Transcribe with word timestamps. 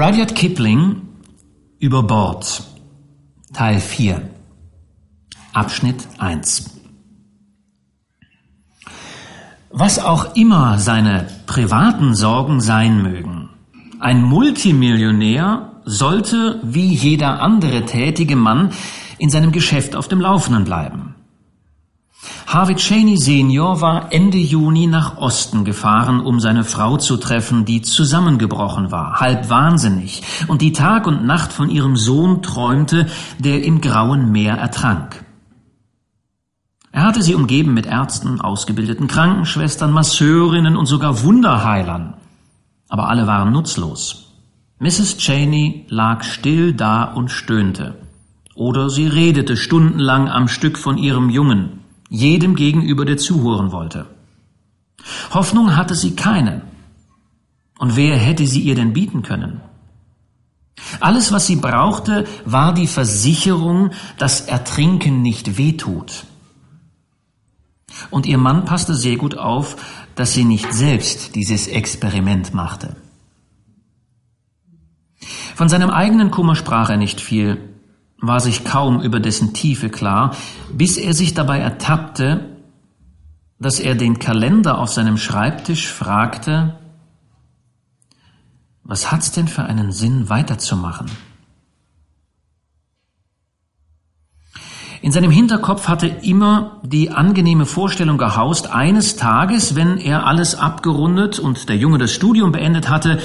Rudyard 0.00 0.36
Kipling 0.36 1.02
über 1.80 2.04
Bord. 2.04 2.62
Teil 3.52 3.80
4 3.80 4.30
Abschnitt 5.52 6.06
1 6.18 6.70
Was 9.70 9.98
auch 9.98 10.36
immer 10.36 10.78
seine 10.78 11.26
privaten 11.48 12.14
Sorgen 12.14 12.60
sein 12.60 13.02
mögen, 13.02 13.50
ein 13.98 14.22
Multimillionär 14.22 15.72
sollte 15.84 16.60
wie 16.62 16.94
jeder 16.94 17.42
andere 17.42 17.84
tätige 17.84 18.36
Mann 18.36 18.70
in 19.18 19.30
seinem 19.30 19.50
Geschäft 19.50 19.96
auf 19.96 20.06
dem 20.06 20.20
Laufenden 20.20 20.62
bleiben. 20.62 21.07
Harvey 22.50 22.76
Cheney 22.76 23.18
Senior 23.18 23.82
war 23.82 24.10
Ende 24.10 24.38
Juni 24.38 24.86
nach 24.86 25.18
Osten 25.18 25.66
gefahren, 25.66 26.20
um 26.20 26.40
seine 26.40 26.64
Frau 26.64 26.96
zu 26.96 27.18
treffen, 27.18 27.66
die 27.66 27.82
zusammengebrochen 27.82 28.90
war, 28.90 29.20
halb 29.20 29.50
wahnsinnig 29.50 30.22
und 30.48 30.62
die 30.62 30.72
Tag 30.72 31.06
und 31.06 31.26
Nacht 31.26 31.52
von 31.52 31.68
ihrem 31.68 31.98
Sohn 31.98 32.40
träumte, 32.40 33.06
der 33.38 33.62
im 33.64 33.82
grauen 33.82 34.32
Meer 34.32 34.54
ertrank. 34.54 35.26
Er 36.90 37.02
hatte 37.02 37.22
sie 37.22 37.34
umgeben 37.34 37.74
mit 37.74 37.84
Ärzten, 37.84 38.40
ausgebildeten 38.40 39.08
Krankenschwestern, 39.08 39.92
Masseurinnen 39.92 40.78
und 40.78 40.86
sogar 40.86 41.22
Wunderheilern. 41.22 42.14
Aber 42.88 43.10
alle 43.10 43.26
waren 43.26 43.52
nutzlos. 43.52 44.32
Mrs. 44.78 45.18
Cheney 45.18 45.84
lag 45.90 46.24
still 46.24 46.72
da 46.72 47.04
und 47.04 47.30
stöhnte. 47.30 47.96
Oder 48.54 48.88
sie 48.88 49.06
redete 49.06 49.58
stundenlang 49.58 50.30
am 50.30 50.48
Stück 50.48 50.78
von 50.78 50.96
ihrem 50.96 51.28
Jungen 51.28 51.77
jedem 52.08 52.54
gegenüber, 52.54 53.04
der 53.04 53.18
zuhören 53.18 53.72
wollte. 53.72 54.06
Hoffnung 55.32 55.76
hatte 55.76 55.94
sie 55.94 56.16
keine. 56.16 56.62
Und 57.78 57.96
wer 57.96 58.16
hätte 58.16 58.46
sie 58.46 58.60
ihr 58.60 58.74
denn 58.74 58.92
bieten 58.92 59.22
können? 59.22 59.60
Alles, 61.00 61.32
was 61.32 61.46
sie 61.46 61.56
brauchte, 61.56 62.26
war 62.44 62.72
die 62.72 62.86
Versicherung, 62.86 63.90
dass 64.16 64.40
Ertrinken 64.42 65.22
nicht 65.22 65.58
wehtut. 65.58 66.24
Und 68.10 68.26
ihr 68.26 68.38
Mann 68.38 68.64
passte 68.64 68.94
sehr 68.94 69.16
gut 69.16 69.36
auf, 69.36 69.76
dass 70.14 70.34
sie 70.34 70.44
nicht 70.44 70.72
selbst 70.72 71.34
dieses 71.34 71.66
Experiment 71.66 72.54
machte. 72.54 72.96
Von 75.54 75.68
seinem 75.68 75.90
eigenen 75.90 76.30
Kummer 76.30 76.54
sprach 76.54 76.90
er 76.90 76.96
nicht 76.96 77.20
viel, 77.20 77.67
war 78.20 78.40
sich 78.40 78.64
kaum 78.64 79.00
über 79.00 79.20
dessen 79.20 79.54
Tiefe 79.54 79.90
klar, 79.90 80.34
bis 80.72 80.96
er 80.96 81.14
sich 81.14 81.34
dabei 81.34 81.58
ertappte, 81.58 82.56
dass 83.60 83.80
er 83.80 83.94
den 83.94 84.18
Kalender 84.18 84.78
auf 84.78 84.90
seinem 84.90 85.16
Schreibtisch 85.16 85.88
fragte, 85.88 86.78
was 88.82 89.12
hat's 89.12 89.32
denn 89.32 89.48
für 89.48 89.64
einen 89.64 89.92
Sinn 89.92 90.28
weiterzumachen? 90.28 91.10
In 95.00 95.12
seinem 95.12 95.30
Hinterkopf 95.30 95.86
hatte 95.86 96.08
immer 96.08 96.80
die 96.82 97.10
angenehme 97.10 97.66
Vorstellung 97.66 98.18
gehaust, 98.18 98.70
eines 98.70 99.14
Tages, 99.14 99.76
wenn 99.76 99.98
er 99.98 100.26
alles 100.26 100.56
abgerundet 100.56 101.38
und 101.38 101.68
der 101.68 101.76
Junge 101.76 101.98
das 101.98 102.12
Studium 102.12 102.50
beendet 102.50 102.88
hatte, 102.88 103.20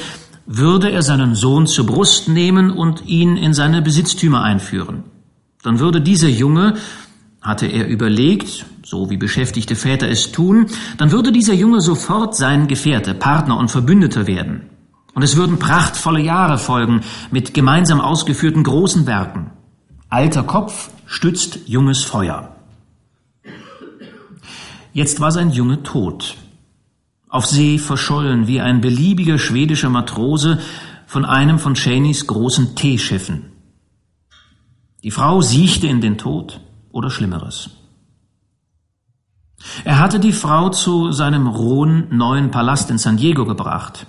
würde 0.46 0.92
er 0.92 1.02
seinen 1.02 1.36
Sohn 1.36 1.68
zur 1.68 1.86
Brust 1.86 2.28
nehmen 2.28 2.72
und 2.72 3.06
ihn 3.06 3.38
in 3.38 3.54
seine 3.54 3.82
Besitztümer 3.82 4.44
einführen. 4.44 5.04
Dann 5.64 5.80
würde 5.80 6.02
dieser 6.02 6.30
Junge, 6.30 6.76
hatte 7.42 7.66
er 7.68 7.88
überlegt, 7.88 8.66
so 8.84 9.10
wie 9.10 9.18
beschäftigte 9.18 9.76
Väter 9.76 10.10
es 10.10 10.32
tun, 10.32 10.68
dann 10.98 11.12
würde 11.12 11.32
dieser 11.32 11.54
Junge 11.54 11.82
sofort 11.82 12.36
sein 12.36 12.68
Gefährte, 12.68 13.14
Partner 13.14 13.58
und 13.58 13.72
Verbündeter 13.72 14.28
werden. 14.28 14.70
Und 15.14 15.24
es 15.24 15.36
würden 15.36 15.60
prachtvolle 15.60 16.22
Jahre 16.22 16.58
folgen 16.58 17.02
mit 17.32 17.54
gemeinsam 17.54 18.02
ausgeführten 18.02 18.64
großen 18.64 19.06
Werken. 19.06 19.52
Alter 20.10 20.44
Kopf 20.44 20.90
stützt 21.06 21.60
junges 21.66 22.04
Feuer. 22.04 22.56
Jetzt 24.92 25.20
war 25.20 25.32
sein 25.32 25.52
Junge 25.52 25.84
tot 25.84 26.36
auf 27.34 27.48
See 27.48 27.80
verschollen 27.80 28.46
wie 28.46 28.62
ein 28.62 28.80
beliebiger 28.80 29.40
schwedischer 29.40 29.90
Matrose 29.90 30.60
von 31.08 31.26
einem 31.26 31.58
von 31.58 31.74
Cheneys 31.74 32.28
großen 32.28 32.76
Teeschiffen. 32.76 33.46
Die 35.02 35.10
Frau 35.10 35.42
siechte 35.42 35.88
in 35.88 36.00
den 36.00 36.20
Tod 36.20 36.62
oder 36.92 37.10
Schlimmeres. 37.10 37.72
Er 39.84 39.98
hatte 39.98 40.20
die 40.20 40.32
Frau 40.32 40.70
zu 40.70 41.12
seinem 41.12 41.48
rohen 41.48 42.16
neuen 42.16 42.52
Palast 42.52 42.92
in 42.92 43.00
San 43.00 43.18
Diego 43.18 43.46
gebracht, 43.46 44.06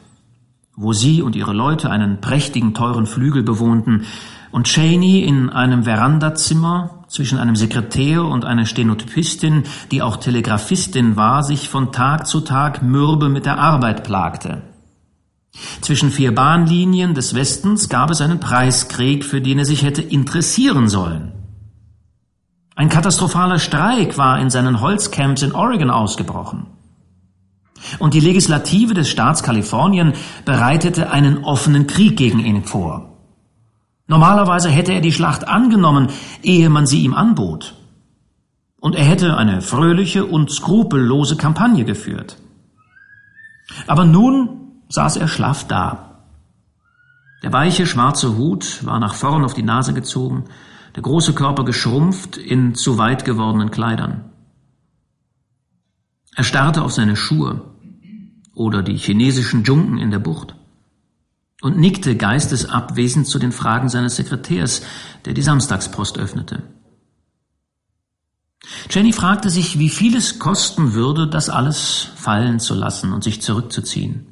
wo 0.77 0.93
sie 0.93 1.23
und 1.23 1.35
ihre 1.35 1.55
Leute 1.55 1.91
einen 1.91 2.21
prächtigen 2.21 2.75
teuren 2.75 3.07
Flügel 3.07 3.43
bewohnten 3.43 4.05
und 4.53 4.67
Cheney 4.67 5.21
in 5.21 5.49
einem 5.49 5.85
Verandazimmer 5.85 7.04
zwischen 7.15 7.39
einem 7.39 7.55
Sekretär 7.55 8.25
und 8.25 8.45
einer 8.45 8.67
Stenotypistin, 8.67 9.63
die 9.93 10.03
auch 10.03 10.17
Telegraphistin 10.17 11.15
war, 11.15 11.45
sich 11.45 11.69
von 11.69 11.93
Tag 11.93 12.27
zu 12.27 12.41
Tag 12.41 12.83
mürbe 12.83 13.29
mit 13.29 13.47
der 13.47 13.59
Arbeit 13.59 14.03
plagte. 14.03 14.63
Zwischen 15.81 16.11
vier 16.11 16.35
Bahnlinien 16.35 17.15
des 17.15 17.37
Westens 17.37 17.89
gab 17.89 18.11
es 18.11 18.21
einen 18.21 18.41
Preiskrieg, 18.41 19.25
für 19.25 19.41
den 19.41 19.61
er 19.61 19.65
sich 19.65 19.85
hätte 19.85 20.03
interessieren 20.03 20.89
sollen. 20.89 21.31
Ein 22.75 22.89
katastrophaler 22.89 23.61
Streik 23.61 24.19
war 24.19 24.41
in 24.41 24.51
seinen 24.51 24.81
Holzcamps 24.81 25.43
in 25.43 25.53
Oregon 25.53 25.91
ausgebrochen. 25.91 26.67
Und 28.01 28.15
die 28.15 28.21
Legislative 28.21 28.95
des 28.95 29.09
Staats 29.09 29.45
Kalifornien 29.45 30.15
bereitete 30.45 31.13
einen 31.13 31.45
offenen 31.45 31.87
Krieg 31.87 32.17
gegen 32.17 32.41
ihn 32.41 32.65
vor. 32.65 33.14
Normalerweise 34.07 34.69
hätte 34.69 34.93
er 34.93 35.01
die 35.01 35.13
Schlacht 35.13 35.49
angenommen, 35.49 36.09
ehe 36.43 36.69
man 36.69 36.87
sie 36.87 37.03
ihm 37.03 37.15
anbot. 37.15 37.75
Und 38.79 38.95
er 38.95 39.05
hätte 39.05 39.37
eine 39.37 39.63
fröhliche 39.63 40.27
und 40.27 40.51
skrupellose 40.51 41.37
Kampagne 41.37 41.85
geführt. 41.85 42.37
Aber 43.87 44.05
nun 44.05 44.83
saß 44.91 45.17
er 45.17 45.29
schlaff 45.29 45.67
da. 45.67 46.21
Der 47.43 47.53
weiche 47.53 47.87
schwarze 47.87 48.37
Hut 48.37 48.85
war 48.85 49.01
nach 49.01 49.15
vorn 49.15 49.45
auf 49.45 49.55
die 49.55 49.63
Nase 49.63 49.95
gezogen, 49.95 50.45
der 50.95 51.03
große 51.03 51.33
Körper 51.33 51.65
geschrumpft 51.65 52.37
in 52.37 52.75
zu 52.75 52.99
weit 52.99 53.25
gewordenen 53.25 53.71
Kleidern. 53.71 54.31
Er 56.37 56.45
starrte 56.45 56.83
auf 56.83 56.93
seine 56.93 57.17
Schuhe 57.17 57.63
oder 58.55 58.83
die 58.83 58.97
chinesischen 58.97 59.65
Dschunken 59.65 59.99
in 59.99 60.11
der 60.11 60.19
Bucht 60.19 60.57
und 61.65 61.79
nickte 61.79 62.15
geistesabwesend 62.15 63.27
zu 63.27 63.39
den 63.39 63.51
Fragen 63.51 63.89
seines 63.89 64.17
Sekretärs, 64.17 64.83
der 65.25 65.33
die 65.33 65.41
Samstagspost 65.41 66.19
öffnete. 66.19 66.63
Jenny 68.91 69.15
fragte 69.15 69.49
sich, 69.49 69.79
wie 69.79 69.89
viel 69.89 70.15
es 70.15 70.39
kosten 70.39 70.93
würde, 70.93 71.27
das 71.27 71.49
alles 71.49 72.09
fallen 72.17 72.61
zu 72.61 72.75
lassen 72.75 73.15
und 73.15 73.25
sich 73.25 73.41
zurückzuziehen. 73.41 74.27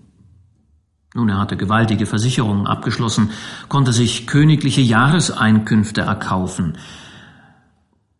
Nun, 1.15 1.31
er 1.31 1.38
hatte 1.38 1.56
gewaltige 1.56 2.04
Versicherungen 2.04 2.66
abgeschlossen, 2.66 3.31
konnte 3.70 3.94
sich 3.94 4.26
königliche 4.26 4.82
Jahreseinkünfte 4.82 6.03
erkaufen. 6.03 6.76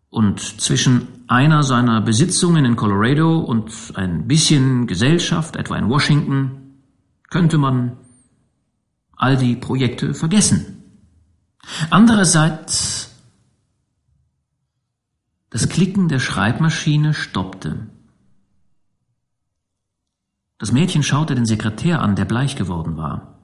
Und 0.09 0.41
zwischen 0.41 1.09
einer 1.27 1.65
seiner 1.65 2.01
Besitzungen 2.01 2.65
in 2.65 2.77
Colorado 2.77 3.41
und 3.41 3.73
ein 3.95 4.27
bisschen 4.27 4.87
Gesellschaft, 4.87 5.57
etwa 5.57 5.77
in 5.77 5.91
Washington, 5.91 6.79
könnte 7.29 7.59
man 7.59 7.99
all 9.23 9.37
die 9.37 9.55
Projekte 9.55 10.15
vergessen. 10.15 10.83
Andererseits, 11.91 13.15
das 15.49 15.69
Klicken 15.69 16.09
der 16.09 16.19
Schreibmaschine 16.19 17.15
stoppte. 17.15 17.87
Das 20.59 20.73
Mädchen 20.73 21.05
schaute 21.05 21.37
den 21.37 21.47
Sekretär 21.47 22.03
an, 22.03 22.17
der 22.17 22.25
bleich 22.25 22.57
geworden 22.57 22.97
war. 22.97 23.39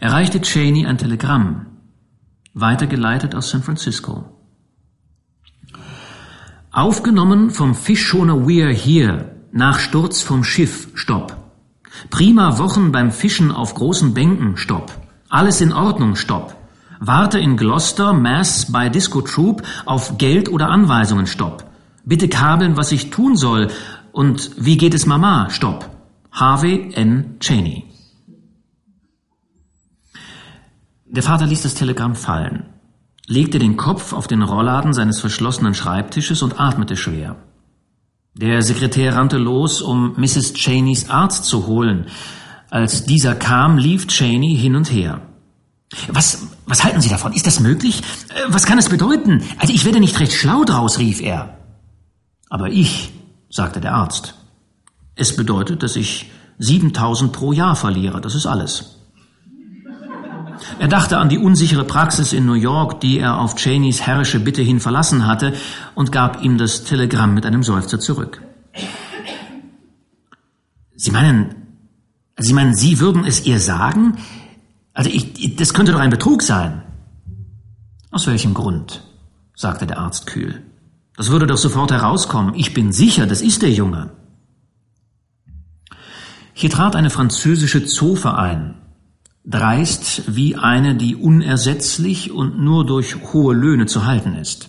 Er 0.00 0.10
reichte 0.10 0.40
Cheney 0.40 0.86
ein 0.86 0.98
Telegramm, 0.98 1.66
weitergeleitet 2.52 3.36
aus 3.36 3.50
San 3.50 3.62
Francisco. 3.62 4.24
Aufgenommen 6.72 7.50
vom 7.50 7.76
Fischschoner 7.76 8.48
Weir 8.48 8.70
hier, 8.70 9.36
nach 9.52 9.78
Sturz 9.78 10.20
vom 10.20 10.42
Schiff, 10.42 10.88
Stopp. 10.94 11.37
Prima 12.10 12.58
Wochen 12.58 12.92
beim 12.92 13.10
Fischen 13.10 13.50
auf 13.52 13.74
großen 13.74 14.14
Bänken, 14.14 14.56
stopp. 14.56 14.92
Alles 15.28 15.60
in 15.60 15.72
Ordnung, 15.72 16.16
stopp. 16.16 16.56
Warte 17.00 17.38
in 17.38 17.56
Gloucester, 17.56 18.12
Mass 18.12 18.72
bei 18.72 18.88
Disco 18.88 19.20
Troop 19.20 19.62
auf 19.84 20.18
Geld 20.18 20.48
oder 20.48 20.68
Anweisungen, 20.68 21.26
stopp. 21.26 21.64
Bitte 22.04 22.28
kabeln, 22.28 22.76
was 22.76 22.92
ich 22.92 23.10
tun 23.10 23.36
soll. 23.36 23.68
Und 24.12 24.50
wie 24.56 24.76
geht 24.76 24.94
es 24.94 25.06
Mama, 25.06 25.48
stopp. 25.50 25.88
Harvey 26.32 26.90
N. 26.94 27.36
Cheney. 27.40 27.84
Der 31.10 31.22
Vater 31.22 31.46
ließ 31.46 31.62
das 31.62 31.74
Telegramm 31.74 32.14
fallen, 32.14 32.66
legte 33.26 33.58
den 33.58 33.76
Kopf 33.76 34.12
auf 34.12 34.26
den 34.26 34.42
Rollladen 34.42 34.92
seines 34.92 35.20
verschlossenen 35.20 35.74
Schreibtisches 35.74 36.42
und 36.42 36.60
atmete 36.60 36.96
schwer. 36.96 37.36
Der 38.38 38.62
Sekretär 38.62 39.16
rannte 39.16 39.36
los, 39.36 39.82
um 39.82 40.14
Mrs. 40.16 40.54
Cheneys 40.54 41.10
Arzt 41.10 41.44
zu 41.44 41.66
holen. 41.66 42.06
Als 42.70 43.04
dieser 43.04 43.34
kam, 43.34 43.78
lief 43.78 44.06
Cheney 44.06 44.56
hin 44.56 44.76
und 44.76 44.92
her. 44.92 45.20
Was, 46.06 46.46
was 46.64 46.84
halten 46.84 47.00
Sie 47.00 47.08
davon? 47.08 47.32
Ist 47.32 47.48
das 47.48 47.58
möglich? 47.58 48.00
Äh, 48.28 48.42
was 48.46 48.64
kann 48.64 48.78
es 48.78 48.88
bedeuten? 48.88 49.42
Also 49.58 49.74
ich 49.74 49.84
werde 49.84 49.98
nicht 49.98 50.20
recht 50.20 50.34
schlau 50.34 50.64
draus, 50.64 51.00
rief 51.00 51.20
er. 51.20 51.58
Aber 52.48 52.68
ich, 52.70 53.10
sagte 53.50 53.80
der 53.80 53.94
Arzt. 53.94 54.34
Es 55.16 55.34
bedeutet, 55.34 55.82
dass 55.82 55.96
ich 55.96 56.30
7000 56.58 57.32
pro 57.32 57.52
Jahr 57.52 57.74
verliere. 57.74 58.20
Das 58.20 58.36
ist 58.36 58.46
alles. 58.46 58.97
Er 60.78 60.86
dachte 60.88 61.18
an 61.18 61.28
die 61.28 61.38
unsichere 61.38 61.84
Praxis 61.84 62.32
in 62.32 62.46
New 62.46 62.54
York, 62.54 63.00
die 63.00 63.18
er 63.18 63.40
auf 63.40 63.56
Cheneys 63.56 64.00
herrische 64.00 64.38
Bitte 64.38 64.62
hin 64.62 64.78
verlassen 64.78 65.26
hatte, 65.26 65.54
und 65.94 66.12
gab 66.12 66.42
ihm 66.42 66.56
das 66.56 66.84
Telegramm 66.84 67.34
mit 67.34 67.44
einem 67.44 67.64
Seufzer 67.64 67.98
zurück. 67.98 68.42
Sie 70.94 71.10
meinen, 71.10 71.54
Sie 72.38 72.52
meinen, 72.52 72.74
Sie 72.74 73.00
würden 73.00 73.24
es 73.24 73.44
ihr 73.44 73.58
sagen? 73.58 74.18
Also 74.92 75.10
ich, 75.10 75.56
das 75.56 75.74
könnte 75.74 75.92
doch 75.92 76.00
ein 76.00 76.10
Betrug 76.10 76.42
sein. 76.42 76.82
Aus 78.10 78.26
welchem 78.26 78.54
Grund? 78.54 79.02
sagte 79.54 79.86
der 79.86 79.98
Arzt 79.98 80.26
kühl. 80.26 80.62
Das 81.16 81.30
würde 81.30 81.48
doch 81.48 81.56
sofort 81.56 81.90
herauskommen. 81.90 82.54
Ich 82.54 82.74
bin 82.74 82.92
sicher, 82.92 83.26
das 83.26 83.42
ist 83.42 83.62
der 83.62 83.72
Junge. 83.72 84.10
Hier 86.52 86.70
trat 86.70 86.94
eine 86.94 87.10
französische 87.10 87.84
Zofe 87.84 88.36
ein, 88.36 88.76
dreist 89.48 90.36
wie 90.36 90.56
eine, 90.56 90.94
die 90.94 91.16
unersetzlich 91.16 92.30
und 92.30 92.60
nur 92.60 92.84
durch 92.84 93.32
hohe 93.32 93.54
Löhne 93.54 93.86
zu 93.86 94.04
halten 94.04 94.34
ist. 94.34 94.68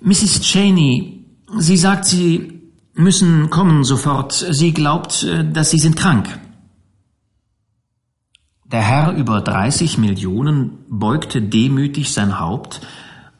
Mrs. 0.00 0.42
Cheney, 0.42 1.24
sie 1.58 1.76
sagt, 1.76 2.04
Sie 2.04 2.56
müssen 2.94 3.50
kommen 3.50 3.84
sofort. 3.84 4.32
Sie 4.32 4.72
glaubt, 4.72 5.22
äh, 5.22 5.50
dass 5.50 5.70
Sie 5.70 5.78
sind 5.78 5.96
krank. 5.96 6.38
Der 8.64 8.82
Herr 8.82 9.12
über 9.12 9.40
30 9.40 9.96
Millionen 9.98 10.78
beugte 10.88 11.40
demütig 11.40 12.12
sein 12.12 12.40
Haupt 12.40 12.80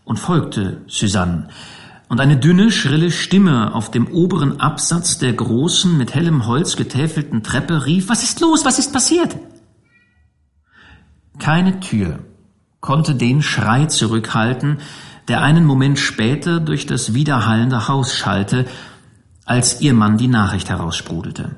und 0.04 0.18
folgte 0.18 0.82
Suzanne, 0.86 1.48
und 2.08 2.20
eine 2.20 2.36
dünne, 2.36 2.70
schrille 2.70 3.10
Stimme 3.10 3.74
auf 3.74 3.90
dem 3.90 4.06
oberen 4.06 4.60
Absatz 4.60 5.18
der 5.18 5.32
großen, 5.32 5.96
mit 5.96 6.14
hellem 6.14 6.46
Holz 6.46 6.76
getäfelten 6.76 7.42
Treppe 7.42 7.86
rief, 7.86 8.08
Was 8.08 8.22
ist 8.22 8.40
los? 8.40 8.64
Was 8.64 8.78
ist 8.78 8.92
passiert? 8.92 9.36
Keine 11.38 11.80
Tür 11.80 12.20
konnte 12.80 13.14
den 13.14 13.42
Schrei 13.42 13.86
zurückhalten, 13.86 14.78
der 15.28 15.42
einen 15.42 15.64
Moment 15.64 15.98
später 15.98 16.60
durch 16.60 16.86
das 16.86 17.14
widerhallende 17.14 17.88
Haus 17.88 18.14
schallte, 18.14 18.66
als 19.44 19.80
ihr 19.80 19.92
Mann 19.92 20.18
die 20.18 20.28
Nachricht 20.28 20.68
heraussprudelte. 20.68 21.56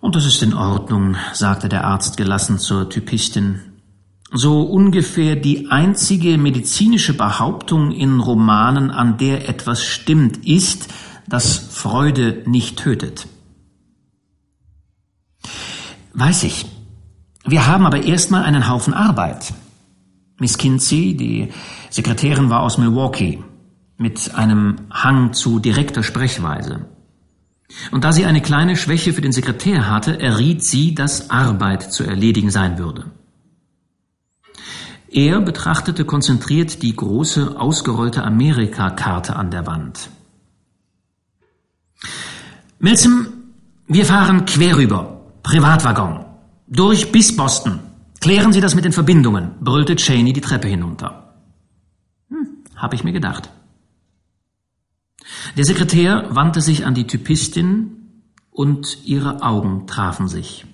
Und 0.00 0.14
das 0.14 0.24
ist 0.26 0.42
in 0.42 0.54
Ordnung, 0.54 1.16
sagte 1.32 1.68
der 1.68 1.84
Arzt 1.84 2.16
gelassen 2.16 2.58
zur 2.58 2.88
Typistin 2.88 3.67
so 4.30 4.62
ungefähr 4.62 5.36
die 5.36 5.70
einzige 5.70 6.36
medizinische 6.36 7.14
Behauptung 7.14 7.92
in 7.92 8.20
Romanen, 8.20 8.90
an 8.90 9.16
der 9.16 9.48
etwas 9.48 9.82
stimmt, 9.82 10.46
ist, 10.46 10.88
dass 11.28 11.56
Freude 11.56 12.42
nicht 12.46 12.78
tötet. 12.78 13.26
Weiß 16.14 16.42
ich. 16.44 16.66
Wir 17.44 17.66
haben 17.66 17.86
aber 17.86 18.02
erstmal 18.02 18.42
einen 18.42 18.68
Haufen 18.68 18.92
Arbeit. 18.92 19.54
Miss 20.38 20.58
Kinsey, 20.58 21.16
die 21.16 21.48
Sekretärin, 21.90 22.50
war 22.50 22.60
aus 22.60 22.78
Milwaukee 22.78 23.42
mit 23.96 24.34
einem 24.34 24.76
Hang 24.90 25.32
zu 25.32 25.58
direkter 25.58 26.02
Sprechweise. 26.02 26.86
Und 27.90 28.04
da 28.04 28.12
sie 28.12 28.24
eine 28.24 28.40
kleine 28.40 28.76
Schwäche 28.76 29.12
für 29.12 29.20
den 29.20 29.32
Sekretär 29.32 29.90
hatte, 29.90 30.20
erriet 30.20 30.64
sie, 30.64 30.94
dass 30.94 31.30
Arbeit 31.30 31.92
zu 31.92 32.04
erledigen 32.04 32.50
sein 32.50 32.78
würde. 32.78 33.10
Er 35.10 35.40
betrachtete 35.40 36.04
konzentriert 36.04 36.82
die 36.82 36.94
große, 36.94 37.58
ausgerollte 37.58 38.22
Amerika-Karte 38.22 39.36
an 39.36 39.50
der 39.50 39.66
Wand. 39.66 40.10
Milsom, 42.78 43.26
wir 43.86 44.04
fahren 44.04 44.44
quer 44.44 44.76
rüber. 44.76 45.20
Privatwaggon. 45.42 46.26
Durch 46.66 47.10
bis 47.10 47.34
Boston. 47.34 47.80
Klären 48.20 48.52
Sie 48.52 48.60
das 48.60 48.74
mit 48.74 48.84
den 48.84 48.92
Verbindungen, 48.92 49.52
brüllte 49.60 49.96
Cheney 49.96 50.32
die 50.32 50.40
Treppe 50.40 50.68
hinunter. 50.68 51.34
Hm, 52.28 52.64
hab 52.76 52.92
ich 52.92 53.04
mir 53.04 53.12
gedacht. 53.12 53.48
Der 55.56 55.64
Sekretär 55.64 56.26
wandte 56.30 56.60
sich 56.60 56.84
an 56.84 56.94
die 56.94 57.06
Typistin 57.06 58.22
und 58.50 58.98
ihre 59.04 59.42
Augen 59.42 59.86
trafen 59.86 60.28
sich. 60.28 60.66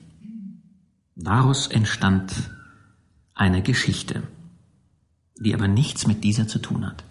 Daraus 1.15 1.69
entstand 1.69 2.33
eine 3.35 3.63
Geschichte, 3.63 4.23
die 5.39 5.55
aber 5.55 5.69
nichts 5.69 6.07
mit 6.07 6.25
dieser 6.25 6.47
zu 6.49 6.59
tun 6.59 6.87
hat. 6.87 7.05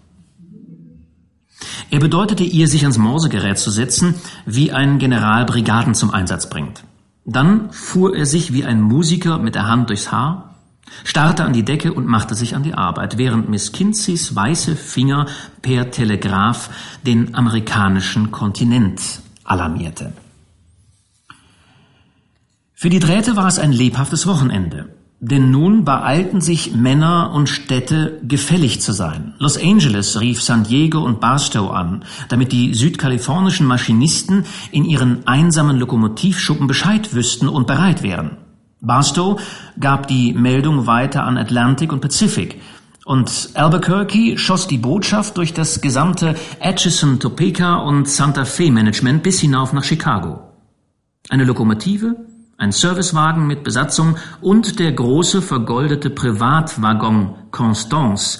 Er 1.90 2.00
bedeutete 2.00 2.44
ihr, 2.44 2.66
sich 2.68 2.82
ans 2.82 2.98
Morsegerät 2.98 3.58
zu 3.58 3.70
setzen, 3.70 4.14
wie 4.46 4.72
ein 4.72 4.98
General 4.98 5.44
Brigaden 5.44 5.94
zum 5.94 6.10
Einsatz 6.10 6.48
bringt. 6.48 6.84
Dann 7.24 7.70
fuhr 7.70 8.16
er 8.16 8.26
sich 8.26 8.52
wie 8.52 8.64
ein 8.64 8.80
Musiker 8.80 9.38
mit 9.38 9.54
der 9.54 9.66
Hand 9.66 9.88
durchs 9.90 10.10
Haar, 10.10 10.56
starrte 11.04 11.44
an 11.44 11.52
die 11.52 11.64
Decke 11.64 11.92
und 11.92 12.06
machte 12.06 12.34
sich 12.34 12.54
an 12.54 12.62
die 12.62 12.74
Arbeit, 12.74 13.16
während 13.16 13.48
Miss 13.48 13.72
Kinseys 13.72 14.34
weiße 14.34 14.76
Finger 14.76 15.26
per 15.62 15.90
Telegraph 15.90 16.70
den 17.06 17.34
amerikanischen 17.34 18.30
Kontinent 18.30 19.00
alarmierte. 19.44 20.12
Für 22.74 22.90
die 22.90 22.98
Drähte 22.98 23.36
war 23.36 23.46
es 23.46 23.58
ein 23.58 23.72
lebhaftes 23.72 24.26
Wochenende. 24.26 24.88
Denn 25.26 25.50
nun 25.50 25.86
beeilten 25.86 26.42
sich 26.42 26.74
Männer 26.74 27.32
und 27.32 27.48
Städte, 27.48 28.20
gefällig 28.28 28.82
zu 28.82 28.92
sein. 28.92 29.32
Los 29.38 29.56
Angeles 29.56 30.20
rief 30.20 30.42
San 30.42 30.64
Diego 30.64 30.98
und 30.98 31.18
Barstow 31.18 31.70
an, 31.70 32.04
damit 32.28 32.52
die 32.52 32.74
südkalifornischen 32.74 33.66
Maschinisten 33.66 34.44
in 34.70 34.84
ihren 34.84 35.26
einsamen 35.26 35.78
Lokomotivschuppen 35.78 36.66
Bescheid 36.66 37.14
wüssten 37.14 37.48
und 37.48 37.66
bereit 37.66 38.02
wären. 38.02 38.36
Barstow 38.82 39.40
gab 39.80 40.08
die 40.08 40.34
Meldung 40.34 40.86
weiter 40.86 41.24
an 41.24 41.38
Atlantic 41.38 41.90
und 41.90 42.02
Pacific, 42.02 42.60
und 43.06 43.50
Albuquerque 43.54 44.36
schoss 44.36 44.66
die 44.66 44.78
Botschaft 44.78 45.38
durch 45.38 45.54
das 45.54 45.80
gesamte 45.80 46.36
Atchison, 46.60 47.18
Topeka 47.18 47.76
und 47.76 48.08
Santa 48.08 48.44
Fe 48.44 48.70
Management 48.70 49.22
bis 49.22 49.40
hinauf 49.40 49.72
nach 49.72 49.84
Chicago. 49.84 50.40
Eine 51.30 51.44
Lokomotive, 51.44 52.16
ein 52.64 52.72
Servicewagen 52.72 53.46
mit 53.46 53.62
Besatzung 53.62 54.16
und 54.40 54.78
der 54.78 54.90
große 54.92 55.42
vergoldete 55.42 56.08
Privatwaggon 56.08 57.34
Constance 57.50 58.38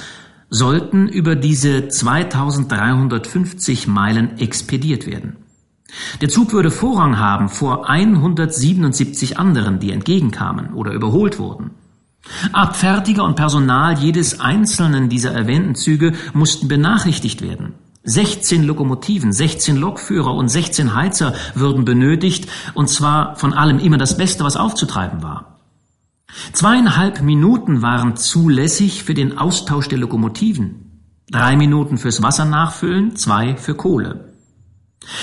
sollten 0.48 1.08
über 1.08 1.36
diese 1.36 1.88
2350 1.88 3.86
Meilen 3.86 4.38
expediert 4.38 5.06
werden. 5.06 5.36
Der 6.22 6.30
Zug 6.30 6.52
würde 6.54 6.70
Vorrang 6.70 7.18
haben 7.18 7.50
vor 7.50 7.88
177 7.88 9.38
anderen, 9.38 9.78
die 9.78 9.92
entgegenkamen 9.92 10.72
oder 10.72 10.92
überholt 10.92 11.38
wurden. 11.38 11.72
Abfertiger 12.52 13.24
und 13.24 13.36
Personal 13.36 13.98
jedes 13.98 14.40
einzelnen 14.40 15.10
dieser 15.10 15.32
erwähnten 15.32 15.74
Züge 15.74 16.14
mussten 16.32 16.66
benachrichtigt 16.66 17.42
werden. 17.42 17.74
16 18.04 18.64
Lokomotiven, 18.64 19.32
16 19.32 19.76
Lokführer 19.76 20.34
und 20.34 20.48
16 20.48 20.94
Heizer 20.94 21.34
würden 21.54 21.84
benötigt, 21.84 22.48
und 22.74 22.88
zwar 22.88 23.36
von 23.36 23.54
allem 23.54 23.78
immer 23.78 23.96
das 23.96 24.16
Beste, 24.16 24.44
was 24.44 24.56
aufzutreiben 24.56 25.22
war. 25.22 25.60
Zweieinhalb 26.52 27.22
Minuten 27.22 27.80
waren 27.80 28.16
zulässig 28.16 29.04
für 29.04 29.14
den 29.14 29.38
Austausch 29.38 29.88
der 29.88 29.98
Lokomotiven, 29.98 31.00
drei 31.30 31.56
Minuten 31.56 31.96
fürs 31.96 32.22
Wasser 32.22 32.44
nachfüllen, 32.44 33.16
zwei 33.16 33.56
für 33.56 33.74
Kohle. 33.74 34.34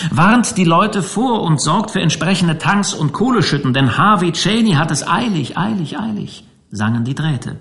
Warnt 0.09 0.57
die 0.57 0.63
Leute 0.63 1.03
vor 1.03 1.43
und 1.43 1.61
sorgt 1.61 1.91
für 1.91 2.01
entsprechende 2.01 2.57
Tanks 2.57 2.93
und 2.93 3.13
Kohleschütten, 3.13 3.73
denn 3.73 3.97
Harvey 3.97 4.31
Cheney 4.31 4.73
hat 4.73 4.91
es 4.91 5.07
eilig, 5.07 5.57
eilig, 5.57 5.99
eilig, 5.99 6.45
sangen 6.71 7.03
die 7.03 7.15
Drähte. 7.15 7.57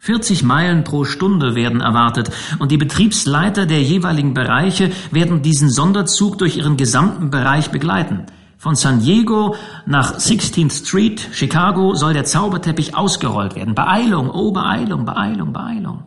40 0.00 0.42
Meilen 0.42 0.84
pro 0.84 1.04
Stunde 1.04 1.54
werden 1.54 1.80
erwartet 1.80 2.30
und 2.58 2.70
die 2.70 2.76
Betriebsleiter 2.76 3.66
der 3.66 3.82
jeweiligen 3.82 4.34
Bereiche 4.34 4.90
werden 5.10 5.42
diesen 5.42 5.70
Sonderzug 5.70 6.38
durch 6.38 6.56
ihren 6.56 6.76
gesamten 6.76 7.30
Bereich 7.30 7.70
begleiten. 7.70 8.26
Von 8.58 8.74
San 8.74 9.00
Diego 9.00 9.54
nach 9.86 10.16
16th 10.16 10.86
Street, 10.86 11.28
Chicago, 11.32 11.94
soll 11.94 12.12
der 12.12 12.24
Zauberteppich 12.24 12.96
ausgerollt 12.96 13.54
werden. 13.54 13.74
Beeilung, 13.74 14.30
oh 14.30 14.50
Beeilung, 14.50 15.04
Beeilung, 15.04 15.52
Beeilung. 15.52 16.02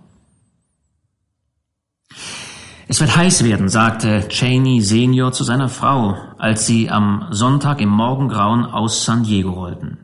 Es 2.90 3.00
wird 3.00 3.16
heiß 3.16 3.46
werden, 3.46 3.70
sagte 3.70 4.28
Cheney 4.28 4.82
Senior 4.82 5.32
zu 5.32 5.46
seiner 5.46 5.70
Frau, 5.70 6.18
als 6.38 6.68
sie 6.68 6.90
am 6.90 7.28
Sonntag 7.32 7.80
im 7.80 7.88
Morgengrauen 7.88 8.66
aus 8.66 9.06
San 9.06 9.24
Diego 9.24 9.52
rollten. 9.52 10.00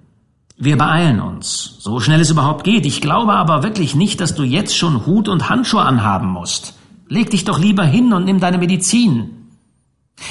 Wir 0.60 0.76
beeilen 0.76 1.20
uns, 1.20 1.76
so 1.80 2.00
schnell 2.00 2.20
es 2.20 2.32
überhaupt 2.32 2.64
geht. 2.64 2.88
Ich 2.88 3.00
glaube 3.00 3.34
aber 3.34 3.62
wirklich 3.62 3.94
nicht, 3.94 4.20
dass 4.20 4.34
du 4.34 4.42
jetzt 4.42 4.76
schon 4.76 5.06
Hut 5.06 5.28
und 5.28 5.50
Handschuhe 5.50 5.84
anhaben 5.84 6.28
musst. 6.30 6.74
Leg 7.08 7.30
dich 7.30 7.46
doch 7.46 7.60
lieber 7.60 7.84
hin 7.84 8.12
und 8.12 8.26
nimm 8.26 8.40
deine 8.40 8.58
Medizin. 8.58 9.38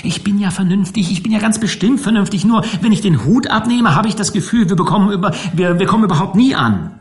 Ich 0.02 0.24
bin 0.24 0.40
ja 0.40 0.50
vernünftig, 0.50 1.12
ich 1.12 1.22
bin 1.22 1.30
ja 1.30 1.38
ganz 1.38 1.60
bestimmt 1.60 2.00
vernünftig, 2.00 2.44
nur 2.44 2.64
wenn 2.80 2.90
ich 2.90 3.02
den 3.02 3.24
Hut 3.24 3.46
abnehme, 3.46 3.94
habe 3.94 4.08
ich 4.08 4.16
das 4.16 4.32
Gefühl, 4.32 4.68
wir 4.68 4.74
bekommen 4.74 5.12
über, 5.12 5.32
wir, 5.54 5.78
wir 5.78 5.86
kommen 5.86 6.02
überhaupt 6.02 6.34
nie 6.34 6.56
an. 6.56 6.98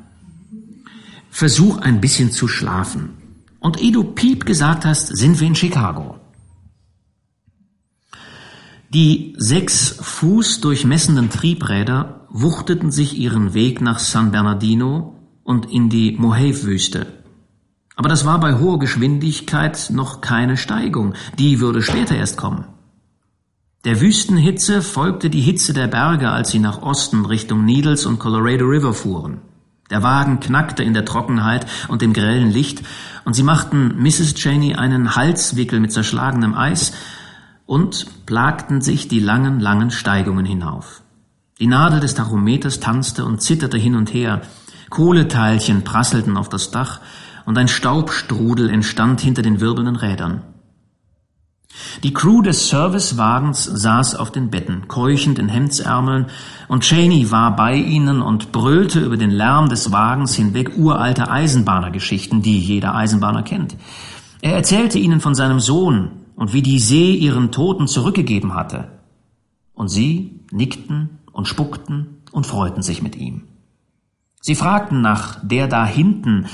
Versuch 1.32 1.80
ein 1.80 2.02
bisschen 2.02 2.32
zu 2.32 2.48
schlafen. 2.48 3.10
Und 3.60 3.82
ehe 3.82 3.92
du 3.92 4.04
Piep 4.04 4.46
gesagt 4.46 4.86
hast, 4.86 5.08
sind 5.18 5.40
wir 5.40 5.48
in 5.48 5.56
Chicago. 5.56 6.20
Die 8.94 9.34
sechs 9.38 9.98
Fuß 10.00 10.62
durchmessenden 10.62 11.32
Triebräder 11.32 12.25
wuchteten 12.38 12.92
sich 12.92 13.18
ihren 13.18 13.54
Weg 13.54 13.80
nach 13.80 13.98
San 13.98 14.32
Bernardino 14.32 15.16
und 15.46 15.72
in 15.72 15.90
die 15.90 16.18
Mojave-Wüste. 16.18 17.08
Aber 17.96 18.10
das 18.10 18.26
war 18.26 18.42
bei 18.42 18.60
hoher 18.60 18.78
Geschwindigkeit 18.78 19.90
noch 19.94 20.20
keine 20.20 20.58
Steigung, 20.58 21.14
die 21.40 21.62
würde 21.62 21.82
später 21.82 22.14
erst 22.14 22.36
kommen. 22.36 22.66
Der 23.86 24.02
Wüstenhitze 24.02 24.82
folgte 24.82 25.30
die 25.30 25.40
Hitze 25.40 25.72
der 25.72 25.88
Berge, 25.88 26.30
als 26.30 26.52
sie 26.52 26.60
nach 26.60 26.82
Osten 26.82 27.26
Richtung 27.26 27.64
Needles 27.64 28.06
und 28.06 28.20
Colorado 28.20 28.66
River 28.66 28.94
fuhren. 28.94 29.38
Der 29.90 30.04
Wagen 30.04 30.42
knackte 30.42 30.84
in 30.84 30.94
der 30.94 31.06
Trockenheit 31.06 31.66
und 31.88 32.02
dem 32.02 32.12
grellen 32.12 32.52
Licht, 32.52 32.82
und 33.24 33.34
sie 33.34 33.44
machten 33.44 33.96
Mrs. 34.02 34.34
Cheney 34.34 34.76
einen 34.76 35.16
Halswickel 35.16 35.80
mit 35.80 35.94
zerschlagenem 35.94 36.54
Eis 36.54 36.92
und 37.66 38.26
plagten 38.26 38.82
sich 38.82 39.08
die 39.08 39.22
langen, 39.22 39.62
langen 39.62 39.90
Steigungen 39.90 40.46
hinauf. 40.46 41.05
Die 41.60 41.68
Nadel 41.68 42.02
des 42.02 42.16
Tachometers 42.16 42.82
tanzte 42.82 43.24
und 43.24 43.42
zitterte 43.42 43.78
hin 43.78 43.96
und 43.96 44.14
her, 44.14 44.42
Kohleteilchen 44.90 45.86
prasselten 45.86 46.36
auf 46.36 46.50
das 46.50 46.70
Dach, 46.70 47.00
und 47.46 47.58
ein 47.58 47.70
Staubstrudel 47.70 48.70
entstand 48.70 49.22
hinter 49.22 49.42
den 49.42 49.62
wirbelnden 49.62 49.96
Rädern. 49.96 50.42
Die 52.04 52.14
Crew 52.14 52.42
des 52.42 52.68
Servicewagens 52.68 53.64
saß 53.64 54.16
auf 54.16 54.32
den 54.32 54.50
Betten, 54.50 54.90
keuchend 54.90 55.40
in 55.40 55.48
Hemdsärmeln, 55.48 56.26
und 56.68 56.84
Cheney 56.84 57.32
war 57.32 57.56
bei 57.56 57.76
ihnen 57.76 58.22
und 58.22 58.52
brüllte 58.52 59.00
über 59.00 59.16
den 59.16 59.32
Lärm 59.32 59.70
des 59.70 59.94
Wagens 59.94 60.36
hinweg 60.36 60.78
uralte 60.78 61.30
Eisenbahnergeschichten, 61.30 62.42
die 62.42 62.60
jeder 62.60 62.96
Eisenbahner 62.96 63.44
kennt. 63.44 63.78
Er 64.42 64.56
erzählte 64.56 65.00
ihnen 65.00 65.22
von 65.22 65.36
seinem 65.36 65.62
Sohn 65.62 66.12
und 66.36 66.52
wie 66.52 66.62
die 66.62 66.80
See 66.80 67.14
ihren 67.14 67.54
Toten 67.54 67.88
zurückgegeben 67.88 68.56
hatte. 68.56 69.00
Und 69.74 69.88
sie 69.88 70.42
nickten 70.52 71.20
und 71.36 71.48
spuckten 71.48 72.22
und 72.32 72.48
freuten 72.48 72.82
sich 72.82 73.02
mit 73.04 73.16
ihm. 73.16 73.44
Sie 74.42 74.56
fragten 74.56 75.02
nach 75.02 75.38
der 75.44 75.68
da 75.68 75.86
hinten 75.86 76.48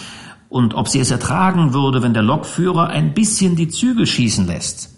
und 0.49 0.73
ob 0.73 0.89
sie 0.89 0.99
es 0.99 1.11
ertragen 1.11 1.73
würde, 1.73 2.01
wenn 2.01 2.13
der 2.13 2.23
Lokführer 2.23 2.87
ein 2.87 3.13
bisschen 3.13 3.55
die 3.55 3.69
Zügel 3.69 4.07
schießen 4.07 4.47
lässt. 4.47 4.89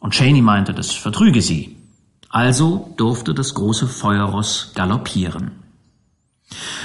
Und 0.00 0.14
Cheney 0.14 0.40
meinte, 0.40 0.72
das 0.72 0.92
vertrüge 0.92 1.42
sie. 1.42 1.76
Also 2.30 2.94
durfte 2.96 3.34
das 3.34 3.54
große 3.54 3.86
Feuerross 3.86 4.72
galoppieren. 4.74 5.50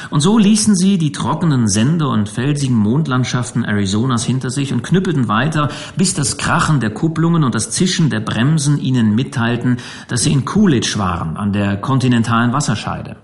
Und 0.09 0.19
so 0.19 0.37
ließen 0.37 0.75
sie 0.75 0.97
die 0.97 1.11
trockenen 1.11 1.67
Sende 1.67 2.07
und 2.07 2.29
felsigen 2.29 2.75
Mondlandschaften 2.75 3.65
Arizonas 3.65 4.25
hinter 4.25 4.49
sich 4.49 4.73
und 4.73 4.83
knüppelten 4.83 5.27
weiter, 5.27 5.69
bis 5.95 6.13
das 6.13 6.37
Krachen 6.37 6.79
der 6.79 6.89
Kupplungen 6.89 7.43
und 7.43 7.55
das 7.55 7.71
Zischen 7.71 8.09
der 8.09 8.19
Bremsen 8.19 8.77
ihnen 8.79 9.15
mitteilten, 9.15 9.77
dass 10.09 10.23
sie 10.23 10.33
in 10.33 10.45
Coolidge 10.45 10.95
waren, 10.97 11.37
an 11.37 11.53
der 11.53 11.77
kontinentalen 11.77 12.51
Wasserscheide. 12.51 13.17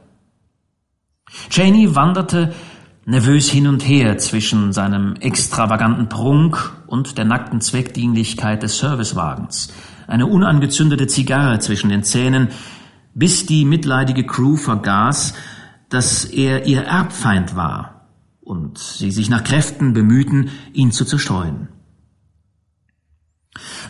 Cheney 1.49 1.95
wanderte 1.95 2.53
nervös 3.05 3.49
hin 3.49 3.67
und 3.67 3.81
her 3.87 4.17
zwischen 4.17 4.71
seinem 4.71 5.15
extravaganten 5.15 6.09
Prunk 6.09 6.71
und 6.87 7.17
der 7.17 7.25
nackten 7.25 7.61
Zweckdienlichkeit 7.61 8.63
des 8.63 8.77
Servicewagens, 8.77 9.73
eine 10.07 10.27
unangezündete 10.27 11.07
Zigarre 11.07 11.59
zwischen 11.59 11.89
den 11.89 12.03
Zähnen, 12.03 12.49
bis 13.13 13.45
die 13.45 13.65
mitleidige 13.65 14.25
Crew 14.25 14.55
vergaß, 14.55 15.33
dass 15.89 16.25
er 16.25 16.65
ihr 16.65 16.83
Erbfeind 16.83 17.55
war 17.55 18.07
und 18.41 18.77
sie 18.77 19.11
sich 19.11 19.29
nach 19.29 19.43
Kräften 19.43 19.93
bemühten, 19.93 20.49
ihn 20.73 20.91
zu 20.91 21.05
zerstreuen. 21.05 21.69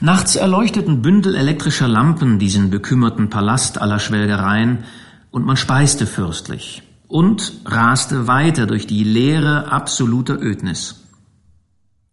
Nachts 0.02 0.36
erleuchteten 0.36 1.02
Bündel 1.02 1.36
elektrischer 1.36 1.88
Lampen 1.88 2.40
diesen 2.40 2.70
bekümmerten 2.70 3.30
Palast 3.30 3.82
aller 3.82 4.00
Schwelgereien, 4.00 4.86
und 5.32 5.46
man 5.46 5.58
speiste 5.58 6.08
fürstlich 6.08 6.84
und 7.08 7.54
raste 7.66 8.28
weiter 8.28 8.66
durch 8.66 8.88
die 8.88 9.04
leere, 9.04 9.72
absolute 9.72 10.34
Ödnis. 10.34 11.04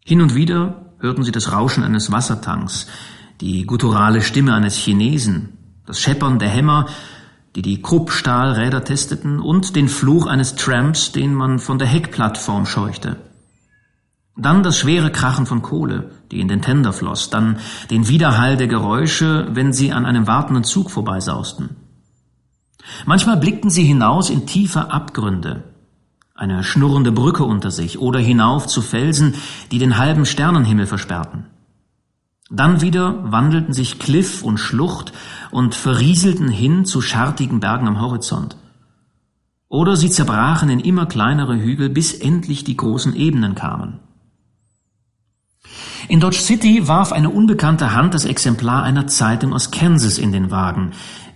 Hin 0.04 0.20
und 0.20 0.34
wieder 0.34 0.92
hörten 0.98 1.22
sie 1.22 1.32
das 1.32 1.52
Rauschen 1.52 1.82
eines 1.82 2.12
Wassertanks, 2.12 2.86
die 3.40 3.64
gutturale 3.64 4.22
Stimme 4.22 4.54
eines 4.54 4.76
Chinesen, 4.76 5.58
das 5.86 6.00
Scheppern 6.00 6.38
der 6.38 6.48
Hämmer, 6.48 6.86
die 7.56 7.62
die 7.62 7.80
Kruppstahlräder 7.80 8.84
testeten, 8.84 9.40
und 9.40 9.74
den 9.74 9.88
Fluch 9.88 10.26
eines 10.26 10.54
Tramps, 10.54 11.10
den 11.10 11.34
man 11.34 11.58
von 11.58 11.78
der 11.78 11.88
Heckplattform 11.88 12.66
scheuchte. 12.66 13.16
Dann 14.36 14.62
das 14.62 14.78
schwere 14.78 15.10
Krachen 15.10 15.46
von 15.46 15.62
Kohle, 15.62 16.10
die 16.30 16.40
in 16.40 16.48
den 16.48 16.60
Tender 16.60 16.92
floss, 16.92 17.30
dann 17.30 17.58
den 17.90 18.08
Widerhall 18.08 18.58
der 18.58 18.68
Geräusche, 18.68 19.48
wenn 19.52 19.72
sie 19.72 19.92
an 19.92 20.04
einem 20.04 20.26
wartenden 20.26 20.64
Zug 20.64 20.90
vorbeisausten. 20.90 21.70
Manchmal 23.06 23.38
blickten 23.38 23.70
sie 23.70 23.84
hinaus 23.84 24.28
in 24.28 24.46
tiefe 24.46 24.90
Abgründe, 24.90 25.64
eine 26.34 26.62
schnurrende 26.62 27.12
Brücke 27.12 27.44
unter 27.44 27.70
sich 27.70 27.98
oder 27.98 28.18
hinauf 28.18 28.66
zu 28.66 28.82
Felsen, 28.82 29.34
die 29.72 29.78
den 29.78 29.96
halben 29.96 30.26
Sternenhimmel 30.26 30.86
versperrten. 30.86 31.46
Dann 32.50 32.80
wieder 32.80 33.32
wandelten 33.32 33.72
sich 33.72 33.98
Kliff 33.98 34.42
und 34.42 34.58
Schlucht 34.58 35.12
und 35.50 35.74
verrieselten 35.74 36.48
hin 36.48 36.84
zu 36.84 37.00
schartigen 37.00 37.58
Bergen 37.58 37.88
am 37.88 38.00
Horizont. 38.00 38.56
Oder 39.68 39.96
sie 39.96 40.10
zerbrachen 40.10 40.70
in 40.70 40.78
immer 40.78 41.06
kleinere 41.06 41.56
Hügel, 41.56 41.88
bis 41.88 42.14
endlich 42.14 42.62
die 42.62 42.76
großen 42.76 43.16
Ebenen 43.16 43.56
kamen. 43.56 43.98
In 46.08 46.20
Dodge 46.20 46.38
City 46.38 46.86
warf 46.86 47.12
eine 47.12 47.30
unbekannte 47.30 47.92
Hand 47.92 48.14
das 48.14 48.24
Exemplar 48.24 48.84
einer 48.84 49.08
Zeitung 49.08 49.52
aus 49.52 49.72
Kansas 49.72 50.18
in 50.18 50.30
den 50.30 50.52
Wagen, 50.52 50.92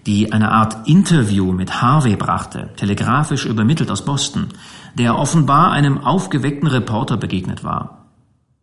die 0.07 0.33
eine 0.33 0.53
Art 0.53 0.89
Interview 0.89 1.51
mit 1.53 1.83
Harvey 1.83 2.15
brachte, 2.15 2.71
telegrafisch 2.77 3.47
übermittelt 3.47 3.91
aus 3.91 4.05
Boston, 4.05 4.47
der 4.95 5.19
offenbar 5.19 5.73
einem 5.73 5.99
aufgeweckten 5.99 6.69
Reporter 6.69 7.17
begegnet 7.17 7.65
war. 7.65 8.00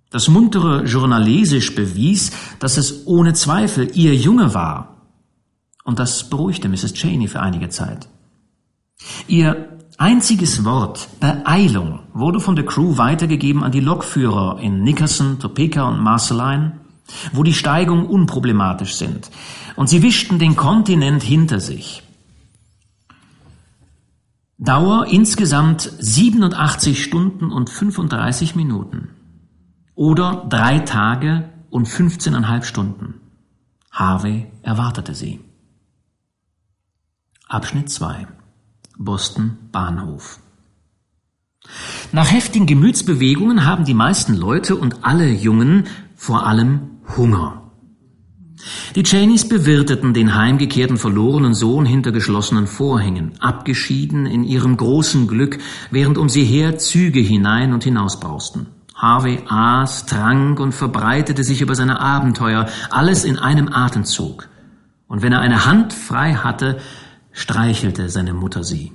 Das 0.09 0.29
muntere 0.29 0.85
Journalesisch 0.85 1.75
bewies, 1.75 2.31
dass 2.59 2.77
es 2.77 3.05
ohne 3.07 3.33
Zweifel 3.33 3.91
ihr 3.93 4.15
Junge 4.15 4.53
war. 4.53 5.01
Und 5.83 5.99
das 5.99 6.29
beruhigte 6.29 6.69
Mrs. 6.69 6.93
Cheney 6.93 7.27
für 7.27 7.41
einige 7.41 7.69
Zeit. 7.69 8.07
Ihr 9.27 9.77
einziges 9.97 10.63
Wort, 10.63 11.09
Beeilung, 11.19 11.99
wurde 12.13 12.39
von 12.39 12.55
der 12.55 12.65
Crew 12.65 12.97
weitergegeben 12.97 13.63
an 13.63 13.71
die 13.71 13.79
Lokführer 13.79 14.59
in 14.59 14.83
Nickerson, 14.83 15.39
Topeka 15.39 15.87
und 15.87 16.01
Marceline, 16.01 16.79
wo 17.33 17.43
die 17.43 17.53
Steigungen 17.53 18.05
unproblematisch 18.05 18.95
sind, 18.95 19.29
und 19.75 19.87
sie 19.89 20.03
wischten 20.03 20.39
den 20.39 20.55
Kontinent 20.55 21.23
hinter 21.23 21.59
sich. 21.59 22.03
Dauer 24.57 25.07
insgesamt 25.09 25.81
87 25.99 27.03
Stunden 27.03 27.51
und 27.51 27.69
35 27.69 28.55
Minuten 28.55 29.09
oder 29.97 30.45
drei 30.47 30.79
Tage 30.79 31.49
und 31.71 31.87
15,5 31.87 32.63
Stunden. 32.63 33.15
Harvey 33.91 34.45
erwartete 34.61 35.15
sie. 35.15 35.39
Abschnitt 37.47 37.89
2 37.89 38.27
Boston 38.99 39.57
Bahnhof 39.71 40.39
Nach 42.11 42.31
heftigen 42.31 42.67
Gemütsbewegungen 42.67 43.65
haben 43.65 43.85
die 43.85 43.95
meisten 43.95 44.35
Leute 44.35 44.75
und 44.75 45.03
alle 45.03 45.29
Jungen 45.29 45.87
vor 46.15 46.45
allem 46.45 46.99
Hunger. 47.17 47.71
Die 48.95 49.03
Cheneys 49.03 49.49
bewirteten 49.49 50.13
den 50.13 50.35
heimgekehrten 50.35 50.97
verlorenen 50.97 51.55
Sohn 51.55 51.85
hinter 51.87 52.11
geschlossenen 52.11 52.67
Vorhängen, 52.67 53.33
abgeschieden 53.39 54.27
in 54.27 54.43
ihrem 54.43 54.77
großen 54.77 55.27
Glück, 55.27 55.57
während 55.89 56.19
um 56.19 56.29
sie 56.29 56.43
her 56.43 56.77
Züge 56.77 57.19
hinein 57.19 57.73
und 57.73 57.83
hinaus 57.83 58.19
brausten. 58.19 58.76
Harvey 58.97 59.43
aß, 59.47 60.07
trank 60.07 60.59
und 60.59 60.73
verbreitete 60.73 61.43
sich 61.43 61.61
über 61.61 61.75
seine 61.75 61.99
Abenteuer, 61.99 62.67
alles 62.89 63.23
in 63.23 63.37
einem 63.37 63.71
Atemzug. 63.71 64.49
Und 65.07 65.21
wenn 65.21 65.33
er 65.33 65.39
eine 65.39 65.65
Hand 65.65 65.93
frei 65.93 66.33
hatte, 66.33 66.79
streichelte 67.31 68.09
seine 68.09 68.33
Mutter 68.33 68.63
sie. 68.63 68.91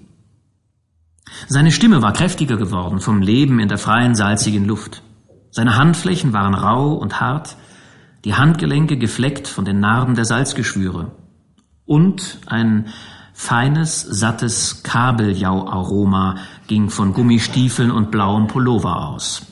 Seine 1.47 1.71
Stimme 1.71 2.03
war 2.03 2.13
kräftiger 2.13 2.57
geworden 2.57 2.99
vom 3.01 3.23
Leben 3.23 3.61
in 3.61 3.69
der 3.69 3.79
freien, 3.79 4.17
salzigen 4.17 4.67
Luft. 4.67 5.03
Seine 5.51 5.77
Handflächen 5.77 6.33
waren 6.33 6.55
rau 6.55 6.95
und 6.95 7.21
hart, 7.21 7.57
die 8.25 8.35
Handgelenke 8.35 8.99
gefleckt 8.99 9.47
von 9.47 9.65
den 9.65 9.81
Narben 9.81 10.17
der 10.17 10.25
Salzgeschwüre 10.25 11.13
und 11.87 12.39
ein 12.47 12.89
feines, 13.33 14.03
sattes 14.03 14.83
Kabeljauaroma 14.83 16.37
ging 16.67 16.91
von 16.91 17.13
Gummistiefeln 17.13 17.91
und 17.91 18.11
blauem 18.11 18.47
Pullover 18.47 19.09
aus. 19.09 19.52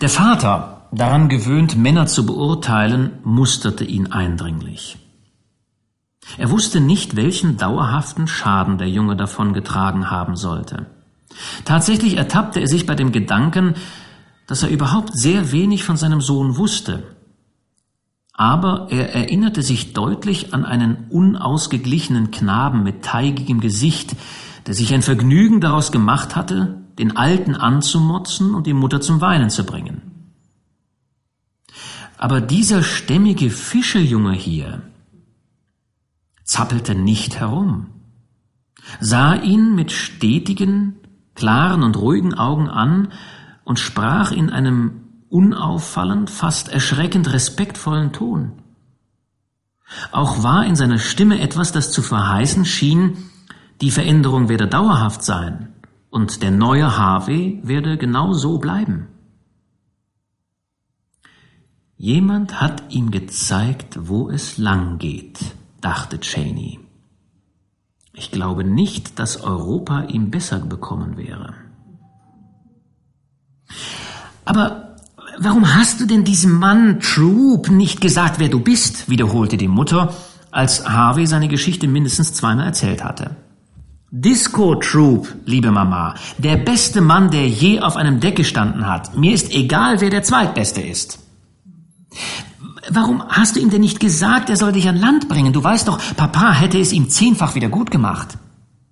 Der 0.00 0.08
Vater, 0.08 0.88
daran 0.92 1.28
gewöhnt, 1.28 1.76
Männer 1.76 2.06
zu 2.06 2.26
beurteilen, 2.26 3.18
musterte 3.24 3.84
ihn 3.84 4.12
eindringlich. 4.12 4.98
Er 6.38 6.50
wusste 6.50 6.80
nicht, 6.80 7.16
welchen 7.16 7.56
dauerhaften 7.56 8.26
Schaden 8.26 8.78
der 8.78 8.88
Junge 8.88 9.16
davongetragen 9.16 10.10
haben 10.10 10.36
sollte. 10.36 10.86
Tatsächlich 11.64 12.16
ertappte 12.16 12.60
er 12.60 12.68
sich 12.68 12.86
bei 12.86 12.94
dem 12.94 13.12
Gedanken, 13.12 13.74
dass 14.46 14.62
er 14.62 14.70
überhaupt 14.70 15.16
sehr 15.16 15.52
wenig 15.52 15.84
von 15.84 15.96
seinem 15.96 16.20
Sohn 16.20 16.56
wusste. 16.56 17.02
Aber 18.34 18.88
er 18.90 19.14
erinnerte 19.14 19.62
sich 19.62 19.92
deutlich 19.92 20.54
an 20.54 20.64
einen 20.64 21.06
unausgeglichenen 21.10 22.30
Knaben 22.30 22.82
mit 22.82 23.02
teigigem 23.04 23.60
Gesicht, 23.60 24.16
der 24.66 24.74
sich 24.74 24.94
ein 24.94 25.02
Vergnügen 25.02 25.60
daraus 25.60 25.92
gemacht 25.92 26.34
hatte, 26.34 26.81
den 26.98 27.16
Alten 27.16 27.54
anzumotzen 27.54 28.54
und 28.54 28.66
die 28.66 28.74
Mutter 28.74 29.00
zum 29.00 29.20
Weinen 29.20 29.50
zu 29.50 29.64
bringen. 29.64 30.02
Aber 32.18 32.40
dieser 32.40 32.82
stämmige 32.82 33.50
Fischejunge 33.50 34.32
hier 34.32 34.82
zappelte 36.44 36.94
nicht 36.94 37.40
herum, 37.40 37.88
sah 39.00 39.34
ihn 39.34 39.74
mit 39.74 39.90
stetigen, 39.90 40.96
klaren 41.34 41.82
und 41.82 41.96
ruhigen 41.96 42.34
Augen 42.34 42.68
an 42.68 43.08
und 43.64 43.78
sprach 43.78 44.32
in 44.32 44.50
einem 44.50 45.00
unauffallend, 45.28 46.30
fast 46.30 46.68
erschreckend 46.68 47.32
respektvollen 47.32 48.12
Ton. 48.12 48.52
Auch 50.10 50.42
war 50.42 50.66
in 50.66 50.76
seiner 50.76 50.98
Stimme 50.98 51.40
etwas, 51.40 51.72
das 51.72 51.90
zu 51.90 52.02
verheißen 52.02 52.64
schien, 52.64 53.16
die 53.80 53.90
Veränderung 53.90 54.48
werde 54.48 54.68
dauerhaft 54.68 55.22
sein 55.24 55.71
und 56.12 56.42
der 56.42 56.50
neue 56.50 56.98
Harvey 56.98 57.58
werde 57.64 57.96
genau 57.96 58.34
so 58.34 58.58
bleiben. 58.58 59.08
Jemand 61.96 62.60
hat 62.60 62.82
ihm 62.90 63.10
gezeigt, 63.10 63.98
wo 63.98 64.28
es 64.28 64.58
lang 64.58 64.98
geht, 64.98 65.40
dachte 65.80 66.20
Cheney. 66.20 66.80
Ich 68.12 68.30
glaube 68.30 68.62
nicht, 68.62 69.18
dass 69.18 69.42
Europa 69.42 70.02
ihm 70.02 70.30
besser 70.30 70.58
bekommen 70.58 71.16
wäre. 71.16 71.54
Aber 74.44 74.96
warum 75.38 75.74
hast 75.74 76.00
du 76.00 76.04
denn 76.04 76.24
diesem 76.24 76.58
Mann 76.58 77.00
Troop 77.00 77.70
nicht 77.70 78.02
gesagt, 78.02 78.38
wer 78.38 78.50
du 78.50 78.60
bist? 78.60 79.08
wiederholte 79.08 79.56
die 79.56 79.68
Mutter, 79.68 80.14
als 80.50 80.86
Harvey 80.86 81.26
seine 81.26 81.48
Geschichte 81.48 81.88
mindestens 81.88 82.34
zweimal 82.34 82.66
erzählt 82.66 83.02
hatte. 83.02 83.36
Disco 84.14 84.74
Troop, 84.74 85.26
liebe 85.46 85.70
Mama, 85.70 86.14
der 86.36 86.58
beste 86.58 87.00
Mann, 87.00 87.30
der 87.30 87.48
je 87.48 87.80
auf 87.80 87.96
einem 87.96 88.20
Deck 88.20 88.36
gestanden 88.36 88.86
hat. 88.86 89.16
Mir 89.16 89.32
ist 89.32 89.50
egal, 89.54 90.02
wer 90.02 90.10
der 90.10 90.22
Zweitbeste 90.22 90.82
ist. 90.82 91.18
Warum 92.90 93.22
hast 93.26 93.56
du 93.56 93.60
ihm 93.60 93.70
denn 93.70 93.80
nicht 93.80 94.00
gesagt, 94.00 94.50
er 94.50 94.58
soll 94.58 94.72
dich 94.72 94.86
an 94.86 94.98
Land 94.98 95.30
bringen? 95.30 95.54
Du 95.54 95.64
weißt 95.64 95.88
doch, 95.88 95.98
Papa 96.14 96.52
hätte 96.52 96.78
es 96.78 96.92
ihm 96.92 97.08
zehnfach 97.08 97.54
wieder 97.54 97.70
gut 97.70 97.90
gemacht. 97.90 98.36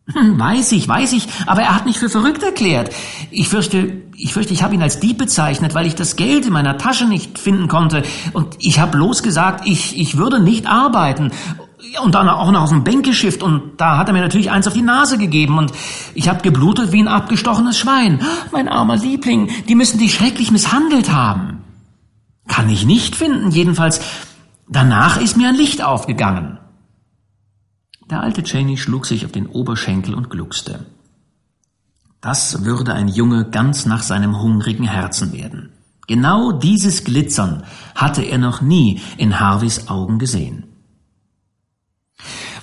Hm, 0.07 0.41
weiß 0.41 0.73
ich, 0.73 0.89
weiß 0.89 1.12
ich, 1.12 1.29
aber 1.45 1.61
er 1.61 1.77
hat 1.77 1.85
mich 1.85 1.99
für 1.99 2.09
verrückt 2.09 2.43
erklärt. 2.43 2.91
Ich 3.31 3.50
fürchte, 3.50 3.93
ich 4.17 4.33
fürchte, 4.33 4.55
ich 4.55 4.62
habe 4.62 4.75
ihn 4.75 4.83
als 4.83 5.00
Dieb 5.00 5.19
bezeichnet, 5.19 5.75
weil 5.75 5.87
ich 5.87 5.95
das 5.95 6.17
Geld 6.17 6.47
in 6.47 6.55
meiner 6.55 6.79
Tasche 6.79 7.05
nicht 7.05 7.39
finden 7.39 7.69
konnte. 7.69 8.05
Und 8.33 8.57
ich 8.59 8.81
habe 8.81 8.93
bloß 8.93 9.23
gesagt, 9.23 9.67
ich, 9.67 9.99
ich 9.99 10.17
würde 10.17 10.41
nicht 10.41 10.67
arbeiten. 10.67 11.31
Und 12.02 12.14
dann 12.14 12.28
auch 12.28 12.50
noch 12.50 12.62
aus 12.62 12.70
dem 12.70 12.84
Bänkeschiff. 12.84 13.42
Und 13.42 13.80
da 13.80 13.99
hat 13.99 14.08
er 14.08 14.12
mir 14.12 14.20
natürlich 14.20 14.50
eins 14.50 14.66
auf 14.66 14.75
die 14.75 14.82
Nase 14.82 15.18
gegeben. 15.18 15.58
Und 15.58 15.72
ich 16.14 16.28
habe 16.28 16.42
geblutet 16.42 16.92
wie 16.92 17.02
ein 17.02 17.08
abgestochenes 17.08 17.78
Schwein. 17.78 18.20
Mein 18.52 18.68
armer 18.68 18.96
Liebling, 18.96 19.50
die 19.68 19.75
müssen 19.75 19.99
dich 19.99 20.14
schrecklich 20.14 20.50
misshandelt 20.50 21.12
haben. 21.12 21.64
Kann 22.49 22.68
ich 22.68 22.84
nicht 22.84 23.16
finden. 23.16 23.50
Jedenfalls, 23.50 24.00
danach 24.68 25.20
ist 25.20 25.37
mir 25.37 25.49
ein 25.49 25.56
Licht 25.56 25.82
aufgegangen. 25.82 26.58
Der 28.10 28.20
alte 28.22 28.42
Cheney 28.42 28.76
schlug 28.76 29.06
sich 29.06 29.25
auf 29.25 29.32
den 29.32 29.46
Oberschenkel 29.46 30.14
und 30.14 30.30
gluckste. 30.30 30.87
Das 32.20 32.64
würde 32.64 32.92
ein 32.92 33.08
Junge 33.08 33.49
ganz 33.49 33.86
nach 33.86 34.02
seinem 34.02 34.43
hungrigen 34.43 34.84
Herzen 34.84 35.32
werden. 35.32 35.73
Genau 36.06 36.52
dieses 36.52 37.04
Glitzern 37.04 37.62
hatte 37.95 38.23
er 38.23 38.38
noch 38.38 38.60
nie 38.60 39.00
in 39.16 39.38
Harveys 39.38 39.88
Augen 39.88 40.19
gesehen. 40.19 40.70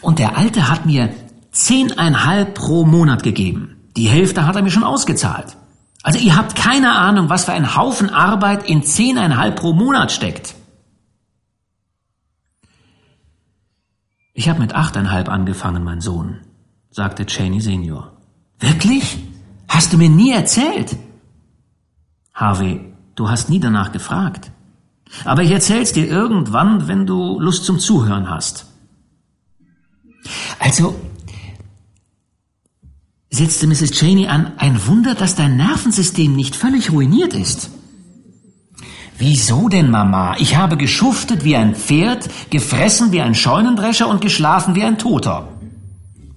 Und 0.01 0.19
der 0.19 0.37
Alte 0.37 0.69
hat 0.69 0.85
mir 0.85 1.09
zehneinhalb 1.51 2.53
pro 2.53 2.85
Monat 2.85 3.23
gegeben. 3.23 3.77
Die 3.95 4.07
Hälfte 4.07 4.45
hat 4.45 4.55
er 4.55 4.61
mir 4.61 4.71
schon 4.71 4.83
ausgezahlt. 4.83 5.57
Also 6.03 6.19
ihr 6.19 6.35
habt 6.35 6.55
keine 6.55 6.95
Ahnung, 6.95 7.29
was 7.29 7.45
für 7.45 7.53
ein 7.53 7.75
Haufen 7.75 8.09
Arbeit 8.09 8.69
in 8.69 8.83
zehneinhalb 8.83 9.55
pro 9.55 9.73
Monat 9.73 10.11
steckt. 10.11 10.55
Ich 14.33 14.47
habe 14.47 14.59
mit 14.59 14.75
achteinhalb 14.75 15.29
angefangen, 15.29 15.83
mein 15.83 15.99
Sohn, 15.99 16.41
sagte 16.91 17.25
Cheney 17.25 17.59
Senior. 17.59 18.11
Wirklich? 18.59 19.17
Hast 19.67 19.93
du 19.93 19.97
mir 19.97 20.09
nie 20.09 20.31
erzählt? 20.31 20.95
Harvey, 22.35 22.93
du 23.15 23.29
hast 23.29 23.49
nie 23.49 23.59
danach 23.59 23.91
gefragt. 23.91 24.51
Aber 25.25 25.41
ich 25.41 25.49
erzähl's 25.49 25.91
dir 25.91 26.07
irgendwann, 26.07 26.87
wenn 26.87 27.07
du 27.07 27.39
Lust 27.39 27.65
zum 27.65 27.79
Zuhören 27.79 28.29
hast. 28.29 28.66
Also, 30.59 30.99
setzte 33.29 33.67
Mrs. 33.67 33.91
Cheney 33.91 34.27
an, 34.27 34.53
ein 34.57 34.85
Wunder, 34.87 35.15
dass 35.15 35.35
dein 35.35 35.57
Nervensystem 35.57 36.35
nicht 36.35 36.55
völlig 36.55 36.91
ruiniert 36.91 37.33
ist. 37.33 37.69
Wieso 39.17 39.67
denn, 39.67 39.89
Mama? 39.89 40.35
Ich 40.37 40.57
habe 40.57 40.77
geschuftet 40.77 41.43
wie 41.43 41.55
ein 41.55 41.75
Pferd, 41.75 42.29
gefressen 42.51 43.11
wie 43.11 43.21
ein 43.21 43.33
Scheunendrescher 43.33 44.07
und 44.07 44.21
geschlafen 44.21 44.75
wie 44.75 44.83
ein 44.83 44.99
Toter. 44.99 45.49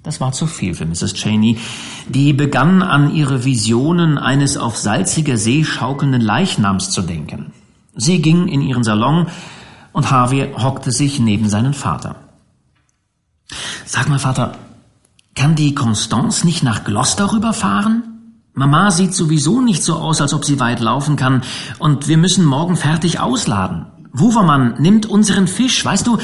Das 0.02 0.20
war 0.20 0.32
zu 0.32 0.46
viel 0.46 0.74
für 0.74 0.86
Mrs. 0.86 1.12
Cheney. 1.12 1.58
Die 2.08 2.32
begann 2.32 2.82
an 2.82 3.14
ihre 3.14 3.44
Visionen 3.44 4.16
eines 4.16 4.56
auf 4.56 4.78
salziger 4.78 5.36
See 5.36 5.62
schaukelnden 5.62 6.22
Leichnams 6.22 6.90
zu 6.90 7.02
denken. 7.02 7.52
Sie 7.94 8.22
ging 8.22 8.48
in 8.48 8.62
ihren 8.62 8.82
Salon 8.82 9.26
und 9.92 10.10
Harvey 10.10 10.52
hockte 10.56 10.90
sich 10.90 11.20
neben 11.20 11.50
seinen 11.50 11.74
Vater. 11.74 12.16
Sag 14.00 14.08
mal, 14.08 14.18
Vater, 14.18 14.52
kann 15.34 15.56
die 15.56 15.74
Constance 15.74 16.46
nicht 16.46 16.62
nach 16.62 16.84
Gloucester 16.84 17.34
rüberfahren? 17.34 18.38
Mama 18.54 18.90
sieht 18.92 19.12
sowieso 19.12 19.60
nicht 19.60 19.82
so 19.82 19.96
aus, 19.96 20.22
als 20.22 20.32
ob 20.32 20.46
sie 20.46 20.58
weit 20.58 20.80
laufen 20.80 21.16
kann, 21.16 21.42
und 21.78 22.08
wir 22.08 22.16
müssen 22.16 22.46
morgen 22.46 22.78
fertig 22.78 23.20
ausladen. 23.20 23.84
Wuvermann 24.10 24.80
nimmt 24.80 25.04
unseren 25.04 25.46
Fisch. 25.46 25.84
Weißt 25.84 26.06
du, 26.06 26.16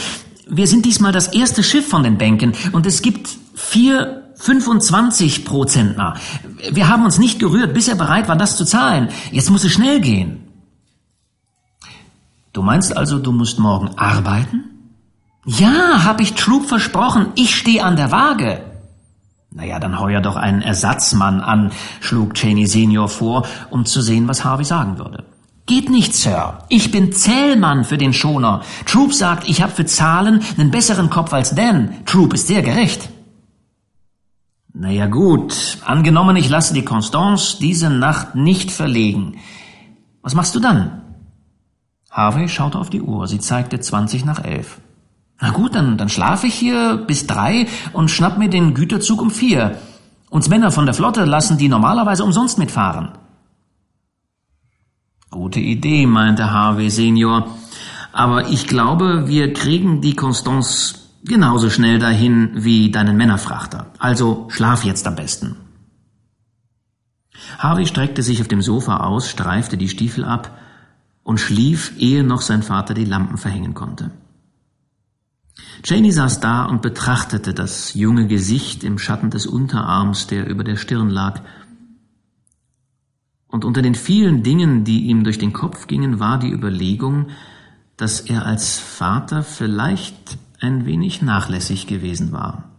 wir 0.48 0.66
sind 0.66 0.86
diesmal 0.86 1.12
das 1.12 1.28
erste 1.28 1.62
Schiff 1.62 1.86
von 1.86 2.02
den 2.02 2.16
Bänken 2.16 2.54
und 2.72 2.86
es 2.86 3.02
gibt 3.02 3.28
vier 3.54 4.22
25 4.36 5.44
Prozentner. 5.44 6.14
Wir 6.72 6.88
haben 6.88 7.04
uns 7.04 7.18
nicht 7.18 7.38
gerührt, 7.38 7.74
bis 7.74 7.88
er 7.88 7.96
bereit 7.96 8.26
war, 8.26 8.36
das 8.36 8.56
zu 8.56 8.64
zahlen. 8.64 9.10
Jetzt 9.32 9.50
muss 9.50 9.64
es 9.64 9.72
schnell 9.72 10.00
gehen. 10.00 10.48
Du 12.54 12.62
meinst 12.62 12.96
also, 12.96 13.18
du 13.18 13.32
musst 13.32 13.58
morgen 13.58 13.90
arbeiten? 13.98 14.75
Ja, 15.46 16.04
hab 16.04 16.20
ich 16.20 16.34
Troop 16.34 16.66
versprochen. 16.66 17.28
Ich 17.36 17.54
stehe 17.54 17.84
an 17.84 17.94
der 17.94 18.10
Waage. 18.10 18.62
Naja, 19.52 19.78
dann 19.78 20.00
heuer 20.00 20.20
doch 20.20 20.34
einen 20.34 20.60
Ersatzmann 20.60 21.40
an, 21.40 21.70
schlug 22.00 22.34
Cheney 22.34 22.66
Senior 22.66 23.08
vor, 23.08 23.46
um 23.70 23.86
zu 23.86 24.02
sehen, 24.02 24.26
was 24.26 24.44
Harvey 24.44 24.64
sagen 24.64 24.98
würde. 24.98 25.24
Geht 25.66 25.88
nicht, 25.88 26.14
Sir. 26.14 26.58
Ich 26.68 26.90
bin 26.90 27.12
Zählmann 27.12 27.84
für 27.84 27.96
den 27.96 28.12
Schoner. 28.12 28.62
Troop 28.86 29.14
sagt, 29.14 29.48
ich 29.48 29.62
habe 29.62 29.72
für 29.72 29.86
Zahlen 29.86 30.42
einen 30.58 30.72
besseren 30.72 31.10
Kopf 31.10 31.32
als 31.32 31.54
Dan. 31.54 32.04
Troop 32.06 32.34
ist 32.34 32.48
sehr 32.48 32.62
gerecht. 32.62 33.08
Naja 34.74 35.06
gut, 35.06 35.78
angenommen, 35.84 36.36
ich 36.36 36.48
lasse 36.48 36.74
die 36.74 36.84
Constance 36.84 37.58
diese 37.60 37.88
Nacht 37.88 38.34
nicht 38.34 38.70
verlegen. 38.72 39.38
Was 40.22 40.34
machst 40.34 40.56
du 40.56 40.60
dann? 40.60 41.02
Harvey 42.10 42.48
schaute 42.48 42.78
auf 42.78 42.90
die 42.90 43.00
Uhr. 43.00 43.28
Sie 43.28 43.38
zeigte 43.38 43.78
zwanzig 43.78 44.24
nach 44.24 44.44
elf. 44.44 44.80
Na 45.40 45.50
gut, 45.50 45.74
dann, 45.74 45.98
dann 45.98 46.08
schlafe 46.08 46.46
ich 46.46 46.54
hier 46.54 46.96
bis 46.96 47.26
drei 47.26 47.66
und 47.92 48.10
schnapp 48.10 48.38
mir 48.38 48.48
den 48.48 48.74
Güterzug 48.74 49.20
um 49.20 49.30
vier. 49.30 49.78
Uns 50.30 50.48
Männer 50.48 50.70
von 50.70 50.86
der 50.86 50.94
Flotte 50.94 51.24
lassen 51.24 51.58
die 51.58 51.68
normalerweise 51.68 52.24
umsonst 52.24 52.58
mitfahren. 52.58 53.10
Gute 55.30 55.60
Idee, 55.60 56.06
meinte 56.06 56.50
Harvey 56.50 56.90
Senior. 56.90 57.48
Aber 58.12 58.48
ich 58.48 58.66
glaube, 58.66 59.28
wir 59.28 59.52
kriegen 59.52 60.00
die 60.00 60.16
Constance 60.16 60.94
genauso 61.24 61.68
schnell 61.68 61.98
dahin 61.98 62.50
wie 62.54 62.90
deinen 62.90 63.16
Männerfrachter. 63.16 63.86
Also 63.98 64.46
schlaf 64.48 64.84
jetzt 64.84 65.06
am 65.06 65.16
besten. 65.16 65.56
Harvey 67.58 67.86
streckte 67.86 68.22
sich 68.22 68.40
auf 68.40 68.48
dem 68.48 68.62
Sofa 68.62 68.98
aus, 68.98 69.28
streifte 69.28 69.76
die 69.76 69.88
Stiefel 69.88 70.24
ab 70.24 70.56
und 71.22 71.38
schlief, 71.38 71.92
ehe 71.98 72.24
noch 72.24 72.40
sein 72.40 72.62
Vater 72.62 72.94
die 72.94 73.04
Lampen 73.04 73.36
verhängen 73.36 73.74
konnte. 73.74 74.10
Janie 75.84 76.12
saß 76.12 76.40
da 76.40 76.64
und 76.64 76.82
betrachtete 76.82 77.54
das 77.54 77.94
junge 77.94 78.26
Gesicht 78.26 78.84
im 78.84 78.98
Schatten 78.98 79.30
des 79.30 79.46
Unterarms, 79.46 80.26
der 80.26 80.46
über 80.46 80.64
der 80.64 80.76
Stirn 80.76 81.10
lag. 81.10 81.42
Und 83.48 83.64
unter 83.64 83.82
den 83.82 83.94
vielen 83.94 84.42
Dingen, 84.42 84.84
die 84.84 85.06
ihm 85.06 85.24
durch 85.24 85.38
den 85.38 85.52
Kopf 85.52 85.86
gingen, 85.86 86.18
war 86.18 86.38
die 86.38 86.50
Überlegung, 86.50 87.28
dass 87.96 88.20
er 88.20 88.44
als 88.44 88.78
Vater 88.78 89.42
vielleicht 89.42 90.38
ein 90.60 90.84
wenig 90.84 91.22
nachlässig 91.22 91.86
gewesen 91.86 92.32
war. 92.32 92.70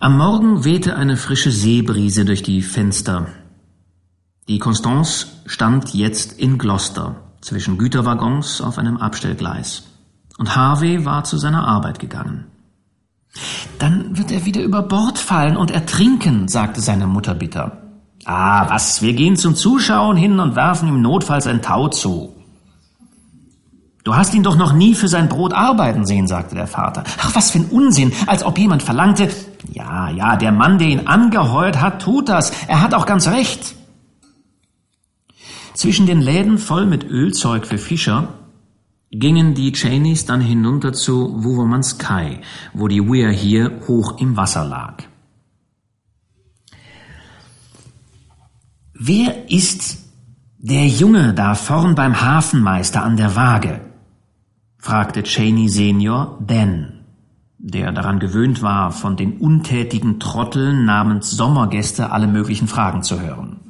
Am 0.00 0.16
Morgen 0.16 0.64
wehte 0.64 0.96
eine 0.96 1.16
frische 1.16 1.50
Seebrise 1.50 2.24
durch 2.24 2.42
die 2.42 2.62
Fenster. 2.62 3.26
Die 4.48 4.58
Constance 4.58 5.28
stand 5.46 5.94
jetzt 5.94 6.38
in 6.38 6.58
Gloucester 6.58 7.24
zwischen 7.44 7.76
Güterwaggons 7.76 8.60
auf 8.62 8.78
einem 8.78 8.96
Abstellgleis. 8.96 9.84
Und 10.38 10.56
Harvey 10.56 11.04
war 11.04 11.24
zu 11.24 11.36
seiner 11.36 11.68
Arbeit 11.68 11.98
gegangen. 11.98 12.46
Dann 13.78 14.16
wird 14.16 14.30
er 14.32 14.44
wieder 14.44 14.62
über 14.62 14.82
Bord 14.82 15.18
fallen 15.18 15.56
und 15.56 15.70
ertrinken, 15.70 16.48
sagte 16.48 16.80
seine 16.80 17.06
Mutter 17.06 17.34
bitter. 17.34 17.82
Ah, 18.24 18.70
was, 18.70 19.02
wir 19.02 19.12
gehen 19.12 19.36
zum 19.36 19.54
Zuschauen 19.54 20.16
hin 20.16 20.40
und 20.40 20.56
werfen 20.56 20.88
ihm 20.88 21.02
notfalls 21.02 21.46
ein 21.46 21.60
Tau 21.60 21.88
zu. 21.88 22.34
Du 24.04 24.16
hast 24.16 24.34
ihn 24.34 24.42
doch 24.42 24.56
noch 24.56 24.72
nie 24.72 24.94
für 24.94 25.08
sein 25.08 25.28
Brot 25.28 25.52
arbeiten 25.52 26.06
sehen, 26.06 26.26
sagte 26.26 26.54
der 26.54 26.66
Vater. 26.66 27.04
Ach, 27.20 27.34
was 27.34 27.50
für 27.50 27.58
ein 27.58 27.66
Unsinn, 27.66 28.12
als 28.26 28.44
ob 28.44 28.58
jemand 28.58 28.82
verlangte. 28.82 29.28
Ja, 29.72 30.10
ja, 30.10 30.36
der 30.36 30.52
Mann, 30.52 30.78
der 30.78 30.88
ihn 30.88 31.06
angeheuert 31.06 31.80
hat, 31.80 32.02
tut 32.02 32.28
das. 32.28 32.52
Er 32.68 32.80
hat 32.80 32.94
auch 32.94 33.06
ganz 33.06 33.28
recht. 33.28 33.74
Zwischen 35.74 36.06
den 36.06 36.20
Läden 36.20 36.58
voll 36.58 36.86
mit 36.86 37.04
Ölzeug 37.04 37.66
für 37.66 37.78
Fischer 37.78 38.28
gingen 39.10 39.54
die 39.54 39.72
Cheneys 39.72 40.24
dann 40.24 40.40
hinunter 40.40 40.92
zu 40.92 41.42
Wuvermanskai, 41.42 42.40
wo 42.72 42.86
die 42.86 43.02
Weir 43.02 43.30
hier 43.30 43.80
hoch 43.88 44.18
im 44.18 44.36
Wasser 44.36 44.64
lag. 44.64 45.02
Wer 48.94 49.50
ist 49.50 49.98
der 50.58 50.86
Junge 50.86 51.34
da 51.34 51.56
vorn 51.56 51.96
beim 51.96 52.20
Hafenmeister 52.20 53.02
an 53.02 53.16
der 53.16 53.34
Waage? 53.34 53.80
fragte 54.78 55.24
Cheney 55.24 55.68
Senior 55.68 56.38
Ben, 56.40 57.00
der 57.58 57.90
daran 57.90 58.20
gewöhnt 58.20 58.62
war, 58.62 58.92
von 58.92 59.16
den 59.16 59.38
untätigen 59.38 60.20
Trotteln 60.20 60.84
namens 60.84 61.32
Sommergäste 61.32 62.12
alle 62.12 62.28
möglichen 62.28 62.68
Fragen 62.68 63.02
zu 63.02 63.20
hören. 63.20 63.63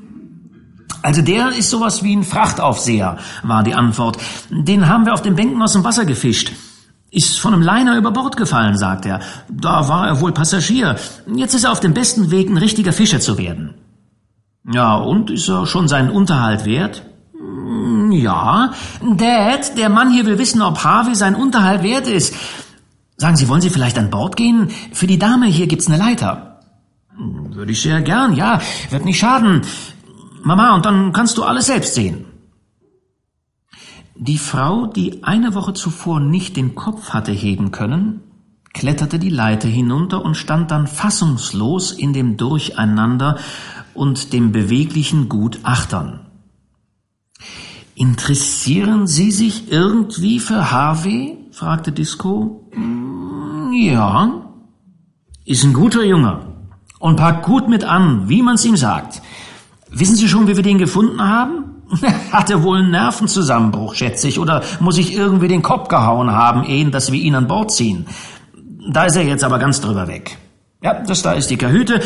Also 1.04 1.20
der 1.20 1.50
ist 1.50 1.68
sowas 1.68 2.02
wie 2.02 2.16
ein 2.16 2.24
Frachtaufseher, 2.24 3.18
war 3.42 3.62
die 3.62 3.74
Antwort. 3.74 4.16
Den 4.48 4.88
haben 4.88 5.04
wir 5.04 5.12
auf 5.12 5.20
den 5.20 5.34
Bänken 5.34 5.60
aus 5.60 5.74
dem 5.74 5.84
Wasser 5.84 6.06
gefischt. 6.06 6.52
Ist 7.10 7.38
von 7.38 7.52
einem 7.52 7.62
Liner 7.62 7.98
über 7.98 8.10
Bord 8.10 8.38
gefallen, 8.38 8.78
sagt 8.78 9.04
er. 9.04 9.20
Da 9.50 9.86
war 9.86 10.06
er 10.08 10.22
wohl 10.22 10.32
Passagier. 10.32 10.96
Jetzt 11.26 11.54
ist 11.54 11.64
er 11.64 11.72
auf 11.72 11.80
dem 11.80 11.92
besten 11.92 12.30
Weg, 12.30 12.48
ein 12.48 12.56
richtiger 12.56 12.94
Fischer 12.94 13.20
zu 13.20 13.36
werden. 13.36 13.74
Ja, 14.66 14.96
und 14.96 15.30
ist 15.30 15.46
er 15.46 15.66
schon 15.66 15.88
seinen 15.88 16.08
Unterhalt 16.08 16.64
wert? 16.64 17.02
Hm, 17.38 18.10
ja. 18.10 18.72
Dad, 19.02 19.76
der 19.76 19.90
Mann 19.90 20.10
hier 20.10 20.24
will 20.24 20.38
wissen, 20.38 20.62
ob 20.62 20.84
Harvey 20.84 21.14
sein 21.14 21.34
Unterhalt 21.34 21.82
wert 21.82 22.08
ist. 22.08 22.34
Sagen 23.18 23.36
Sie, 23.36 23.46
wollen 23.50 23.60
Sie 23.60 23.68
vielleicht 23.68 23.98
an 23.98 24.08
Bord 24.08 24.36
gehen? 24.36 24.70
Für 24.92 25.06
die 25.06 25.18
Dame 25.18 25.46
hier 25.48 25.66
gibt's 25.66 25.86
eine 25.86 25.98
Leiter. 25.98 26.60
Hm, 27.14 27.54
würde 27.54 27.72
ich 27.72 27.82
sehr 27.82 28.00
gern, 28.00 28.34
ja. 28.34 28.62
Wird 28.88 29.04
nicht 29.04 29.18
schaden. 29.18 29.60
Mama, 30.44 30.74
und 30.74 30.84
dann 30.84 31.12
kannst 31.12 31.38
du 31.38 31.42
alles 31.42 31.66
selbst 31.66 31.94
sehen. 31.94 32.26
Die 34.14 34.38
Frau, 34.38 34.86
die 34.86 35.24
eine 35.24 35.54
Woche 35.54 35.72
zuvor 35.72 36.20
nicht 36.20 36.56
den 36.56 36.74
Kopf 36.74 37.10
hatte 37.10 37.32
heben 37.32 37.72
können, 37.72 38.20
kletterte 38.72 39.18
die 39.18 39.30
Leiter 39.30 39.68
hinunter 39.68 40.24
und 40.24 40.36
stand 40.36 40.70
dann 40.70 40.86
fassungslos 40.86 41.92
in 41.92 42.12
dem 42.12 42.36
Durcheinander 42.36 43.38
und 43.94 44.32
dem 44.32 44.52
beweglichen 44.52 45.28
Gutachtern. 45.28 46.26
Interessieren 47.94 49.06
Sie 49.06 49.30
sich 49.30 49.70
irgendwie 49.70 50.40
für 50.40 50.70
Harvey? 50.70 51.38
fragte 51.52 51.92
Disco. 51.92 52.68
Mm, 52.74 53.72
ja. 53.72 54.42
Ist 55.44 55.64
ein 55.64 55.72
guter 55.72 56.04
Junge 56.04 56.40
und 56.98 57.16
packt 57.16 57.44
gut 57.44 57.68
mit 57.68 57.84
an, 57.84 58.28
wie 58.28 58.42
man's 58.42 58.64
ihm 58.64 58.76
sagt. 58.76 59.22
Wissen 59.94 60.16
Sie 60.16 60.28
schon, 60.28 60.48
wie 60.48 60.56
wir 60.56 60.62
den 60.62 60.78
gefunden 60.78 61.22
haben? 61.22 61.74
Hat 62.32 62.50
er 62.50 62.62
wohl 62.62 62.78
einen 62.78 62.90
Nervenzusammenbruch, 62.90 63.94
schätze 63.94 64.26
ich, 64.28 64.38
oder 64.38 64.62
muss 64.80 64.98
ich 64.98 65.14
irgendwie 65.14 65.48
den 65.48 65.62
Kopf 65.62 65.88
gehauen 65.88 66.32
haben, 66.32 66.64
ehe 66.64 66.90
dass 66.90 67.12
wir 67.12 67.20
ihn 67.20 67.34
an 67.34 67.46
Bord 67.46 67.70
ziehen? 67.70 68.06
Da 68.90 69.04
ist 69.04 69.16
er 69.16 69.24
jetzt 69.24 69.44
aber 69.44 69.58
ganz 69.58 69.80
drüber 69.80 70.08
weg. 70.08 70.36
Ja, 70.82 71.02
das 71.02 71.22
da 71.22 71.32
ist 71.32 71.50
die 71.50 71.56
Kahüte. 71.56 72.00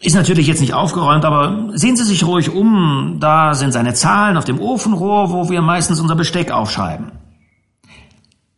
Ist 0.00 0.14
natürlich 0.14 0.46
jetzt 0.46 0.60
nicht 0.60 0.72
aufgeräumt, 0.72 1.26
aber 1.26 1.68
sehen 1.74 1.96
Sie 1.96 2.04
sich 2.04 2.24
ruhig 2.24 2.50
um. 2.50 3.18
Da 3.20 3.54
sind 3.54 3.72
seine 3.72 3.92
Zahlen 3.92 4.38
auf 4.38 4.46
dem 4.46 4.58
Ofenrohr, 4.58 5.30
wo 5.30 5.50
wir 5.50 5.60
meistens 5.60 6.00
unser 6.00 6.16
Besteck 6.16 6.50
aufschreiben. 6.50 7.12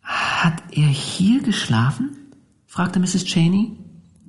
Hat 0.02 0.54
er 0.70 0.86
hier 0.86 1.42
geschlafen? 1.42 2.16
fragte 2.66 3.00
Mrs. 3.00 3.24
Cheney. 3.24 3.76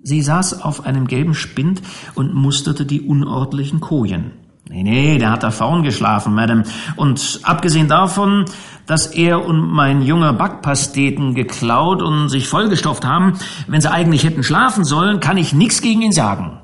Sie 0.04 0.22
saß 0.22 0.62
auf 0.62 0.86
einem 0.86 1.08
gelben 1.08 1.34
Spind 1.34 1.82
und 2.14 2.34
musterte 2.34 2.86
die 2.86 3.02
unordentlichen 3.02 3.80
Kojen. 3.80 4.34
Nee, 4.70 4.84
nee, 4.84 5.18
der 5.18 5.32
hat 5.32 5.44
da 5.44 5.52
vorn 5.52 5.84
geschlafen, 5.84 6.34
Madame. 6.34 6.64
Und 6.96 7.40
abgesehen 7.44 7.88
davon, 7.88 8.46
dass 8.86 9.08
er 9.08 9.46
und 9.46 9.62
mein 9.62 10.02
junger 10.02 10.34
Backpasteten 10.34 11.36
geklaut 11.36 12.02
und 12.02 12.30
sich 12.30 12.48
vollgestopft 12.48 13.06
haben, 13.06 13.40
wenn 13.68 13.82
sie 13.82 13.92
eigentlich 13.92 14.24
hätten 14.24 14.44
schlafen 14.44 14.84
sollen, 14.84 15.20
kann 15.20 15.38
ich 15.38 15.54
nichts 15.54 15.82
gegen 15.82 16.02
ihn 16.02 16.12
sagen. 16.12 16.60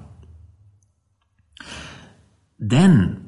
Denn 2.58 3.18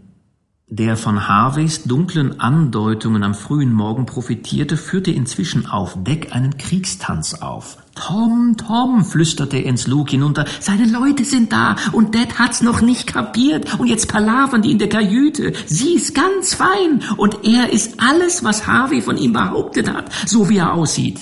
der 0.72 0.96
von 0.96 1.28
Harveys 1.28 1.84
dunklen 1.84 2.40
Andeutungen 2.40 3.24
am 3.24 3.34
frühen 3.34 3.74
Morgen 3.74 4.06
profitierte, 4.06 4.78
führte 4.78 5.12
inzwischen 5.12 5.66
auf 5.66 6.02
Deck 6.02 6.34
einen 6.34 6.58
Kriegstanz 6.58 7.34
auf. 7.34 7.76
Tom, 7.94 8.56
Tom, 8.56 9.04
flüsterte 9.04 9.58
er 9.58 9.66
ins 9.66 9.86
Lug 9.88 10.10
hinunter, 10.12 10.46
seine 10.62 10.86
Leute 10.86 11.26
sind 11.26 11.52
da 11.52 11.76
und 11.92 12.16
Dad 12.16 12.40
hat's 12.40 12.62
noch 12.62 12.80
nicht 12.80 13.06
kapiert 13.06 13.80
und 13.80 13.88
jetzt 13.88 14.08
palavern 14.08 14.62
die 14.62 14.72
in 14.72 14.80
der 14.80 14.88
Kajüte. 14.88 15.52
Sie 15.66 15.96
ist 15.96 16.16
ganz 16.16 16.54
fein 16.54 17.02
und 17.18 17.40
er 17.44 17.74
ist 17.74 18.00
alles, 18.00 18.46
was 18.46 18.66
Harvey 18.66 19.02
von 19.02 19.18
ihm 19.18 19.34
behauptet 19.34 19.94
hat, 19.94 20.10
so 20.26 20.48
wie 20.48 20.60
er 20.60 20.74
aussieht. 20.74 21.20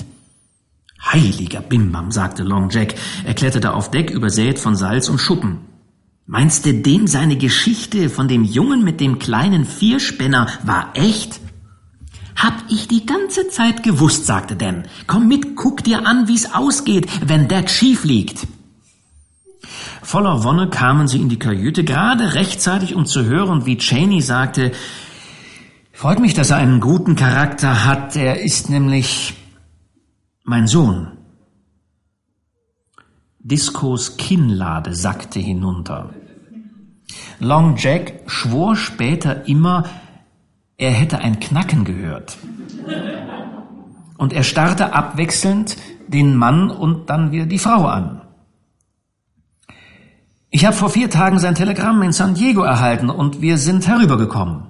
Heiliger 1.03 1.61
Bimbam, 1.61 2.11
sagte 2.11 2.43
Long 2.43 2.69
Jack. 2.69 2.93
Er 3.25 3.33
kletterte 3.33 3.73
auf 3.73 3.89
Deck, 3.89 4.11
übersät 4.11 4.59
von 4.59 4.75
Salz 4.75 5.09
und 5.09 5.17
Schuppen. 5.17 5.68
Meinst 6.31 6.67
du, 6.67 6.75
dem 6.75 7.07
seine 7.07 7.37
Geschichte 7.37 8.07
von 8.07 8.27
dem 8.27 8.43
Jungen 8.43 8.83
mit 8.83 8.99
dem 8.99 9.17
kleinen 9.17 9.65
Vierspänner 9.65 10.47
war 10.61 10.91
echt? 10.93 11.39
Hab 12.35 12.53
ich 12.69 12.87
die 12.87 13.07
ganze 13.07 13.47
Zeit 13.47 13.81
gewusst, 13.81 14.27
sagte 14.27 14.55
Dan. 14.55 14.83
Komm 15.07 15.27
mit, 15.27 15.55
guck 15.55 15.83
dir 15.83 16.05
an, 16.05 16.27
wie's 16.27 16.53
ausgeht, 16.53 17.07
wenn 17.25 17.47
Dad 17.47 17.71
schief 17.71 18.03
liegt. 18.03 18.45
Voller 20.03 20.43
Wonne 20.43 20.69
kamen 20.69 21.07
sie 21.07 21.19
in 21.19 21.29
die 21.29 21.39
Kajüte, 21.39 21.83
gerade 21.83 22.35
rechtzeitig, 22.35 22.93
um 22.93 23.07
zu 23.07 23.25
hören, 23.25 23.65
wie 23.65 23.77
Cheney 23.77 24.21
sagte, 24.21 24.71
Freut 25.91 26.19
mich, 26.19 26.35
dass 26.35 26.51
er 26.51 26.57
einen 26.57 26.79
guten 26.79 27.15
Charakter 27.15 27.85
hat. 27.85 28.15
Er 28.15 28.39
ist 28.43 28.69
nämlich 28.69 29.33
mein 30.43 30.67
Sohn. 30.67 31.18
Discos 33.39 34.17
Kinnlade 34.17 34.93
sackte 34.93 35.39
hinunter. 35.39 36.13
Long 37.39 37.77
Jack 37.77 38.23
schwor 38.27 38.75
später 38.75 39.47
immer, 39.47 39.85
er 40.77 40.91
hätte 40.91 41.19
ein 41.19 41.39
Knacken 41.39 41.85
gehört. 41.85 42.37
Und 44.17 44.33
er 44.33 44.43
starrte 44.43 44.93
abwechselnd 44.93 45.77
den 46.07 46.35
Mann 46.35 46.69
und 46.69 47.09
dann 47.09 47.31
wieder 47.31 47.45
die 47.45 47.59
Frau 47.59 47.85
an. 47.85 48.21
Ich 50.49 50.65
habe 50.65 50.75
vor 50.75 50.89
vier 50.89 51.09
Tagen 51.09 51.39
sein 51.39 51.55
Telegramm 51.55 52.01
in 52.01 52.11
San 52.11 52.33
Diego 52.33 52.63
erhalten 52.63 53.09
und 53.09 53.41
wir 53.41 53.57
sind 53.57 53.87
herübergekommen. 53.87 54.63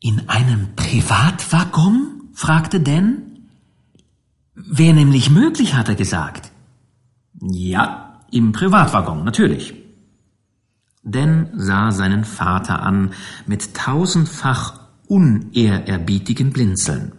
In 0.00 0.28
einem 0.28 0.74
Privatwaggon? 0.76 2.30
fragte 2.34 2.80
Dan. 2.80 3.27
Wäre 4.66 4.94
nämlich 4.94 5.30
möglich, 5.30 5.74
hat 5.74 5.88
er 5.88 5.94
gesagt. 5.94 6.50
Ja, 7.40 8.20
im 8.32 8.50
Privatwaggon, 8.50 9.24
natürlich. 9.24 9.74
Dan 11.04 11.50
sah 11.54 11.92
seinen 11.92 12.24
Vater 12.24 12.82
an 12.82 13.12
mit 13.46 13.74
tausendfach 13.74 14.80
unehrerbietigem 15.06 16.50
Blinzeln. 16.50 17.12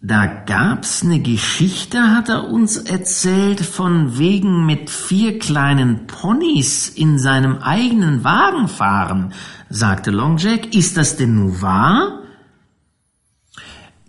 Da 0.00 0.26
gab's 0.26 1.02
ne 1.02 1.20
Geschichte, 1.20 2.14
hat 2.14 2.28
er 2.28 2.48
uns 2.48 2.76
erzählt, 2.76 3.60
von 3.60 4.18
wegen 4.18 4.66
mit 4.66 4.90
vier 4.90 5.38
kleinen 5.38 6.06
Ponys 6.06 6.88
in 6.88 7.18
seinem 7.18 7.58
eigenen 7.58 8.22
Wagen 8.22 8.68
fahren, 8.68 9.32
sagte 9.70 10.10
Long 10.10 10.36
Jack. 10.36 10.74
Ist 10.74 10.96
das 10.98 11.16
denn 11.16 11.34
nun 11.34 11.62
wahr? 11.62 12.22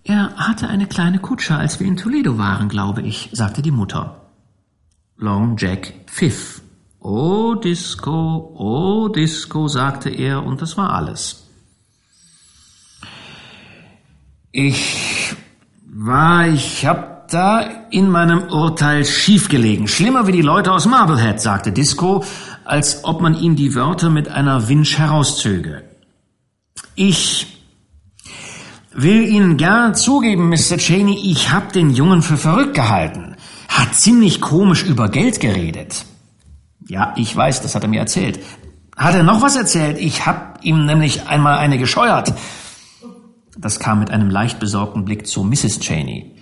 Er 0.10 0.36
hatte 0.38 0.68
eine 0.68 0.88
kleine 0.88 1.20
Kutsche, 1.20 1.56
als 1.56 1.80
wir 1.80 1.86
in 1.86 1.96
Toledo 1.96 2.40
waren, 2.40 2.68
glaube 2.68 3.04
ich, 3.04 3.30
sagte 3.32 3.62
die 3.62 3.70
Mutter. 3.70 4.22
Long 5.18 5.56
Jack 5.56 5.94
pfiff. 6.08 6.64
Oh 7.00 7.54
Disco, 7.54 8.56
oh 8.58 9.10
Disco, 9.10 9.68
sagte 9.68 10.10
er, 10.10 10.44
und 10.44 10.64
das 10.64 10.78
war 10.78 10.94
alles. 10.94 11.48
Ich 14.52 15.36
war, 15.86 16.48
ich 16.48 16.88
hab 16.88 17.28
da 17.28 17.60
in 17.92 18.10
meinem 18.10 18.48
Urteil 18.50 19.06
schiefgelegen. 19.06 19.88
Schlimmer 19.88 20.26
wie 20.26 20.32
die 20.32 20.42
Leute 20.42 20.72
aus 20.72 20.88
Marblehead, 20.88 21.40
sagte 21.40 21.72
Disco, 21.72 22.24
als 22.66 23.04
ob 23.04 23.22
man 23.22 23.36
ihm 23.36 23.56
die 23.56 23.76
Wörter 23.76 24.10
mit 24.10 24.28
einer 24.28 24.70
Winsch 24.70 24.98
herauszöge. 24.98 25.84
Ich 26.96 27.59
will 29.02 29.28
Ihnen 29.28 29.58
gern 29.58 29.96
zugeben, 29.96 30.50
Mr. 30.50 30.78
Cheney, 30.78 31.32
ich 31.32 31.52
hab 31.52 31.74
den 31.74 31.90
Jungen 31.92 32.22
für 32.22 32.38
verrückt 32.38 32.74
gehalten. 32.74 33.36
Hat 33.68 33.96
ziemlich 33.96 34.42
komisch 34.42 34.84
über 34.84 35.10
Geld 35.10 35.40
geredet. 35.40 36.06
Ja, 36.88 37.14
ich 37.16 37.36
weiß, 37.36 37.62
das 37.62 37.76
hat 37.76 37.84
er 37.84 37.90
mir 37.90 38.00
erzählt. 38.00 38.40
Hat 38.98 39.16
er 39.16 39.24
noch 39.24 39.42
was 39.42 39.56
erzählt? 39.56 39.98
Ich 40.00 40.26
hab 40.26 40.60
ihm 40.64 40.86
nämlich 40.86 41.28
einmal 41.28 41.58
eine 41.58 41.78
gescheuert. 41.78 42.34
Das 43.58 43.80
kam 43.80 44.00
mit 44.00 44.12
einem 44.12 44.30
leicht 44.30 44.60
besorgten 44.60 45.06
Blick 45.06 45.28
zu 45.28 45.44
Mrs. 45.44 45.80
Cheney. 45.80 46.36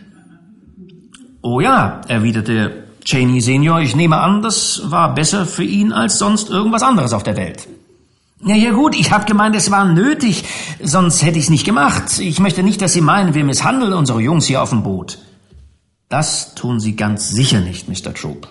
Oh 1.41 1.59
ja, 1.59 2.01
erwiderte 2.07 2.85
Cheney 3.03 3.41
Senior, 3.41 3.79
ich 3.79 3.95
nehme 3.95 4.17
an, 4.17 4.41
das 4.41 4.81
war 4.85 5.13
besser 5.13 5.45
für 5.45 5.63
ihn 5.63 5.93
als 5.93 6.19
sonst 6.19 6.49
irgendwas 6.49 6.83
anderes 6.83 7.13
auf 7.13 7.23
der 7.23 7.37
Welt. 7.37 7.67
Ja, 8.43 8.55
ja 8.55 8.71
gut, 8.71 8.95
ich 8.95 9.11
hab 9.11 9.25
gemeint, 9.25 9.55
es 9.55 9.71
war 9.71 9.85
nötig, 9.85 10.43
sonst 10.81 11.23
hätte 11.23 11.39
ich's 11.39 11.49
nicht 11.49 11.65
gemacht. 11.65 12.19
Ich 12.19 12.39
möchte 12.39 12.61
nicht, 12.61 12.81
dass 12.81 12.93
Sie 12.93 13.01
meinen, 13.01 13.33
wir 13.33 13.43
misshandeln 13.43 13.93
unsere 13.93 14.21
Jungs 14.21 14.45
hier 14.45 14.61
auf 14.61 14.69
dem 14.69 14.83
Boot. 14.83 15.17
Das 16.07 16.53
tun 16.53 16.79
Sie 16.79 16.95
ganz 16.95 17.29
sicher 17.29 17.61
nicht, 17.61 17.89
Mr. 17.89 18.13
Troop. 18.13 18.47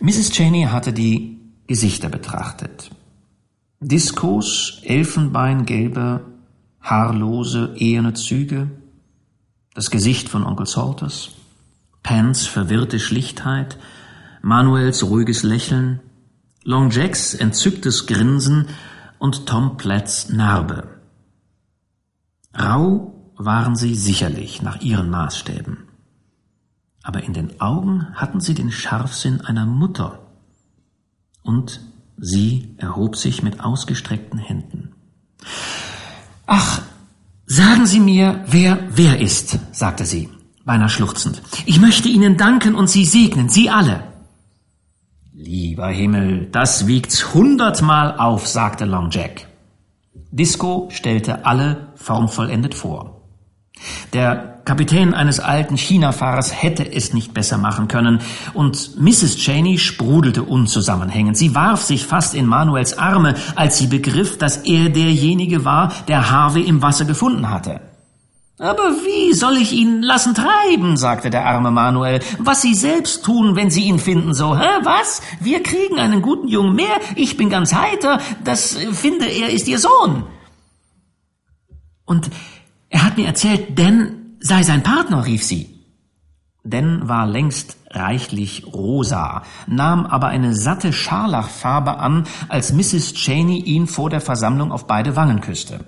Mrs. 0.00 0.30
Cheney 0.30 0.64
hatte 0.64 0.92
die 0.92 1.40
Gesichter 1.66 2.10
betrachtet. 2.10 2.90
Discos 3.80 4.80
elfenbeingelbe, 4.82 6.24
haarlose, 6.82 7.74
eherne 7.76 8.12
Züge, 8.12 8.70
das 9.74 9.90
Gesicht 9.90 10.28
von 10.28 10.44
Onkel 10.44 10.66
Salters, 10.66 11.30
Pans 12.02 12.46
verwirrte 12.46 13.00
Schlichtheit, 13.00 13.78
Manuels 14.42 15.02
ruhiges 15.04 15.42
Lächeln, 15.42 16.00
Long 16.66 16.90
Jacks 16.90 17.34
entzücktes 17.34 18.06
Grinsen 18.06 18.68
und 19.18 19.44
Tom 19.44 19.76
Platts 19.76 20.30
Narbe. 20.30 20.88
Rau 22.54 23.32
waren 23.36 23.76
sie 23.76 23.94
sicherlich 23.94 24.62
nach 24.62 24.80
ihren 24.80 25.10
Maßstäben. 25.10 25.88
Aber 27.02 27.22
in 27.22 27.34
den 27.34 27.60
Augen 27.60 28.14
hatten 28.14 28.40
sie 28.40 28.54
den 28.54 28.72
Scharfsinn 28.72 29.42
einer 29.42 29.66
Mutter. 29.66 30.20
Und 31.42 31.82
sie 32.16 32.74
erhob 32.78 33.16
sich 33.16 33.42
mit 33.42 33.60
ausgestreckten 33.60 34.38
Händen. 34.38 34.94
Ach, 36.46 36.80
sagen 37.44 37.84
Sie 37.84 38.00
mir, 38.00 38.42
wer 38.46 38.78
wer 38.88 39.20
ist, 39.20 39.58
sagte 39.72 40.06
sie, 40.06 40.30
beinahe 40.64 40.88
schluchzend. 40.88 41.42
Ich 41.66 41.78
möchte 41.78 42.08
Ihnen 42.08 42.38
danken 42.38 42.74
und 42.74 42.88
Sie 42.88 43.04
segnen, 43.04 43.50
Sie 43.50 43.68
alle. 43.68 44.13
Lieber 45.46 45.88
Himmel, 45.88 46.48
das 46.52 46.86
wiegt's 46.86 47.34
hundertmal 47.34 48.16
auf, 48.16 48.48
sagte 48.48 48.86
Long 48.86 49.10
Jack. 49.10 49.46
Disco 50.30 50.88
stellte 50.90 51.44
alle 51.44 51.88
formvollendet 51.96 52.74
vor. 52.74 53.20
Der 54.14 54.62
Kapitän 54.64 55.12
eines 55.12 55.40
alten 55.40 55.76
China-Fahrers 55.76 56.62
hätte 56.62 56.90
es 56.90 57.12
nicht 57.12 57.34
besser 57.34 57.58
machen 57.58 57.88
können, 57.88 58.20
und 58.54 58.98
Mrs. 58.98 59.36
Cheney 59.36 59.76
sprudelte 59.76 60.44
unzusammenhängend. 60.44 61.36
Sie 61.36 61.54
warf 61.54 61.82
sich 61.82 62.06
fast 62.06 62.34
in 62.34 62.46
Manuels 62.46 62.96
Arme, 62.96 63.34
als 63.54 63.76
sie 63.76 63.88
begriff, 63.88 64.38
dass 64.38 64.56
er 64.56 64.88
derjenige 64.88 65.66
war, 65.66 65.92
der 66.08 66.30
Harvey 66.30 66.62
im 66.62 66.80
Wasser 66.80 67.04
gefunden 67.04 67.50
hatte. 67.50 67.82
Aber 68.58 68.82
wie 68.82 69.34
soll 69.34 69.56
ich 69.56 69.72
ihn 69.72 70.00
lassen 70.00 70.34
treiben, 70.34 70.96
sagte 70.96 71.28
der 71.28 71.44
arme 71.44 71.72
Manuel. 71.72 72.20
Was 72.38 72.62
Sie 72.62 72.74
selbst 72.74 73.24
tun, 73.24 73.56
wenn 73.56 73.70
Sie 73.70 73.84
ihn 73.84 73.98
finden, 73.98 74.32
so, 74.32 74.56
hä, 74.56 74.68
was? 74.84 75.22
Wir 75.40 75.62
kriegen 75.62 75.98
einen 75.98 76.22
guten 76.22 76.46
Jungen 76.46 76.76
mehr, 76.76 77.00
ich 77.16 77.36
bin 77.36 77.50
ganz 77.50 77.74
heiter, 77.74 78.20
das 78.44 78.76
äh, 78.76 78.92
finde 78.92 79.26
er 79.26 79.50
ist 79.50 79.66
Ihr 79.66 79.80
Sohn. 79.80 80.24
Und 82.04 82.30
er 82.90 83.04
hat 83.04 83.16
mir 83.16 83.26
erzählt, 83.26 83.76
Dan 83.76 84.36
sei 84.38 84.62
sein 84.62 84.84
Partner, 84.84 85.26
rief 85.26 85.42
sie. 85.42 85.80
Dan 86.62 87.08
war 87.08 87.26
längst 87.26 87.76
reichlich 87.90 88.66
rosa, 88.72 89.42
nahm 89.66 90.06
aber 90.06 90.28
eine 90.28 90.54
satte 90.54 90.92
Scharlachfarbe 90.92 91.98
an, 91.98 92.24
als 92.48 92.72
Mrs. 92.72 93.14
Cheney 93.14 93.58
ihn 93.58 93.86
vor 93.86 94.10
der 94.10 94.20
Versammlung 94.20 94.70
auf 94.70 94.86
beide 94.86 95.16
Wangen 95.16 95.40
küsste. 95.40 95.84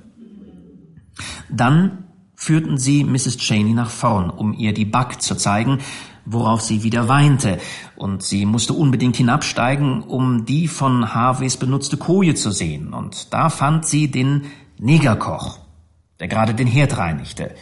Dann 1.48 2.05
führten 2.36 2.78
sie 2.78 3.02
Mrs. 3.02 3.38
Cheney 3.38 3.72
nach 3.72 3.90
vorn, 3.90 4.30
um 4.30 4.52
ihr 4.52 4.74
die 4.74 4.84
Back 4.84 5.20
zu 5.22 5.34
zeigen, 5.34 5.78
worauf 6.26 6.60
sie 6.60 6.82
wieder 6.82 7.08
weinte, 7.08 7.58
und 7.96 8.22
sie 8.22 8.46
musste 8.46 8.74
unbedingt 8.74 9.16
hinabsteigen, 9.16 10.02
um 10.02 10.44
die 10.44 10.68
von 10.68 11.14
Harveys 11.14 11.56
benutzte 11.56 11.96
Koje 11.96 12.34
zu 12.34 12.50
sehen, 12.50 12.92
und 12.92 13.32
da 13.32 13.48
fand 13.48 13.86
sie 13.86 14.10
den 14.10 14.44
Negerkoch, 14.78 15.58
der 16.20 16.28
gerade 16.28 16.54
den 16.54 16.66
Herd 16.66 16.98
reinigte, 16.98 17.54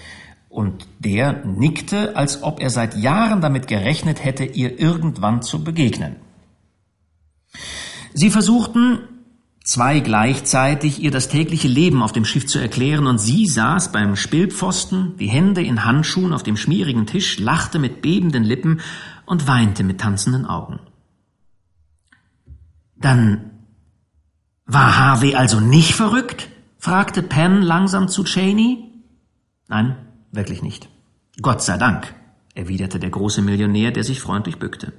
und 0.48 0.86
der 0.98 1.44
nickte, 1.44 2.16
als 2.16 2.42
ob 2.42 2.60
er 2.60 2.70
seit 2.70 2.96
Jahren 2.96 3.40
damit 3.40 3.66
gerechnet 3.66 4.24
hätte, 4.24 4.44
ihr 4.44 4.78
irgendwann 4.78 5.42
zu 5.42 5.62
begegnen. 5.62 6.16
Sie 8.12 8.30
versuchten, 8.30 9.00
zwei 9.64 10.00
gleichzeitig 10.00 11.02
ihr 11.02 11.10
das 11.10 11.28
tägliche 11.28 11.68
Leben 11.68 12.02
auf 12.02 12.12
dem 12.12 12.24
Schiff 12.24 12.46
zu 12.46 12.58
erklären, 12.60 13.06
und 13.06 13.18
sie 13.18 13.46
saß 13.46 13.90
beim 13.90 14.14
Spillpfosten, 14.14 15.16
die 15.16 15.26
Hände 15.26 15.62
in 15.62 15.84
Handschuhen 15.84 16.32
auf 16.32 16.44
dem 16.44 16.56
schmierigen 16.56 17.06
Tisch, 17.06 17.38
lachte 17.40 17.78
mit 17.78 18.02
bebenden 18.02 18.44
Lippen 18.44 18.80
und 19.26 19.48
weinte 19.48 19.82
mit 19.82 20.00
tanzenden 20.00 20.46
Augen. 20.46 20.78
Dann 22.96 23.50
war 24.66 24.98
Harvey 24.98 25.34
also 25.34 25.60
nicht 25.60 25.94
verrückt? 25.94 26.48
fragte 26.78 27.22
Penn 27.22 27.62
langsam 27.62 28.08
zu 28.08 28.24
Cheney. 28.24 28.92
Nein, 29.68 29.96
wirklich 30.32 30.62
nicht. 30.62 30.90
Gott 31.40 31.62
sei 31.62 31.78
Dank, 31.78 32.14
erwiderte 32.54 32.98
der 32.98 33.08
große 33.08 33.40
Millionär, 33.40 33.90
der 33.90 34.04
sich 34.04 34.20
freundlich 34.20 34.58
bückte. 34.58 34.92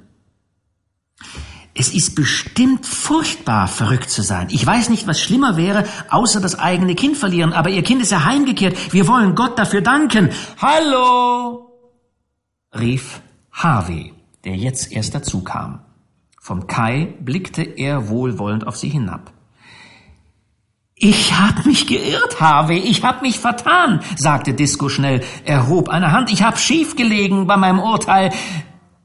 Es 1.78 1.94
ist 1.94 2.16
bestimmt 2.16 2.86
furchtbar, 2.86 3.68
verrückt 3.68 4.10
zu 4.10 4.22
sein. 4.22 4.48
Ich 4.50 4.66
weiß 4.66 4.90
nicht, 4.90 5.08
was 5.08 5.20
schlimmer 5.20 5.58
wäre, 5.58 5.84
außer 6.10 6.40
das 6.40 6.58
eigene 6.58 6.96
Kind 6.96 7.18
verlieren, 7.18 7.52
aber 7.52 7.70
Ihr 7.70 7.84
Kind 7.84 8.02
ist 8.02 8.14
ja 8.14 8.24
heimgekehrt. 8.24 8.94
Wir 8.94 9.10
wollen 9.10 9.36
Gott 9.36 9.60
dafür 9.60 9.82
danken. 9.82 10.30
Hallo! 10.62 11.70
rief 12.74 13.22
Harvey, 13.52 14.14
der 14.46 14.56
jetzt 14.56 14.92
erst 14.92 15.16
dazu 15.16 15.44
kam. 15.44 15.82
Vom 16.42 16.68
Kai 16.68 17.16
blickte 17.20 17.64
er 17.64 18.08
wohlwollend 18.08 18.68
auf 18.68 18.78
sie 18.78 18.90
hinab. 18.90 19.34
Ich 20.96 21.38
hab 21.38 21.66
mich 21.66 21.88
geirrt, 21.88 22.40
Harvey, 22.40 22.78
ich 22.78 23.04
hab 23.04 23.22
mich 23.22 23.40
vertan, 23.40 24.00
sagte 24.16 24.54
Disco 24.54 24.88
schnell, 24.88 25.24
erhob 25.44 25.90
eine 25.90 26.14
Hand. 26.14 26.32
Ich 26.32 26.42
hab 26.42 26.58
schief 26.58 26.96
gelegen 26.96 27.48
bei 27.48 27.58
meinem 27.58 27.80
Urteil, 27.80 28.32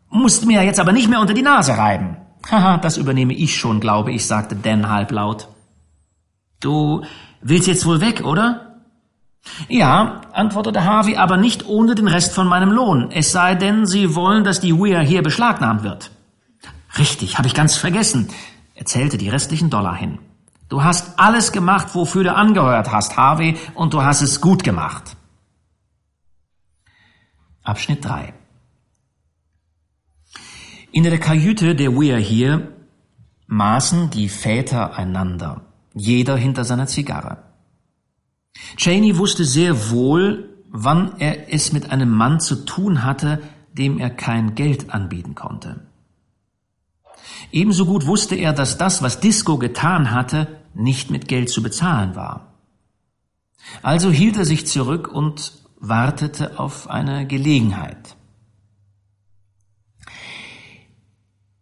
musste 0.08 0.46
mir 0.46 0.62
jetzt 0.62 0.78
aber 0.78 0.92
nicht 0.92 1.08
mehr 1.08 1.20
unter 1.20 1.34
die 1.34 1.42
Nase 1.42 1.76
reiben. 1.76 2.16
Haha, 2.48 2.78
das 2.78 2.96
übernehme 2.96 3.34
ich 3.34 3.56
schon, 3.56 3.80
glaube 3.80 4.12
ich, 4.12 4.26
sagte 4.26 4.56
Dan 4.56 4.88
halblaut. 4.88 5.48
Du 6.60 7.02
willst 7.42 7.66
jetzt 7.66 7.86
wohl 7.86 8.00
weg, 8.00 8.22
oder? 8.24 8.80
Ja, 9.68 10.20
antwortete 10.32 10.84
Harvey, 10.84 11.16
aber 11.16 11.36
nicht 11.36 11.66
ohne 11.66 11.94
den 11.94 12.08
Rest 12.08 12.34
von 12.34 12.46
meinem 12.46 12.70
Lohn. 12.70 13.10
Es 13.10 13.32
sei 13.32 13.54
denn, 13.54 13.86
Sie 13.86 14.14
wollen, 14.14 14.44
dass 14.44 14.60
die 14.60 14.78
Weir 14.78 15.00
hier 15.00 15.22
beschlagnahmt 15.22 15.82
wird. 15.82 16.10
Richtig, 16.98 17.38
habe 17.38 17.48
ich 17.48 17.54
ganz 17.54 17.76
vergessen. 17.76 18.28
Er 18.74 18.84
zählte 18.84 19.16
die 19.16 19.28
restlichen 19.28 19.70
Dollar 19.70 19.94
hin. 19.94 20.18
Du 20.68 20.84
hast 20.84 21.18
alles 21.18 21.52
gemacht, 21.52 21.94
wofür 21.94 22.24
du 22.24 22.34
angehört 22.34 22.92
hast, 22.92 23.16
Harvey, 23.16 23.56
und 23.74 23.94
du 23.94 24.02
hast 24.02 24.22
es 24.22 24.40
gut 24.40 24.62
gemacht. 24.62 25.16
Abschnitt 27.62 28.04
3 28.04 28.34
in 30.92 31.04
der 31.04 31.18
Kajüte 31.18 31.74
der 31.74 31.94
Weir 31.94 32.18
hier 32.18 32.72
maßen 33.46 34.10
die 34.10 34.28
Väter 34.28 34.96
einander, 34.96 35.62
jeder 35.94 36.36
hinter 36.36 36.64
seiner 36.64 36.86
Zigarre. 36.86 37.38
Cheney 38.76 39.16
wusste 39.18 39.44
sehr 39.44 39.90
wohl, 39.90 40.48
wann 40.68 41.18
er 41.18 41.52
es 41.52 41.72
mit 41.72 41.90
einem 41.90 42.10
Mann 42.10 42.40
zu 42.40 42.64
tun 42.64 43.04
hatte, 43.04 43.42
dem 43.72 43.98
er 43.98 44.10
kein 44.10 44.54
Geld 44.54 44.90
anbieten 44.90 45.34
konnte. 45.34 45.86
Ebenso 47.52 47.86
gut 47.86 48.06
wusste 48.06 48.34
er, 48.34 48.52
dass 48.52 48.78
das, 48.78 49.02
was 49.02 49.20
Disco 49.20 49.58
getan 49.58 50.10
hatte, 50.10 50.60
nicht 50.74 51.10
mit 51.10 51.28
Geld 51.28 51.50
zu 51.50 51.62
bezahlen 51.62 52.14
war. 52.14 52.54
Also 53.82 54.10
hielt 54.10 54.36
er 54.36 54.44
sich 54.44 54.66
zurück 54.66 55.08
und 55.08 55.52
wartete 55.78 56.58
auf 56.58 56.88
eine 56.88 57.26
Gelegenheit. 57.26 58.16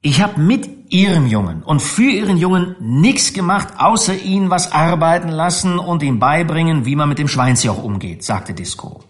Ich 0.00 0.22
habe 0.22 0.40
mit 0.40 0.90
Ihrem 0.90 1.26
Jungen 1.26 1.62
und 1.62 1.82
für 1.82 2.10
Ihren 2.10 2.36
Jungen 2.36 2.76
nichts 2.80 3.32
gemacht, 3.32 3.74
außer 3.78 4.14
ihn 4.14 4.48
was 4.48 4.72
arbeiten 4.72 5.28
lassen 5.28 5.78
und 5.78 6.02
ihm 6.02 6.18
beibringen, 6.18 6.84
wie 6.84 6.96
man 6.96 7.08
mit 7.08 7.18
dem 7.18 7.28
Schweinsjoch 7.28 7.82
umgeht, 7.82 8.24
sagte 8.24 8.54
Disco. 8.54 9.00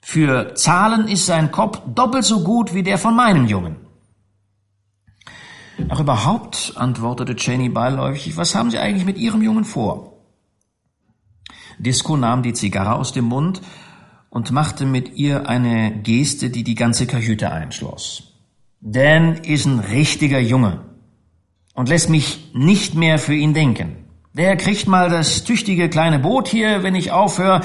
Für 0.00 0.54
Zahlen 0.54 1.08
ist 1.08 1.26
sein 1.26 1.52
Kopf 1.52 1.80
doppelt 1.94 2.24
so 2.24 2.42
gut 2.42 2.74
wie 2.74 2.82
der 2.82 2.98
von 2.98 3.14
meinem 3.14 3.46
Jungen. 3.46 3.76
Ach, 5.88 6.00
überhaupt, 6.00 6.72
antwortete 6.76 7.36
Cheney 7.36 7.68
beiläufig, 7.68 8.36
was 8.36 8.54
haben 8.54 8.70
Sie 8.70 8.78
eigentlich 8.78 9.04
mit 9.04 9.18
Ihrem 9.18 9.42
Jungen 9.42 9.64
vor? 9.64 10.12
Disco 11.78 12.16
nahm 12.16 12.42
die 12.42 12.52
Zigarre 12.54 12.94
aus 12.94 13.12
dem 13.12 13.26
Mund 13.26 13.60
und 14.30 14.50
machte 14.50 14.86
mit 14.86 15.16
ihr 15.16 15.48
eine 15.48 15.92
Geste, 16.02 16.50
die 16.50 16.64
die 16.64 16.74
ganze 16.74 17.06
Kajüte 17.06 17.50
einschloss. 17.50 18.31
Dan 18.84 19.36
ist 19.36 19.64
ein 19.64 19.78
richtiger 19.78 20.40
Junge 20.40 20.80
und 21.72 21.88
lässt 21.88 22.10
mich 22.10 22.50
nicht 22.52 22.96
mehr 22.96 23.20
für 23.20 23.34
ihn 23.34 23.54
denken. 23.54 23.96
Der 24.32 24.56
kriegt 24.56 24.88
mal 24.88 25.08
das 25.08 25.44
tüchtige 25.44 25.88
kleine 25.88 26.18
Boot 26.18 26.48
hier, 26.48 26.82
wenn 26.82 26.96
ich 26.96 27.12
aufhöre. 27.12 27.60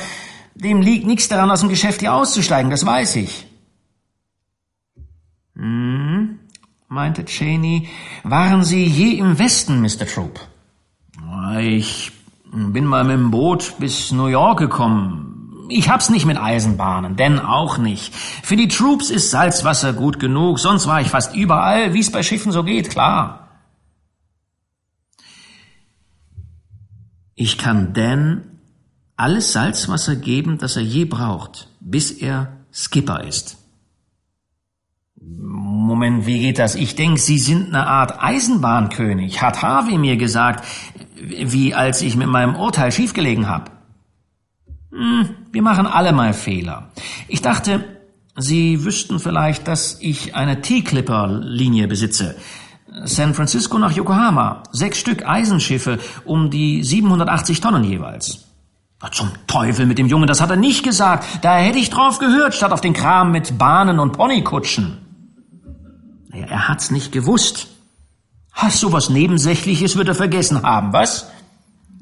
Dem 0.54 0.82
liegt 0.82 1.08
nichts 1.08 1.28
daran, 1.28 1.50
aus 1.50 1.62
dem 1.62 1.70
Geschäft 1.70 2.02
hier 2.02 2.14
auszusteigen, 2.14 2.70
das 2.70 2.86
weiß 2.86 3.16
ich. 3.16 3.48
Hm, 5.56 6.38
meinte 6.88 7.26
Cheney, 7.26 7.88
waren 8.24 8.64
Sie 8.64 8.86
je 8.86 9.18
im 9.18 9.40
Westen, 9.40 9.82
Mr. 9.82 10.06
Troop? 10.06 10.40
Ich 11.60 12.12
bin 12.54 12.86
mal 12.86 13.04
mit 13.04 13.18
dem 13.18 13.32
Boot 13.32 13.74
bis 13.80 14.12
New 14.12 14.28
York 14.28 14.60
gekommen, 14.60 15.27
ich 15.70 15.90
hab's 15.90 16.10
nicht 16.10 16.26
mit 16.26 16.38
Eisenbahnen, 16.38 17.16
denn 17.16 17.40
auch 17.40 17.78
nicht. 17.78 18.14
Für 18.16 18.56
die 18.56 18.68
Troops 18.68 19.10
ist 19.10 19.32
Salzwasser 19.32 19.94
gut 19.94 20.20
genug, 20.20 20.60
sonst 20.60 20.88
war 20.88 21.02
ich 21.02 21.10
fast 21.10 21.36
überall, 21.36 21.94
wie's 21.94 22.12
bei 22.12 22.24
Schiffen 22.24 22.52
so 22.52 22.64
geht, 22.64 22.90
klar. 22.90 23.48
Ich 27.36 27.58
kann 27.58 27.94
Dan 27.94 28.60
alles 29.16 29.54
Salzwasser 29.54 30.16
geben, 30.16 30.58
das 30.58 30.76
er 30.76 30.84
je 30.84 31.06
braucht, 31.06 31.68
bis 31.80 32.12
er 32.12 32.58
Skipper 32.72 33.24
ist. 33.24 33.58
Moment, 35.20 36.26
wie 36.26 36.40
geht 36.40 36.60
das? 36.60 36.76
Ich 36.76 36.96
denk, 36.96 37.20
Sie 37.20 37.40
sind 37.40 37.70
eine 37.70 37.88
Art 37.88 38.22
Eisenbahnkönig, 38.22 39.42
hat 39.42 39.62
Harvey 39.62 39.98
mir 39.98 40.18
gesagt, 40.18 40.66
wie 41.16 41.74
als 41.74 42.02
ich 42.02 42.16
mit 42.16 42.28
meinem 42.28 42.56
Urteil 42.56 42.92
schiefgelegen 42.92 43.50
hab. 43.50 43.72
Hm, 44.92 45.30
wir 45.58 45.64
machen 45.64 45.88
alle 45.88 46.14
mal 46.14 46.36
Fehler. 46.36 46.92
Ich 47.28 47.42
dachte, 47.42 47.84
Sie 48.36 48.86
wüssten 48.86 49.20
vielleicht, 49.20 49.68
dass 49.68 49.98
ich 50.00 50.36
eine 50.36 50.62
T-Clipper-Linie 50.62 51.88
besitze. 51.88 52.36
San 53.06 53.34
Francisco 53.34 53.80
nach 53.80 53.92
Yokohama. 53.92 54.62
Sechs 54.72 55.00
Stück 55.00 55.28
Eisenschiffe 55.28 55.98
um 56.26 56.52
die 56.52 56.84
780 56.84 57.60
Tonnen 57.60 57.84
jeweils. 57.84 58.46
Zum 59.12 59.32
Teufel 59.48 59.88
mit 59.88 59.98
dem 59.98 60.06
Jungen, 60.06 60.28
das 60.28 60.42
hat 60.42 60.52
er 60.52 60.58
nicht 60.58 60.84
gesagt. 60.84 61.26
Da 61.42 61.58
hätte 61.58 61.80
ich 61.80 61.90
drauf 61.90 62.20
gehört, 62.20 62.54
statt 62.54 62.72
auf 62.72 62.82
den 62.82 62.94
Kram 62.94 63.32
mit 63.32 63.58
Bahnen 63.58 63.98
und 63.98 64.12
Ponykutschen. 64.12 65.00
Naja, 66.30 66.46
er 66.46 66.68
hat's 66.68 66.92
nicht 66.92 67.12
gewusst. 67.12 67.66
Hast 68.52 68.84
du 68.84 68.92
was 68.92 69.10
Nebensächliches 69.10 69.98
wird 69.98 70.10
er 70.10 70.14
vergessen 70.14 70.62
haben, 70.62 70.94
was? 70.94 71.32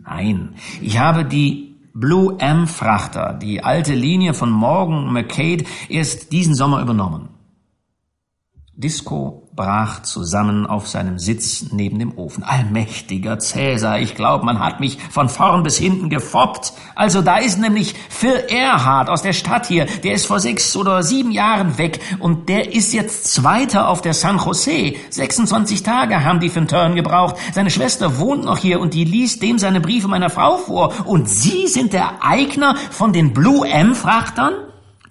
Nein, 0.03 0.55
ich 0.81 0.99
habe 0.99 1.23
die 1.23 1.64
Blue 1.97 2.36
M 2.39 2.67
Frachter, 2.67 3.39
die 3.41 3.63
alte 3.63 3.93
Linie 3.93 4.34
von 4.34 4.51
Morgan 4.51 5.13
McCade, 5.13 5.63
erst 5.88 6.34
diesen 6.34 6.53
Sommer 6.53 6.81
übernommen. 6.81 7.29
Disco 8.73 9.44
brach 9.55 10.01
zusammen 10.01 10.65
auf 10.65 10.87
seinem 10.87 11.17
Sitz 11.17 11.67
neben 11.71 11.97
dem 11.97 12.17
Ofen. 12.17 12.43
Allmächtiger 12.43 13.39
Cäsar, 13.39 13.99
ich 13.99 14.15
glaube, 14.15 14.45
man 14.45 14.59
hat 14.59 14.81
mich 14.81 14.97
von 15.09 15.29
vorn 15.29 15.63
bis 15.63 15.77
hinten 15.77 16.09
gefoppt. 16.09 16.73
Also 16.93 17.21
da 17.21 17.37
ist 17.37 17.57
nämlich 17.57 17.95
Phil 18.09 18.43
Earhart 18.49 19.09
aus 19.09 19.21
der 19.21 19.33
Stadt 19.33 19.65
hier, 19.67 19.85
der 20.03 20.13
ist 20.13 20.25
vor 20.25 20.39
sechs 20.39 20.75
oder 20.75 21.03
sieben 21.03 21.31
Jahren 21.31 21.77
weg 21.77 21.99
und 22.19 22.49
der 22.49 22.73
ist 22.73 22.93
jetzt 22.93 23.33
Zweiter 23.33 23.87
auf 23.87 24.01
der 24.01 24.13
San 24.13 24.39
Jose. 24.39 24.95
26 25.09 25.83
Tage 25.83 26.23
haben 26.25 26.41
die 26.41 26.49
für 26.49 26.59
einen 26.59 26.67
Turn 26.67 26.95
gebraucht. 26.95 27.37
Seine 27.53 27.69
Schwester 27.69 28.19
wohnt 28.19 28.43
noch 28.43 28.57
hier 28.57 28.81
und 28.81 28.93
die 28.93 29.05
liest 29.05 29.41
dem 29.41 29.57
seine 29.57 29.79
Briefe 29.79 30.09
meiner 30.09 30.29
Frau 30.29 30.57
vor. 30.57 30.93
Und 31.05 31.29
Sie 31.29 31.67
sind 31.67 31.93
der 31.93 32.23
Eigner 32.23 32.75
von 32.91 33.13
den 33.13 33.33
Blue 33.33 33.67
M-Frachtern? 33.67 34.53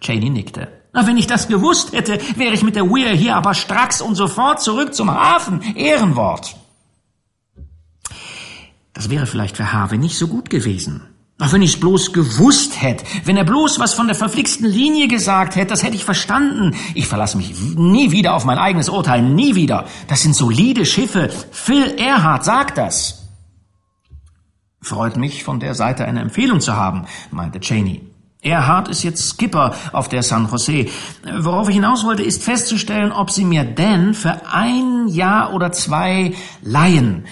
Cheney 0.00 0.28
nickte. 0.28 0.83
Na, 0.94 1.06
wenn 1.08 1.18
ich 1.18 1.26
das 1.26 1.48
gewusst 1.48 1.92
hätte, 1.92 2.20
wäre 2.36 2.54
ich 2.54 2.62
mit 2.62 2.76
der 2.76 2.88
Weir 2.88 3.14
hier 3.14 3.34
aber 3.34 3.52
stracks 3.52 4.00
und 4.00 4.14
sofort 4.14 4.62
zurück 4.62 4.94
zum 4.94 5.10
Hafen. 5.10 5.60
Ehrenwort. 5.74 6.56
Das 8.92 9.10
wäre 9.10 9.26
vielleicht 9.26 9.56
für 9.56 9.72
Harvey 9.72 9.98
nicht 9.98 10.16
so 10.16 10.28
gut 10.28 10.50
gewesen. 10.50 11.02
Ach, 11.40 11.52
wenn 11.52 11.62
ich's 11.62 11.80
bloß 11.80 12.12
gewusst 12.12 12.80
hätte, 12.80 13.04
wenn 13.24 13.36
er 13.36 13.42
bloß 13.42 13.80
was 13.80 13.92
von 13.92 14.06
der 14.06 14.14
verflixten 14.14 14.68
Linie 14.68 15.08
gesagt 15.08 15.56
hätte, 15.56 15.66
das 15.66 15.82
hätte 15.82 15.96
ich 15.96 16.04
verstanden. 16.04 16.76
Ich 16.94 17.08
verlasse 17.08 17.36
mich 17.36 17.52
nie 17.74 18.12
wieder 18.12 18.34
auf 18.34 18.44
mein 18.44 18.58
eigenes 18.58 18.88
Urteil, 18.88 19.20
nie 19.20 19.56
wieder. 19.56 19.86
Das 20.06 20.22
sind 20.22 20.36
solide 20.36 20.86
Schiffe. 20.86 21.28
Phil 21.50 21.96
Erhard 21.98 22.44
sagt 22.44 22.78
das. 22.78 23.26
Freut 24.80 25.16
mich, 25.16 25.42
von 25.42 25.58
der 25.58 25.74
Seite 25.74 26.04
eine 26.04 26.20
Empfehlung 26.20 26.60
zu 26.60 26.76
haben, 26.76 27.06
meinte 27.32 27.58
Cheney. 27.58 28.13
Erhard 28.44 28.88
ist 28.88 29.02
jetzt 29.02 29.28
Skipper 29.30 29.74
auf 29.92 30.08
der 30.08 30.22
San 30.22 30.48
Jose. 30.50 30.86
Worauf 31.40 31.68
ich 31.68 31.74
hinaus 31.74 32.04
wollte, 32.04 32.22
ist 32.22 32.42
festzustellen, 32.42 33.10
ob 33.10 33.30
Sie 33.30 33.44
mir 33.44 33.64
denn 33.64 34.14
für 34.14 34.42
ein 34.52 35.08
Jahr 35.08 35.54
oder 35.54 35.72
zwei 35.72 36.34
leihen. 36.62 37.24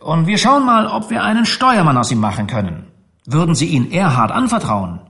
Und 0.00 0.26
wir 0.26 0.38
schauen 0.38 0.64
mal, 0.64 0.86
ob 0.86 1.10
wir 1.10 1.22
einen 1.24 1.46
Steuermann 1.46 1.96
aus 1.96 2.12
ihm 2.12 2.20
machen 2.20 2.46
können. 2.46 2.86
Würden 3.26 3.54
Sie 3.54 3.66
ihn 3.66 3.90
Erhard 3.90 4.30
anvertrauen? 4.30 5.00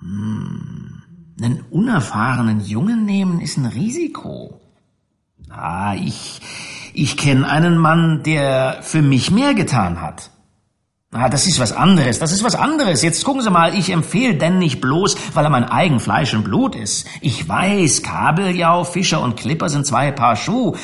Hm, 0.00 1.02
einen 1.40 1.64
unerfahrenen 1.70 2.60
Jungen 2.60 3.04
nehmen 3.04 3.40
ist 3.40 3.56
ein 3.56 3.66
Risiko. 3.66 4.60
Ah, 5.50 5.94
ich, 5.94 6.40
ich 6.94 7.16
kenne 7.16 7.48
einen 7.48 7.78
Mann, 7.78 8.22
der 8.22 8.78
für 8.82 9.02
mich 9.02 9.30
mehr 9.30 9.54
getan 9.54 10.00
hat. 10.00 10.30
Ah, 11.18 11.30
das 11.30 11.46
ist 11.46 11.58
was 11.58 11.72
anderes, 11.72 12.18
das 12.18 12.30
ist 12.30 12.44
was 12.44 12.54
anderes. 12.54 13.00
Jetzt 13.00 13.24
gucken 13.24 13.40
Sie 13.40 13.50
mal, 13.50 13.74
ich 13.74 13.90
empfehle 13.90 14.34
denn 14.34 14.58
nicht 14.58 14.82
bloß, 14.82 15.16
weil 15.34 15.44
er 15.44 15.50
mein 15.50 15.64
eigen 15.64 15.98
Fleisch 15.98 16.34
und 16.34 16.44
Blut 16.44 16.74
ist. 16.74 17.06
Ich 17.22 17.48
weiß, 17.48 18.02
Kabeljau, 18.02 18.84
Fischer 18.84 19.22
und 19.22 19.36
Clipper 19.36 19.70
sind 19.70 19.86
zwei 19.86 20.12
Paar 20.12 20.36
Schuh. 20.36 20.76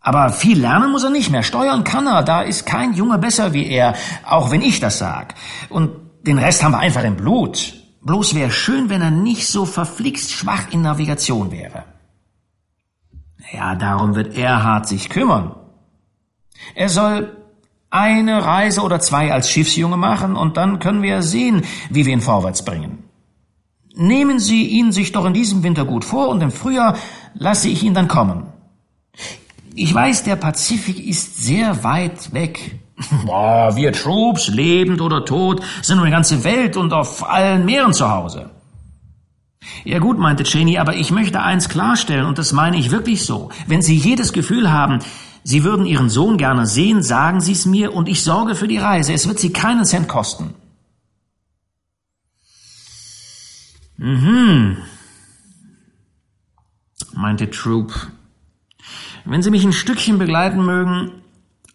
Aber 0.00 0.32
viel 0.32 0.60
lernen 0.60 0.92
muss 0.92 1.04
er 1.04 1.10
nicht 1.10 1.30
mehr. 1.30 1.42
Steuern 1.42 1.82
kann 1.82 2.06
er, 2.06 2.22
da 2.22 2.42
ist 2.42 2.66
kein 2.66 2.92
Junge 2.92 3.18
besser 3.18 3.54
wie 3.54 3.66
er, 3.66 3.94
auch 4.26 4.50
wenn 4.50 4.60
ich 4.60 4.80
das 4.80 4.98
sag. 4.98 5.34
Und 5.70 5.90
den 6.26 6.38
Rest 6.38 6.62
haben 6.62 6.72
wir 6.72 6.78
einfach 6.78 7.04
im 7.04 7.16
Blut. 7.16 7.74
Bloß 8.02 8.34
wäre 8.34 8.50
schön, 8.50 8.90
wenn 8.90 9.02
er 9.02 9.10
nicht 9.10 9.48
so 9.48 9.64
verflixt 9.64 10.30
schwach 10.32 10.70
in 10.72 10.82
Navigation 10.82 11.50
wäre. 11.50 11.84
Ja, 13.52 13.74
darum 13.74 14.14
wird 14.14 14.36
Erhard 14.36 14.86
sich 14.86 15.08
kümmern. 15.08 15.54
Er 16.74 16.88
soll 16.88 17.36
eine 17.90 18.44
Reise 18.44 18.82
oder 18.82 19.00
zwei 19.00 19.32
als 19.32 19.50
Schiffsjunge 19.50 19.96
machen 19.96 20.36
und 20.36 20.56
dann 20.56 20.78
können 20.78 21.02
wir 21.02 21.22
sehen, 21.22 21.62
wie 21.90 22.06
wir 22.06 22.12
ihn 22.12 22.20
vorwärts 22.20 22.64
bringen. 22.64 23.04
Nehmen 23.94 24.38
Sie 24.38 24.66
ihn 24.66 24.92
sich 24.92 25.12
doch 25.12 25.24
in 25.24 25.34
diesem 25.34 25.62
Winter 25.62 25.84
gut 25.84 26.04
vor 26.04 26.28
und 26.28 26.40
im 26.40 26.52
Frühjahr 26.52 26.96
lasse 27.34 27.68
ich 27.68 27.82
ihn 27.82 27.94
dann 27.94 28.06
kommen. 28.06 28.46
Ich 29.74 29.92
weiß, 29.92 30.24
der 30.24 30.36
Pazifik 30.36 31.04
ist 31.04 31.42
sehr 31.42 31.82
weit 31.82 32.32
weg. 32.32 32.78
Boah, 33.26 33.74
wir 33.74 33.92
Troops, 33.92 34.48
lebend 34.48 35.00
oder 35.00 35.24
tot, 35.24 35.62
sind 35.82 35.96
nur 35.96 36.06
eine 36.06 36.14
ganze 36.14 36.44
Welt 36.44 36.76
und 36.76 36.92
auf 36.92 37.28
allen 37.28 37.64
Meeren 37.64 37.92
zu 37.92 38.10
Hause. 38.10 38.50
Ja 39.84 39.98
gut, 39.98 40.18
meinte 40.18 40.44
Cheney, 40.44 40.78
aber 40.78 40.94
ich 40.94 41.10
möchte 41.10 41.42
eins 41.42 41.68
klarstellen, 41.68 42.26
und 42.26 42.38
das 42.38 42.52
meine 42.52 42.76
ich 42.76 42.90
wirklich 42.90 43.24
so. 43.24 43.50
Wenn 43.66 43.82
Sie 43.82 43.96
jedes 43.96 44.32
Gefühl 44.32 44.70
haben, 44.70 45.00
Sie 45.50 45.64
würden 45.64 45.86
Ihren 45.86 46.10
Sohn 46.10 46.36
gerne 46.36 46.66
sehen, 46.66 47.02
sagen 47.02 47.40
Sie 47.40 47.52
es 47.52 47.64
mir 47.64 47.94
und 47.94 48.06
ich 48.06 48.22
sorge 48.22 48.54
für 48.54 48.68
die 48.68 48.76
Reise. 48.76 49.14
Es 49.14 49.26
wird 49.26 49.38
Sie 49.38 49.50
keinen 49.50 49.86
Cent 49.86 50.06
kosten. 50.06 50.52
Mhm, 53.96 54.76
meinte 57.14 57.48
Troop. 57.48 57.94
Wenn 59.24 59.42
Sie 59.42 59.50
mich 59.50 59.64
ein 59.64 59.72
Stückchen 59.72 60.18
begleiten 60.18 60.62
mögen, 60.66 61.12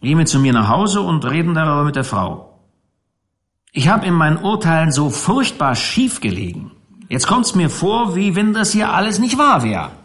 gehen 0.01 0.19
wir 0.19 0.27
zu 0.27 0.37
mir 0.37 0.53
nach 0.53 0.67
Hause 0.67 1.01
und 1.01 1.25
reden 1.25 1.55
darüber 1.55 1.83
mit 1.83 1.95
der 1.95 2.03
Frau. 2.03 2.59
Ich 3.71 3.87
habe 3.87 4.05
in 4.05 4.13
meinen 4.13 4.37
Urteilen 4.37 4.91
so 4.91 5.09
furchtbar 5.09 5.73
schief 5.73 6.21
gelegen. 6.21 6.69
Jetzt 7.09 7.25
kommt's 7.25 7.55
mir 7.55 7.71
vor, 7.71 8.15
wie 8.15 8.35
wenn 8.35 8.53
das 8.53 8.71
hier 8.71 8.93
alles 8.93 9.17
nicht 9.17 9.39
wahr 9.39 9.63
wäre. 9.63 10.02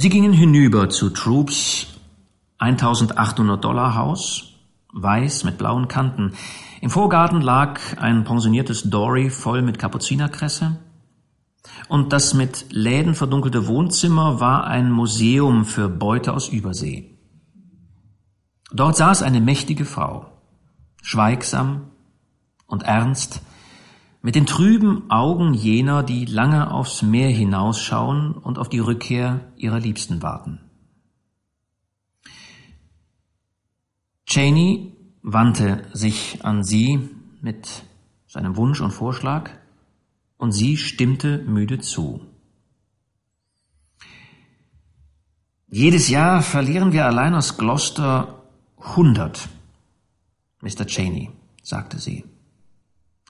Sie 0.00 0.10
gingen 0.10 0.32
hinüber 0.32 0.88
zu 0.90 1.10
Troops 1.10 1.88
1800 2.58 3.64
Dollar 3.64 3.96
Haus, 3.96 4.54
weiß 4.92 5.42
mit 5.42 5.58
blauen 5.58 5.88
Kanten. 5.88 6.34
Im 6.80 6.88
Vorgarten 6.88 7.40
lag 7.40 7.80
ein 7.96 8.22
pensioniertes 8.22 8.84
Dory 8.90 9.28
voll 9.28 9.60
mit 9.60 9.80
Kapuzinerkresse. 9.80 10.78
und 11.88 12.12
das 12.12 12.32
mit 12.32 12.66
Läden 12.70 13.16
verdunkelte 13.16 13.66
Wohnzimmer 13.66 14.38
war 14.38 14.68
ein 14.68 14.92
Museum 14.92 15.64
für 15.64 15.88
Beute 15.88 16.32
aus 16.32 16.46
Übersee. 16.46 17.18
Dort 18.70 18.96
saß 18.96 19.22
eine 19.22 19.40
mächtige 19.40 19.84
Frau, 19.84 20.26
schweigsam 21.02 21.90
und 22.68 22.84
ernst, 22.84 23.42
mit 24.28 24.34
den 24.34 24.44
trüben 24.44 25.10
Augen 25.10 25.54
jener, 25.54 26.02
die 26.02 26.26
lange 26.26 26.70
aufs 26.70 27.00
Meer 27.00 27.30
hinausschauen 27.30 28.34
und 28.34 28.58
auf 28.58 28.68
die 28.68 28.78
Rückkehr 28.78 29.50
ihrer 29.56 29.80
Liebsten 29.80 30.20
warten. 30.20 30.60
Cheney 34.26 34.92
wandte 35.22 35.86
sich 35.94 36.44
an 36.44 36.62
sie 36.62 37.08
mit 37.40 37.84
seinem 38.26 38.58
Wunsch 38.58 38.82
und 38.82 38.90
Vorschlag, 38.90 39.48
und 40.36 40.52
sie 40.52 40.76
stimmte 40.76 41.38
müde 41.38 41.78
zu. 41.78 42.20
Jedes 45.68 46.10
Jahr 46.10 46.42
verlieren 46.42 46.92
wir 46.92 47.06
allein 47.06 47.34
aus 47.34 47.56
Gloucester 47.56 48.42
hundert, 48.76 49.48
Mr. 50.60 50.84
Cheney, 50.84 51.30
sagte 51.62 51.98
sie. 51.98 52.26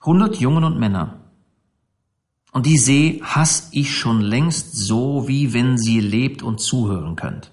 Hundert 0.04 0.36
Jungen 0.36 0.64
und 0.64 0.78
Männer. 0.78 1.18
Und 2.52 2.66
die 2.66 2.78
See 2.78 3.20
hass 3.22 3.68
ich 3.72 3.96
schon 3.96 4.20
längst 4.20 4.74
so, 4.74 5.28
wie 5.28 5.52
wenn 5.52 5.76
sie 5.76 6.00
lebt 6.00 6.42
und 6.42 6.60
zuhören 6.60 7.16
könnt. 7.16 7.52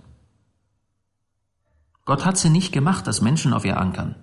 Gott 2.05 2.23
hat 2.23 2.37
sie 2.37 2.49
nicht 2.49 2.71
gemacht, 2.71 3.07
dass 3.07 3.21
Menschen 3.21 3.51
auf 3.51 3.65
ihr 3.65 3.77
ankern. 3.77 4.15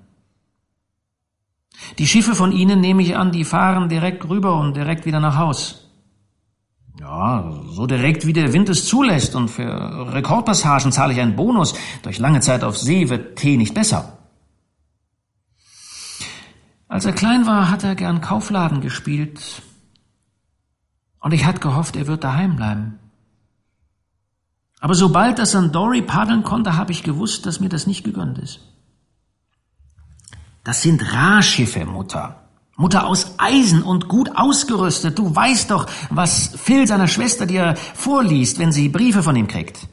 Die 1.99 2.07
Schiffe 2.07 2.35
von 2.35 2.53
Ihnen, 2.53 2.81
nehme 2.81 3.03
ich 3.03 3.17
an, 3.17 3.33
die 3.33 3.45
fahren 3.45 3.89
direkt 3.89 4.29
rüber 4.29 4.59
und 4.61 4.77
direkt 4.77 5.05
wieder 5.05 5.21
nach 5.21 5.37
Haus. 5.37 5.91
Ja, 7.01 7.51
so 7.71 7.87
direkt 7.87 8.27
wie 8.27 8.33
der 8.33 8.53
Wind 8.53 8.69
es 8.69 8.87
zulässt 8.87 9.35
und 9.35 9.49
für 9.49 10.13
Rekordpassagen 10.13 10.93
zahle 10.93 11.15
ich 11.15 11.21
einen 11.21 11.37
Bonus. 11.37 11.75
Durch 12.03 12.19
lange 12.19 12.41
Zeit 12.41 12.63
auf 12.63 12.79
See 12.79 13.09
wird 13.09 13.37
Tee 13.37 13.57
nicht 13.57 13.75
besser. 13.75 14.19
Als 16.93 17.07
er 17.07 17.15
klein 17.15 17.47
war, 17.47 17.71
hat 17.71 17.85
er 17.85 17.95
gern 17.95 18.21
Kaufladen 18.21 18.83
gespielt. 18.83 19.63
Und 21.21 21.33
ich 21.33 21.47
hatte 21.47 21.61
gehofft, 21.61 21.97
er 21.97 22.07
wird 22.07 22.23
daheim 22.23 22.57
bleiben. 22.57 22.99
Aber 24.79 24.95
sobald 24.95 25.39
er 25.39 25.47
St. 25.47 25.75
Dory 25.75 26.03
paddeln 26.03 26.43
konnte, 26.43 26.77
habe 26.77 26.93
ich 26.93 27.03
gewusst, 27.03 27.47
dass 27.47 27.61
mir 27.61 27.71
das 27.71 27.87
nicht 27.87 28.05
gegönnt 28.05 28.37
ist. 28.39 28.61
Das 30.65 30.83
sind 30.83 31.15
Rahschiffe, 31.15 31.87
Mutter. 31.87 32.51
Mutter 32.77 33.07
aus 33.07 33.37
Eisen 33.39 33.83
und 33.83 34.09
gut 34.09 34.37
ausgerüstet. 34.37 35.19
Du 35.19 35.35
weißt 35.35 35.71
doch, 35.71 35.87
was 36.11 36.49
Phil 36.49 36.87
seiner 36.87 37.09
Schwester 37.09 37.47
dir 37.47 37.75
vorliest, 37.95 38.59
wenn 38.59 38.71
sie 38.71 38.91
Briefe 38.91 39.23
von 39.23 39.35
ihm 39.35 39.49
kriegt. 39.49 39.89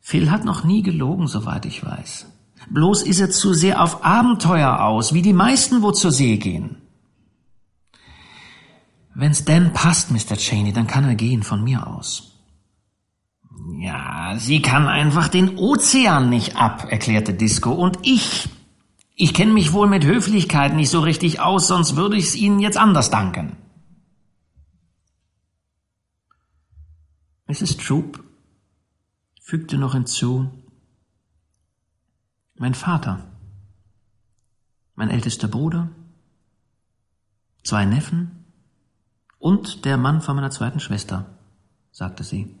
Phil 0.00 0.30
hat 0.30 0.44
noch 0.44 0.64
nie 0.64 0.82
gelogen, 0.82 1.28
soweit 1.28 1.64
ich 1.64 1.82
weiß. 1.82 2.26
Bloß 2.70 3.02
ist 3.02 3.20
er 3.20 3.30
zu 3.30 3.54
sehr 3.54 3.82
auf 3.82 4.04
Abenteuer 4.04 4.80
aus, 4.80 5.14
wie 5.14 5.22
die 5.22 5.32
meisten, 5.32 5.82
wo 5.82 5.92
zur 5.92 6.12
See 6.12 6.36
gehen. 6.36 6.76
Wenn's 9.14 9.44
Dan 9.44 9.72
passt, 9.72 10.10
Mr. 10.10 10.36
Cheney, 10.36 10.72
dann 10.72 10.86
kann 10.86 11.04
er 11.04 11.14
gehen 11.14 11.42
von 11.42 11.64
mir 11.64 11.86
aus. 11.86 12.32
Ja, 13.78 14.36
sie 14.38 14.60
kann 14.60 14.86
einfach 14.86 15.28
den 15.28 15.56
Ozean 15.56 16.28
nicht 16.28 16.56
ab, 16.56 16.86
erklärte 16.90 17.32
Disco. 17.32 17.72
Und 17.72 17.98
ich, 18.02 18.48
ich 19.14 19.32
kenne 19.32 19.52
mich 19.52 19.72
wohl 19.72 19.88
mit 19.88 20.04
Höflichkeit 20.04 20.74
nicht 20.74 20.90
so 20.90 21.00
richtig 21.00 21.40
aus, 21.40 21.68
sonst 21.68 21.96
würde 21.96 22.16
ich 22.16 22.26
es 22.26 22.34
Ihnen 22.36 22.60
jetzt 22.60 22.76
anders 22.76 23.10
danken. 23.10 23.56
Mrs. 27.48 27.76
Troop 27.78 28.22
fügte 29.40 29.78
noch 29.78 29.94
hinzu, 29.94 30.50
mein 32.58 32.74
Vater, 32.74 33.24
mein 34.94 35.10
ältester 35.10 35.48
Bruder, 35.48 35.90
zwei 37.62 37.84
Neffen 37.84 38.44
und 39.38 39.84
der 39.84 39.96
Mann 39.96 40.20
von 40.20 40.36
meiner 40.36 40.50
zweiten 40.50 40.80
Schwester, 40.80 41.38
sagte 41.90 42.24
sie. 42.24 42.54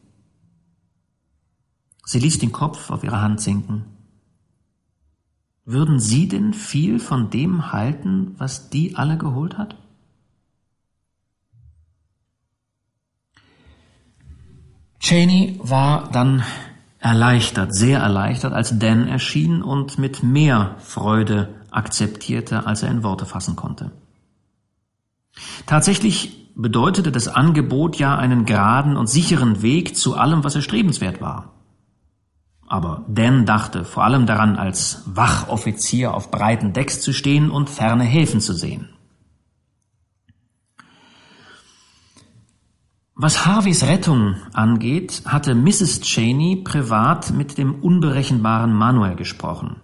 Sie 2.04 2.18
ließ 2.18 2.38
den 2.38 2.52
Kopf 2.52 2.90
auf 2.90 3.02
ihre 3.02 3.20
Hand 3.20 3.40
sinken. 3.40 3.86
Würden 5.64 5.98
Sie 5.98 6.28
denn 6.28 6.54
viel 6.54 7.00
von 7.00 7.28
dem 7.30 7.72
halten, 7.72 8.36
was 8.38 8.70
die 8.70 8.94
alle 8.94 9.18
geholt 9.18 9.58
hat? 9.58 9.76
Cheney 15.00 15.58
war 15.60 16.10
dann 16.12 16.44
erleichtert, 16.98 17.74
sehr 17.74 18.00
erleichtert, 18.00 18.52
als 18.52 18.78
Dan 18.78 19.08
erschien 19.08 19.62
und 19.62 19.98
mit 19.98 20.22
mehr 20.22 20.76
Freude 20.78 21.48
akzeptierte, 21.70 22.66
als 22.66 22.82
er 22.82 22.90
in 22.90 23.02
Worte 23.02 23.26
fassen 23.26 23.56
konnte. 23.56 23.92
Tatsächlich 25.66 26.52
bedeutete 26.54 27.12
das 27.12 27.28
Angebot 27.28 27.96
ja 27.96 28.16
einen 28.16 28.46
geraden 28.46 28.96
und 28.96 29.08
sicheren 29.08 29.60
Weg 29.62 29.96
zu 29.96 30.16
allem, 30.16 30.42
was 30.42 30.54
erstrebenswert 30.54 31.20
war. 31.20 31.52
Aber 32.66 33.04
Dan 33.08 33.46
dachte 33.46 33.84
vor 33.84 34.04
allem 34.04 34.26
daran, 34.26 34.56
als 34.56 35.02
Wachoffizier 35.06 36.14
auf 36.14 36.30
breiten 36.30 36.72
Decks 36.72 37.00
zu 37.00 37.12
stehen 37.12 37.50
und 37.50 37.70
ferne 37.70 38.04
Häfen 38.04 38.40
zu 38.40 38.54
sehen. 38.54 38.88
Was 43.18 43.46
Harveys 43.46 43.82
Rettung 43.84 44.36
angeht, 44.52 45.22
hatte 45.24 45.54
Mrs. 45.54 46.02
Cheney 46.02 46.56
privat 46.56 47.32
mit 47.32 47.56
dem 47.56 47.76
unberechenbaren 47.76 48.74
Manuel 48.74 49.16
gesprochen. 49.16 49.80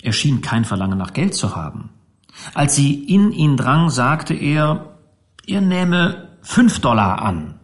Er 0.00 0.12
schien 0.12 0.40
kein 0.40 0.64
Verlangen 0.64 0.96
nach 0.96 1.12
Geld 1.12 1.34
zu 1.34 1.56
haben. 1.56 1.90
Als 2.54 2.76
sie 2.76 3.02
in 3.02 3.32
ihn 3.32 3.56
drang, 3.56 3.90
sagte 3.90 4.32
er, 4.32 4.96
er 5.44 5.60
nähme 5.60 6.28
fünf 6.40 6.78
Dollar 6.78 7.20
an, 7.20 7.58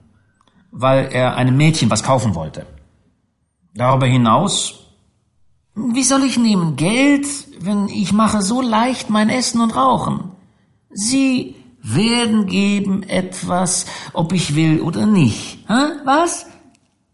weil 0.72 1.10
er 1.12 1.36
einem 1.36 1.56
Mädchen 1.56 1.88
was 1.88 2.02
kaufen 2.02 2.34
wollte. 2.34 2.66
Darüber 3.74 4.06
hinaus, 4.06 4.80
wie 5.76 6.02
soll 6.02 6.24
ich 6.24 6.38
nehmen 6.38 6.74
Geld, 6.74 7.28
wenn 7.60 7.86
ich 7.86 8.12
mache 8.12 8.42
so 8.42 8.60
leicht 8.60 9.10
mein 9.10 9.28
Essen 9.28 9.60
und 9.60 9.76
Rauchen? 9.76 10.32
Sie 10.92 11.54
werden 11.82 12.46
geben 12.46 13.02
etwas, 13.02 13.86
ob 14.12 14.32
ich 14.32 14.54
will 14.54 14.80
oder 14.80 15.06
nicht. 15.06 15.58
Hä? 15.68 16.00
Was? 16.04 16.46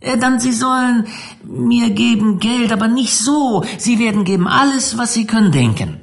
Dann 0.00 0.40
Sie 0.40 0.52
sollen 0.52 1.06
mir 1.44 1.90
geben 1.90 2.38
Geld, 2.38 2.72
aber 2.72 2.88
nicht 2.88 3.14
so. 3.14 3.64
Sie 3.78 3.98
werden 3.98 4.24
geben 4.24 4.46
alles, 4.46 4.98
was 4.98 5.14
Sie 5.14 5.26
können 5.26 5.52
denken. 5.52 6.00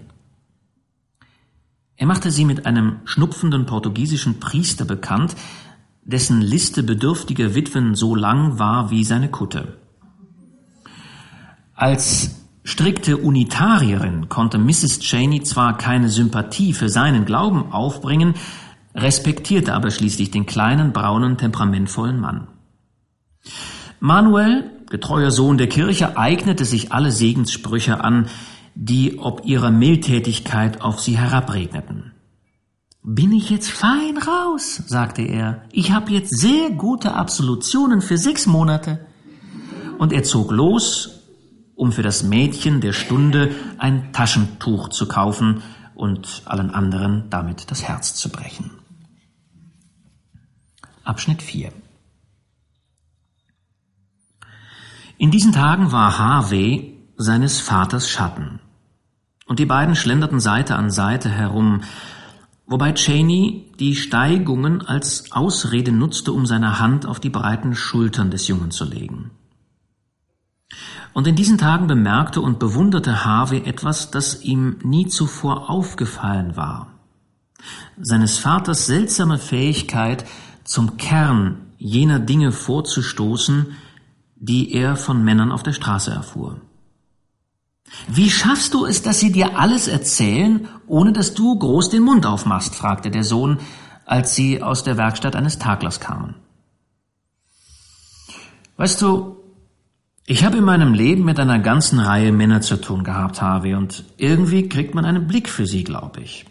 Er 1.96 2.08
machte 2.08 2.32
sie 2.32 2.44
mit 2.44 2.66
einem 2.66 3.00
schnupfenden 3.06 3.66
portugiesischen 3.66 4.40
Priester 4.42 4.84
bekannt, 4.84 5.36
dessen 6.04 6.42
Liste 6.42 6.84
bedürftiger 6.84 7.56
Witwen 7.56 7.96
so 7.96 8.14
lang 8.14 8.60
war 8.60 8.92
wie 8.92 9.06
seine 9.06 9.30
Kutte. 9.30 9.78
Als 11.76 12.43
strikte 12.64 13.18
Unitarierin 13.18 14.30
konnte 14.30 14.58
Mrs. 14.58 15.00
Cheney 15.00 15.44
zwar 15.44 15.78
keine 15.78 16.10
Sympathie 16.10 16.74
für 16.74 16.90
seinen 16.90 17.26
Glauben 17.26 17.72
aufbringen, 17.72 18.36
respektierte 18.96 19.74
aber 19.74 19.92
schließlich 19.92 20.32
den 20.32 20.46
kleinen, 20.46 20.94
braunen, 20.94 21.38
temperamentvollen 21.38 22.20
Mann. 22.20 22.48
Manuel, 24.00 24.70
getreuer 24.90 25.32
Sohn 25.32 25.58
der 25.58 25.68
Kirche, 25.68 26.18
eignete 26.18 26.66
sich 26.66 26.92
alle 26.92 27.12
Segenssprüche 27.12 28.04
an, 28.04 28.28
die 28.76 29.20
ob 29.20 29.46
ihrer 29.46 29.72
Mildtätigkeit 29.72 30.82
auf 30.82 31.00
sie 31.00 31.18
herabregneten. 31.18 32.12
Bin 33.04 33.34
ich 33.34 33.50
jetzt 33.50 33.70
fein 33.70 34.18
raus, 34.18 34.82
sagte 34.88 35.24
er. 35.24 35.64
Ich 35.72 35.92
habe 35.92 36.12
jetzt 36.12 36.40
sehr 36.40 36.70
gute 36.70 37.16
Absolutionen 37.16 38.02
für 38.02 38.18
sechs 38.18 38.46
Monate. 38.46 39.06
Und 39.98 40.14
er 40.14 40.24
zog 40.24 40.52
los 40.52 41.13
um 41.76 41.92
für 41.92 42.04
das 42.04 42.24
Mädchen 42.24 42.82
der 42.82 42.94
Stunde 42.94 43.56
ein 43.78 44.14
Taschentuch 44.14 44.90
zu 44.90 45.08
kaufen 45.08 45.64
und 45.96 46.42
allen 46.46 46.72
anderen 46.72 47.30
damit 47.30 47.70
das 47.72 47.84
Herz 47.84 48.16
zu 48.16 48.30
brechen. 48.30 48.72
Abschnitt 51.04 51.42
4 51.42 51.72
In 55.18 55.32
diesen 55.32 55.52
Tagen 55.52 55.92
war 55.92 56.18
Harvey 56.18 57.00
seines 57.18 57.60
Vaters 57.60 58.10
Schatten, 58.10 58.60
und 59.46 59.60
die 59.60 59.66
beiden 59.66 59.96
schlenderten 59.96 60.40
Seite 60.40 60.76
an 60.76 60.90
Seite 60.90 61.30
herum, 61.30 61.82
wobei 62.66 62.94
Cheney 62.94 63.72
die 63.80 63.96
Steigungen 63.96 64.82
als 64.82 65.32
Ausrede 65.32 65.92
nutzte, 65.92 66.32
um 66.32 66.46
seine 66.46 66.80
Hand 66.80 67.06
auf 67.06 67.20
die 67.20 67.30
breiten 67.30 67.76
Schultern 67.76 68.32
des 68.32 68.48
Jungen 68.48 68.72
zu 68.72 68.86
legen. 68.86 69.32
Und 71.14 71.28
in 71.28 71.36
diesen 71.36 71.58
Tagen 71.58 71.88
bemerkte 71.88 72.42
und 72.42 72.60
bewunderte 72.60 73.26
Harvey 73.26 73.64
etwas, 73.66 74.12
das 74.12 74.42
ihm 74.42 74.78
nie 74.84 75.08
zuvor 75.08 75.70
aufgefallen 75.70 76.56
war. 76.56 76.88
Seines 78.00 78.38
Vaters 78.38 78.88
seltsame 78.88 79.38
Fähigkeit, 79.38 80.26
zum 80.64 80.98
Kern 80.98 81.58
jener 81.78 82.20
Dinge 82.20 82.52
vorzustoßen, 82.52 83.76
die 84.36 84.74
er 84.74 84.96
von 84.96 85.24
Männern 85.24 85.52
auf 85.52 85.64
der 85.64 85.74
Straße 85.74 86.12
erfuhr. 86.12 86.60
Wie 88.08 88.30
schaffst 88.30 88.74
du 88.74 88.86
es, 88.86 89.04
dass 89.04 89.20
sie 89.20 89.32
dir 89.32 89.60
alles 89.60 89.88
erzählen, 89.88 90.68
ohne 90.88 91.14
dass 91.14 91.34
du 91.34 91.58
groß 91.58 91.90
den 91.90 92.04
Mund 92.04 92.26
aufmachst? 92.26 92.76
fragte 92.76 93.12
der 93.12 93.24
Sohn, 93.24 93.60
als 94.06 94.36
sie 94.36 94.62
aus 94.62 94.84
der 94.84 94.98
Werkstatt 94.98 95.36
eines 95.36 95.60
Taglers 95.60 96.00
kamen. 96.00 96.36
Weißt 98.78 99.02
du, 99.02 99.38
ich 100.26 100.46
habe 100.46 100.58
in 100.58 100.64
meinem 100.64 100.94
Leben 100.94 101.26
mit 101.26 101.40
einer 101.40 101.60
ganzen 101.60 102.00
Reihe 102.00 102.32
Männer 102.32 102.62
zu 102.62 102.80
tun 102.80 103.04
gehabt, 103.04 103.42
Harvey, 103.42 103.76
und 103.76 104.06
irgendwie 104.18 104.70
kriegt 104.70 104.96
man 104.96 105.06
einen 105.06 105.28
Blick 105.28 105.50
für 105.50 105.66
sie, 105.66 105.84
glaube 105.84 106.22
ich. 106.22 106.46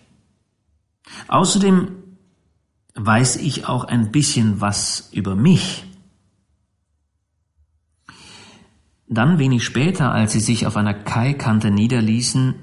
Außerdem 1.28 1.88
weiß 2.94 3.36
ich 3.36 3.66
auch 3.66 3.84
ein 3.84 4.12
bisschen 4.12 4.60
was 4.60 5.08
über 5.12 5.34
mich. 5.34 5.84
Dann 9.08 9.38
wenig 9.38 9.64
später, 9.64 10.12
als 10.12 10.32
sie 10.32 10.40
sich 10.40 10.66
auf 10.66 10.76
einer 10.76 10.94
Kaikante 10.94 11.70
niederließen, 11.70 12.54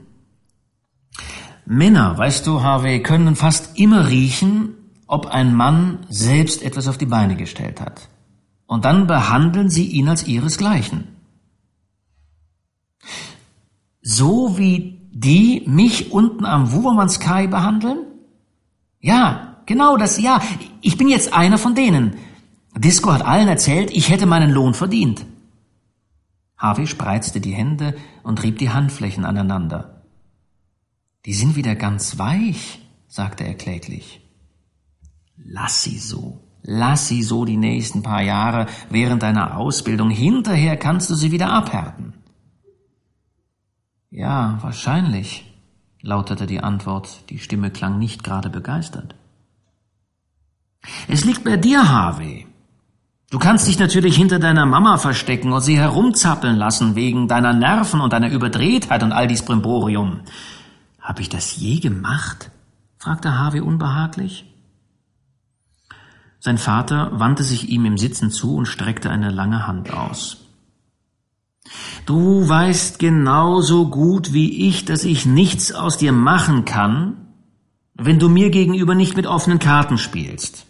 Männer, 1.65 2.17
weißt 2.17 2.47
du, 2.47 2.63
Harvey, 2.63 3.03
können 3.03 3.35
fast 3.35 3.77
immer 3.77 4.09
riechen, 4.09 4.75
ob 5.05 5.27
ein 5.27 5.55
Mann 5.55 6.05
selbst 6.09 6.63
etwas 6.63 6.87
auf 6.87 6.97
die 6.97 7.05
Beine 7.05 7.35
gestellt 7.35 7.81
hat. 7.81 8.09
Und 8.69 8.85
dann 8.85 9.07
behandeln 9.07 9.71
sie 9.71 9.87
ihn 9.87 10.07
als 10.07 10.27
ihresgleichen. 10.27 11.07
So 13.99 14.59
wie 14.59 15.01
die 15.11 15.63
mich 15.65 16.11
unten 16.11 16.45
am 16.45 16.71
Wubermannskai 16.71 17.47
behandeln? 17.47 18.05
Ja, 18.99 19.63
genau 19.65 19.97
das, 19.97 20.21
ja. 20.21 20.39
Ich 20.81 20.97
bin 20.97 21.07
jetzt 21.07 21.33
einer 21.33 21.57
von 21.57 21.73
denen. 21.73 22.17
Disco 22.77 23.11
hat 23.11 23.25
allen 23.25 23.47
erzählt, 23.47 23.89
ich 23.89 24.11
hätte 24.11 24.27
meinen 24.27 24.51
Lohn 24.51 24.75
verdient. 24.75 25.25
Harvey 26.55 26.85
spreizte 26.85 27.41
die 27.41 27.55
Hände 27.55 27.97
und 28.21 28.43
rieb 28.43 28.59
die 28.59 28.69
Handflächen 28.69 29.25
aneinander. 29.25 30.03
Die 31.25 31.33
sind 31.33 31.55
wieder 31.55 31.73
ganz 31.73 32.19
weich, 32.19 32.87
sagte 33.07 33.45
er 33.45 33.55
kläglich. 33.55 34.21
Lass 35.37 35.81
sie 35.81 35.97
so. 35.97 36.48
Lass 36.63 37.07
sie 37.07 37.23
so 37.23 37.45
die 37.45 37.57
nächsten 37.57 38.03
paar 38.03 38.21
Jahre 38.21 38.67
während 38.89 39.23
deiner 39.23 39.57
Ausbildung. 39.57 40.09
Hinterher 40.09 40.77
kannst 40.77 41.09
du 41.09 41.15
sie 41.15 41.31
wieder 41.31 41.51
abhärten. 41.51 42.13
Ja, 44.11 44.57
wahrscheinlich, 44.61 45.45
lautete 46.01 46.47
die 46.47 46.59
Antwort. 46.61 47.29
Die 47.29 47.39
Stimme 47.39 47.71
klang 47.71 47.99
nicht 47.99 48.23
gerade 48.23 48.49
begeistert. 48.49 49.15
Es 51.07 51.25
liegt 51.25 51.43
bei 51.43 51.57
dir, 51.57 51.89
Harvey. 51.89 52.47
Du 53.29 53.37
kannst 53.37 53.67
dich 53.67 53.77
natürlich 53.77 54.15
hinter 54.15 54.39
deiner 54.39 54.65
Mama 54.65 54.97
verstecken 54.97 55.51
und 55.51 55.61
sie 55.61 55.77
herumzappeln 55.77 56.55
lassen 56.55 56.95
wegen 56.95 57.27
deiner 57.27 57.53
Nerven 57.53 58.01
und 58.01 58.11
deiner 58.11 58.31
Überdrehtheit 58.31 59.03
und 59.03 59.11
all 59.11 59.27
dies 59.27 59.43
Brimborium. 59.43 60.21
Hab 60.99 61.19
ich 61.19 61.29
das 61.29 61.55
je 61.55 61.79
gemacht? 61.79 62.49
fragte 62.97 63.37
Harvey 63.37 63.61
unbehaglich. 63.61 64.48
Sein 66.39 66.57
Vater 66.57 67.11
wandte 67.13 67.43
sich 67.43 67.69
ihm 67.69 67.85
im 67.85 67.97
Sitzen 67.97 68.31
zu 68.31 68.55
und 68.55 68.65
streckte 68.65 69.09
eine 69.09 69.29
lange 69.29 69.67
Hand 69.67 69.91
aus. 69.93 70.37
Du 72.05 72.47
weißt 72.47 72.97
genauso 72.97 73.89
gut 73.89 74.33
wie 74.33 74.67
ich, 74.67 74.85
dass 74.85 75.03
ich 75.03 75.25
nichts 75.25 75.71
aus 75.71 75.97
dir 75.97 76.11
machen 76.11 76.65
kann, 76.65 77.27
wenn 77.93 78.19
du 78.19 78.29
mir 78.29 78.49
gegenüber 78.49 78.95
nicht 78.95 79.15
mit 79.17 79.27
offenen 79.27 79.59
Karten 79.59 79.97
spielst. 79.97 80.65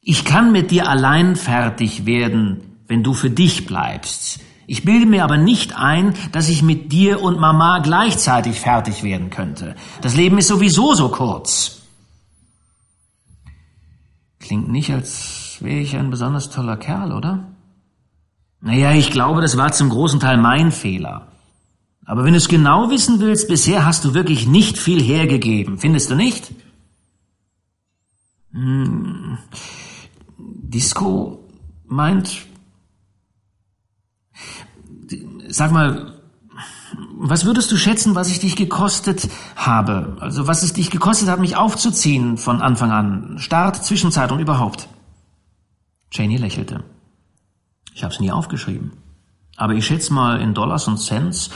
Ich 0.00 0.24
kann 0.24 0.52
mit 0.52 0.70
dir 0.70 0.88
allein 0.88 1.36
fertig 1.36 2.06
werden, 2.06 2.78
wenn 2.88 3.02
du 3.02 3.14
für 3.14 3.30
dich 3.30 3.66
bleibst. 3.66 4.40
Ich 4.66 4.84
bilde 4.84 5.06
mir 5.06 5.24
aber 5.24 5.36
nicht 5.36 5.76
ein, 5.76 6.14
dass 6.32 6.48
ich 6.48 6.62
mit 6.62 6.90
dir 6.90 7.22
und 7.22 7.38
Mama 7.38 7.80
gleichzeitig 7.80 8.60
fertig 8.60 9.02
werden 9.02 9.28
könnte. 9.28 9.76
Das 10.00 10.16
Leben 10.16 10.38
ist 10.38 10.48
sowieso 10.48 10.94
so 10.94 11.10
kurz. 11.10 11.83
Klingt 14.44 14.68
nicht, 14.68 14.92
als 14.92 15.56
wäre 15.60 15.80
ich 15.80 15.96
ein 15.96 16.10
besonders 16.10 16.50
toller 16.50 16.76
Kerl, 16.76 17.12
oder? 17.12 17.48
Naja, 18.60 18.92
ich 18.92 19.10
glaube, 19.10 19.40
das 19.40 19.56
war 19.56 19.72
zum 19.72 19.88
großen 19.88 20.20
Teil 20.20 20.36
mein 20.36 20.70
Fehler. 20.70 21.28
Aber 22.04 22.24
wenn 22.24 22.32
du 22.32 22.36
es 22.36 22.48
genau 22.48 22.90
wissen 22.90 23.20
willst, 23.20 23.48
bisher 23.48 23.86
hast 23.86 24.04
du 24.04 24.12
wirklich 24.12 24.46
nicht 24.46 24.76
viel 24.76 25.02
hergegeben, 25.02 25.78
findest 25.78 26.10
du 26.10 26.14
nicht? 26.14 26.52
Hm. 28.52 29.38
Disco 30.36 31.42
meint, 31.86 32.42
sag 35.48 35.72
mal, 35.72 36.13
was 37.30 37.44
würdest 37.44 37.72
du 37.72 37.76
schätzen, 37.76 38.14
was 38.14 38.28
ich 38.28 38.40
dich 38.40 38.56
gekostet 38.56 39.28
habe? 39.56 40.16
Also 40.20 40.46
was 40.46 40.62
es 40.62 40.72
dich 40.72 40.90
gekostet 40.90 41.28
hat, 41.28 41.40
mich 41.40 41.56
aufzuziehen 41.56 42.36
von 42.36 42.60
Anfang 42.60 42.90
an? 42.90 43.38
Start, 43.38 43.82
Zwischenzeit 43.82 44.30
und 44.30 44.40
überhaupt. 44.40 44.88
Cheney 46.10 46.36
lächelte. 46.36 46.84
Ich 47.94 48.02
habe 48.02 48.12
es 48.12 48.20
nie 48.20 48.30
aufgeschrieben. 48.30 48.92
Aber 49.56 49.74
ich 49.74 49.86
schätze 49.86 50.12
mal 50.12 50.40
in 50.40 50.54
Dollars 50.54 50.88
und 50.88 50.98
Cents 50.98 51.50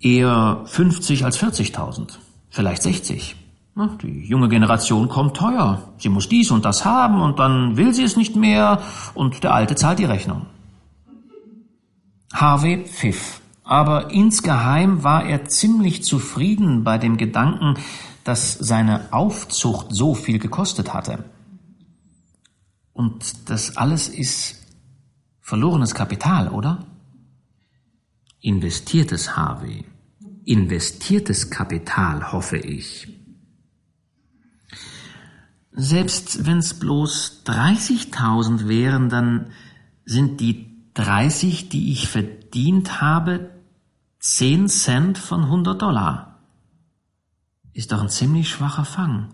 eher 0.00 0.62
50 0.66 1.24
als 1.24 1.38
40.000. 1.38 2.18
Vielleicht 2.50 2.82
60. 2.82 3.36
Die 4.02 4.26
junge 4.26 4.48
Generation 4.48 5.08
kommt 5.08 5.36
teuer. 5.36 5.82
Sie 5.96 6.10
muss 6.10 6.28
dies 6.28 6.50
und 6.50 6.64
das 6.64 6.84
haben 6.84 7.22
und 7.22 7.38
dann 7.38 7.76
will 7.76 7.94
sie 7.94 8.02
es 8.02 8.16
nicht 8.16 8.36
mehr 8.36 8.82
und 9.14 9.42
der 9.44 9.54
Alte 9.54 9.76
zahlt 9.76 9.98
die 9.98 10.04
Rechnung. 10.04 10.46
Harvey 12.34 12.84
pfiff, 12.84 13.41
aber 13.64 14.10
insgeheim 14.10 15.04
war 15.04 15.24
er 15.26 15.44
ziemlich 15.46 16.02
zufrieden 16.04 16.84
bei 16.84 16.98
dem 16.98 17.16
Gedanken, 17.16 17.78
dass 18.24 18.54
seine 18.54 19.12
Aufzucht 19.12 19.88
so 19.90 20.14
viel 20.14 20.38
gekostet 20.38 20.92
hatte. 20.92 21.24
Und 22.92 23.48
das 23.50 23.76
alles 23.76 24.08
ist 24.08 24.62
verlorenes 25.40 25.94
Kapital, 25.94 26.48
oder? 26.48 26.86
Investiertes 28.40 29.36
Harvey. 29.36 29.84
Investiertes 30.44 31.50
Kapital, 31.50 32.32
hoffe 32.32 32.58
ich. 32.58 33.08
Selbst 35.72 36.44
wenn 36.44 36.58
es 36.58 36.78
bloß 36.78 37.42
30.000 37.46 38.68
wären, 38.68 39.08
dann 39.08 39.52
sind 40.04 40.40
die 40.40 40.66
30, 40.94 41.70
die 41.70 41.92
ich 41.92 42.08
verdient 42.52 43.00
habe, 43.00 43.48
10 44.18 44.68
Cent 44.68 45.16
von 45.16 45.44
100 45.44 45.80
Dollar. 45.80 46.36
Ist 47.72 47.92
doch 47.92 48.02
ein 48.02 48.10
ziemlich 48.10 48.50
schwacher 48.50 48.84
Fang. 48.84 49.28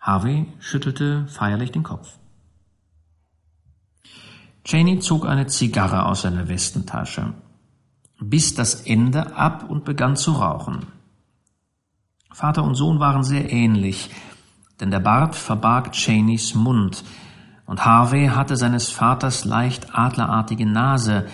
Harvey 0.00 0.46
schüttelte 0.58 1.28
feierlich 1.28 1.70
den 1.70 1.84
Kopf. 1.84 2.18
Cheney 4.64 4.98
zog 4.98 5.24
eine 5.24 5.46
Zigarre 5.46 6.06
aus 6.06 6.22
seiner 6.22 6.48
Westentasche, 6.48 7.32
biss 8.18 8.54
das 8.54 8.86
Ende 8.86 9.36
ab 9.36 9.70
und 9.70 9.84
begann 9.84 10.16
zu 10.16 10.32
rauchen. 10.32 10.88
Vater 12.32 12.64
und 12.64 12.74
Sohn 12.74 12.98
waren 12.98 13.22
sehr 13.22 13.52
ähnlich, 13.52 14.10
denn 14.80 14.90
der 14.90 14.98
Bart 14.98 15.36
verbarg 15.36 15.92
Cheneys 15.92 16.56
Mund, 16.56 17.04
und 17.66 17.84
Harvey 17.84 18.26
hatte 18.26 18.56
seines 18.56 18.90
Vaters 18.90 19.44
leicht 19.44 19.94
adlerartige 19.94 20.66
Nase, 20.66 21.28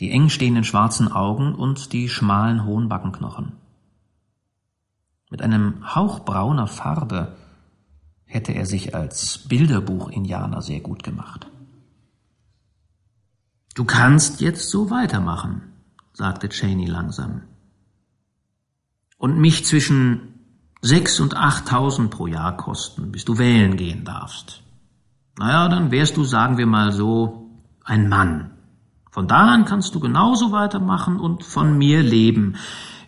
die 0.00 0.10
eng 0.10 0.28
stehenden 0.28 0.64
schwarzen 0.64 1.10
Augen 1.10 1.54
und 1.54 1.92
die 1.92 2.08
schmalen 2.08 2.64
hohen 2.64 2.88
Backenknochen. 2.88 3.52
Mit 5.30 5.42
einem 5.42 5.94
Hauch 5.94 6.20
brauner 6.24 6.66
Farbe 6.66 7.36
hätte 8.24 8.52
er 8.52 8.66
sich 8.66 8.94
als 8.94 9.46
Bilderbuch-Indianer 9.48 10.62
sehr 10.62 10.80
gut 10.80 11.02
gemacht. 11.02 11.46
Du 13.74 13.84
kannst 13.84 14.40
jetzt 14.40 14.70
so 14.70 14.90
weitermachen, 14.90 15.62
sagte 16.12 16.48
Cheney 16.48 16.86
langsam. 16.86 17.42
Und 19.18 19.38
mich 19.38 19.64
zwischen 19.64 20.34
sechs 20.80 21.20
und 21.20 21.36
achttausend 21.36 22.10
pro 22.10 22.26
Jahr 22.26 22.56
kosten, 22.56 23.12
bis 23.12 23.24
du 23.24 23.38
wählen 23.38 23.76
gehen 23.76 24.04
darfst. 24.04 24.62
Naja, 25.38 25.68
dann 25.68 25.90
wärst 25.90 26.16
du, 26.16 26.24
sagen 26.24 26.56
wir 26.58 26.66
mal 26.66 26.92
so, 26.92 27.50
ein 27.84 28.08
Mann. 28.08 28.55
Von 29.16 29.28
da 29.28 29.46
an 29.46 29.64
kannst 29.64 29.94
du 29.94 30.00
genauso 30.00 30.52
weitermachen 30.52 31.18
und 31.18 31.42
von 31.42 31.78
mir 31.78 32.02
leben. 32.02 32.56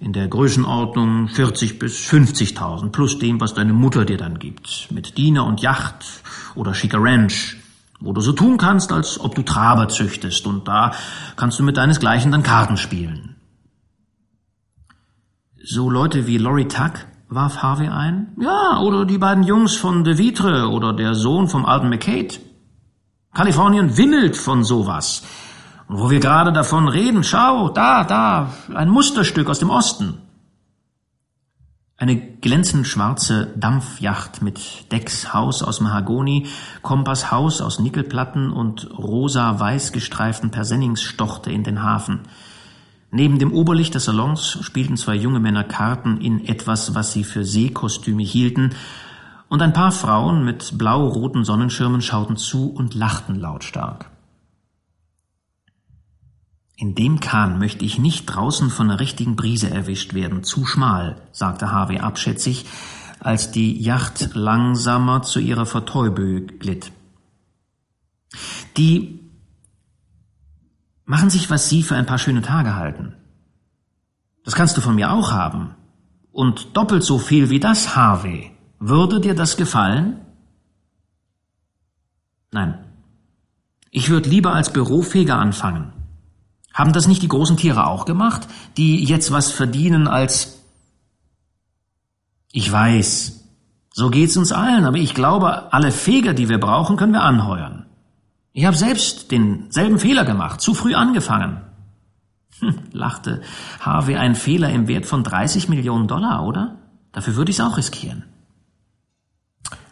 In 0.00 0.14
der 0.14 0.26
Größenordnung 0.26 1.28
40 1.28 1.78
bis 1.78 1.98
50.000 1.98 2.88
plus 2.92 3.18
dem, 3.18 3.42
was 3.42 3.52
deine 3.52 3.74
Mutter 3.74 4.06
dir 4.06 4.16
dann 4.16 4.38
gibt. 4.38 4.88
Mit 4.90 5.18
Diener 5.18 5.44
und 5.44 5.60
Yacht 5.60 6.06
oder 6.54 6.72
schicker 6.72 6.96
Ranch. 7.02 7.58
Wo 8.00 8.14
du 8.14 8.22
so 8.22 8.32
tun 8.32 8.56
kannst, 8.56 8.90
als 8.90 9.20
ob 9.20 9.34
du 9.34 9.42
Traber 9.42 9.88
züchtest. 9.88 10.46
Und 10.46 10.66
da 10.66 10.92
kannst 11.36 11.58
du 11.58 11.62
mit 11.62 11.76
deinesgleichen 11.76 12.32
dann 12.32 12.42
Karten 12.42 12.78
spielen. 12.78 13.36
So 15.62 15.90
Leute 15.90 16.26
wie 16.26 16.38
Lori 16.38 16.68
Tuck 16.68 17.04
warf 17.28 17.58
Harvey 17.58 17.88
ein. 17.88 18.28
Ja, 18.40 18.80
oder 18.80 19.04
die 19.04 19.18
beiden 19.18 19.42
Jungs 19.42 19.76
von 19.76 20.04
De 20.04 20.16
Vitre 20.16 20.70
oder 20.70 20.94
der 20.94 21.14
Sohn 21.14 21.48
vom 21.48 21.66
alten 21.66 21.90
McCade. 21.90 22.34
Kalifornien 23.34 23.98
wimmelt 23.98 24.38
von 24.38 24.64
sowas. 24.64 25.22
Und 25.88 25.98
wo 25.98 26.10
wir 26.10 26.20
gerade 26.20 26.52
davon 26.52 26.86
reden, 26.86 27.24
schau, 27.24 27.70
da, 27.70 28.04
da, 28.04 28.52
ein 28.74 28.90
Musterstück 28.90 29.48
aus 29.48 29.58
dem 29.58 29.70
Osten. 29.70 30.18
Eine 31.96 32.16
glänzend 32.16 32.86
schwarze 32.86 33.52
Dampfjacht 33.56 34.40
mit 34.40 34.92
Deckshaus 34.92 35.64
aus 35.64 35.80
Mahagoni, 35.80 36.46
Kompasshaus 36.82 37.60
aus 37.60 37.80
Nickelplatten 37.80 38.52
und 38.52 38.88
rosa-weiß 38.96 39.90
gestreiften 39.90 40.50
Persennings 40.50 41.02
stochte 41.02 41.50
in 41.50 41.64
den 41.64 41.82
Hafen. 41.82 42.20
Neben 43.10 43.38
dem 43.38 43.52
Oberlicht 43.52 43.94
des 43.94 44.04
Salons 44.04 44.58
spielten 44.60 44.98
zwei 44.98 45.16
junge 45.16 45.40
Männer 45.40 45.64
Karten 45.64 46.20
in 46.20 46.46
etwas, 46.46 46.94
was 46.94 47.12
sie 47.12 47.24
für 47.24 47.44
Seekostüme 47.44 48.22
hielten, 48.22 48.74
und 49.48 49.62
ein 49.62 49.72
paar 49.72 49.92
Frauen 49.92 50.44
mit 50.44 50.76
blau-roten 50.76 51.42
Sonnenschirmen 51.42 52.02
schauten 52.02 52.36
zu 52.36 52.70
und 52.70 52.94
lachten 52.94 53.40
lautstark. 53.40 54.10
In 56.80 56.94
dem 56.94 57.18
Kahn 57.18 57.58
möchte 57.58 57.84
ich 57.84 57.98
nicht 57.98 58.26
draußen 58.26 58.70
von 58.70 58.88
einer 58.88 59.00
richtigen 59.00 59.34
Brise 59.34 59.68
erwischt 59.68 60.14
werden, 60.14 60.44
zu 60.44 60.64
schmal, 60.64 61.20
sagte 61.32 61.72
Harvey 61.72 61.98
abschätzig, 61.98 62.66
als 63.18 63.50
die 63.50 63.82
Yacht 63.82 64.36
langsamer 64.36 65.22
zu 65.22 65.40
ihrer 65.40 65.66
Vertäubö 65.66 66.46
glitt. 66.46 66.92
Die 68.76 69.18
machen 71.04 71.30
sich, 71.30 71.50
was 71.50 71.68
sie 71.68 71.82
für 71.82 71.96
ein 71.96 72.06
paar 72.06 72.18
schöne 72.18 72.42
Tage 72.42 72.76
halten. 72.76 73.14
Das 74.44 74.54
kannst 74.54 74.76
du 74.76 74.80
von 74.80 74.94
mir 74.94 75.10
auch 75.10 75.32
haben. 75.32 75.74
Und 76.30 76.76
doppelt 76.76 77.02
so 77.02 77.18
viel 77.18 77.50
wie 77.50 77.58
das, 77.58 77.96
Harvey. 77.96 78.52
Würde 78.78 79.18
dir 79.18 79.34
das 79.34 79.56
gefallen? 79.56 80.20
Nein. 82.52 82.84
Ich 83.90 84.10
würde 84.10 84.28
lieber 84.30 84.54
als 84.54 84.72
Bürofeger 84.72 85.40
anfangen. 85.40 85.97
Haben 86.72 86.92
das 86.92 87.08
nicht 87.08 87.22
die 87.22 87.28
großen 87.28 87.56
Tiere 87.56 87.86
auch 87.86 88.04
gemacht, 88.04 88.46
die 88.76 89.04
jetzt 89.04 89.32
was 89.32 89.50
verdienen 89.50 90.06
als 90.06 90.62
Ich 92.52 92.70
weiß, 92.70 93.44
so 93.92 94.10
geht's 94.10 94.36
uns 94.36 94.52
allen, 94.52 94.84
aber 94.84 94.98
ich 94.98 95.14
glaube, 95.14 95.72
alle 95.72 95.90
Feger, 95.90 96.32
die 96.32 96.48
wir 96.48 96.60
brauchen, 96.60 96.96
können 96.96 97.12
wir 97.12 97.22
anheuern. 97.22 97.86
Ich 98.52 98.64
habe 98.64 98.76
selbst 98.76 99.30
denselben 99.30 99.98
Fehler 99.98 100.24
gemacht, 100.24 100.60
zu 100.60 100.74
früh 100.74 100.94
angefangen. 100.94 101.62
Hm, 102.60 102.78
lachte 102.92 103.42
Harvey, 103.80 104.16
ein 104.16 104.34
Fehler 104.34 104.70
im 104.70 104.88
Wert 104.88 105.06
von 105.06 105.22
30 105.22 105.68
Millionen 105.68 106.08
Dollar, 106.08 106.44
oder? 106.44 106.78
Dafür 107.12 107.36
würde 107.36 107.50
ich's 107.50 107.60
auch 107.60 107.76
riskieren. 107.76 108.24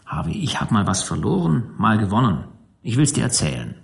Harvey, 0.04 0.38
ich 0.38 0.60
hab 0.60 0.70
mal 0.70 0.86
was 0.86 1.02
verloren, 1.02 1.74
mal 1.76 1.98
gewonnen. 1.98 2.44
Ich 2.82 2.96
will's 2.96 3.12
dir 3.12 3.24
erzählen. 3.24 3.74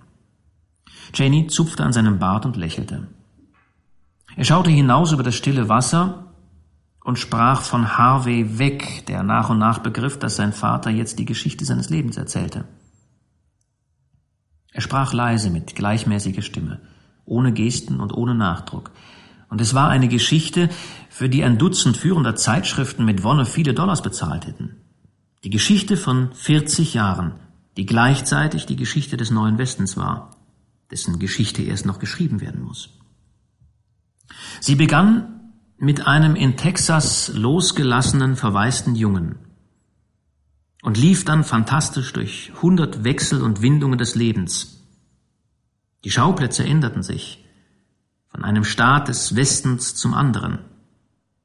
Janie 1.13 1.47
zupfte 1.47 1.83
an 1.83 1.93
seinem 1.93 2.17
Bart 2.19 2.45
und 2.45 2.57
lächelte. 2.57 3.07
Er 4.35 4.45
schaute 4.45 4.71
hinaus 4.71 5.11
über 5.11 5.23
das 5.23 5.35
stille 5.35 5.69
Wasser 5.69 6.33
und 7.03 7.19
sprach 7.19 7.61
von 7.61 7.97
Harvey 7.97 8.57
weg, 8.57 9.05
der 9.07 9.21
nach 9.21 9.49
und 9.49 9.59
nach 9.59 9.79
begriff, 9.79 10.17
dass 10.17 10.37
sein 10.37 10.53
Vater 10.53 10.89
jetzt 10.89 11.19
die 11.19 11.25
Geschichte 11.25 11.65
seines 11.65 11.89
Lebens 11.89 12.17
erzählte. 12.17 12.65
Er 14.71 14.81
sprach 14.81 15.13
leise 15.13 15.51
mit 15.51 15.75
gleichmäßiger 15.75 16.41
Stimme, 16.41 16.81
ohne 17.25 17.53
Gesten 17.53 17.99
und 17.99 18.11
ohne 18.11 18.33
Nachdruck. 18.33 18.89
Und 19.49 19.61
es 19.61 19.75
war 19.75 19.89
eine 19.89 20.07
Geschichte, 20.07 20.69
für 21.09 21.29
die 21.29 21.43
ein 21.43 21.59
Dutzend 21.59 21.95
führender 21.95 22.35
Zeitschriften 22.35 23.05
mit 23.05 23.23
Wonne 23.23 23.45
viele 23.45 23.75
Dollars 23.75 24.01
bezahlt 24.01 24.47
hätten. 24.47 24.77
Die 25.43 25.51
Geschichte 25.51 25.95
von 25.95 26.31
40 26.33 26.95
Jahren, 26.95 27.33
die 27.77 27.85
gleichzeitig 27.85 28.65
die 28.65 28.77
Geschichte 28.77 29.15
des 29.15 29.29
neuen 29.29 29.59
Westens 29.59 29.95
war 29.95 30.32
dessen 30.93 31.17
Geschichte 31.17 31.63
erst 31.63 31.87
noch 31.87 31.97
geschrieben 31.97 32.39
werden 32.39 32.61
muss. 32.61 32.89
Sie 34.61 34.75
begann 34.75 35.51
mit 35.77 36.05
einem 36.05 36.35
in 36.35 36.55
Texas 36.55 37.31
losgelassenen, 37.33 38.35
verwaisten 38.35 38.95
Jungen 38.95 39.39
und 40.83 40.95
lief 40.97 41.25
dann 41.25 41.43
fantastisch 41.43 42.13
durch 42.13 42.53
hundert 42.61 43.03
Wechsel 43.03 43.41
und 43.41 43.63
Windungen 43.63 43.97
des 43.97 44.13
Lebens. 44.13 44.85
Die 46.03 46.11
Schauplätze 46.11 46.63
änderten 46.63 47.01
sich 47.01 47.43
von 48.27 48.43
einem 48.43 48.63
Staat 48.63 49.07
des 49.07 49.35
Westens 49.35 49.95
zum 49.95 50.13
anderen, 50.13 50.59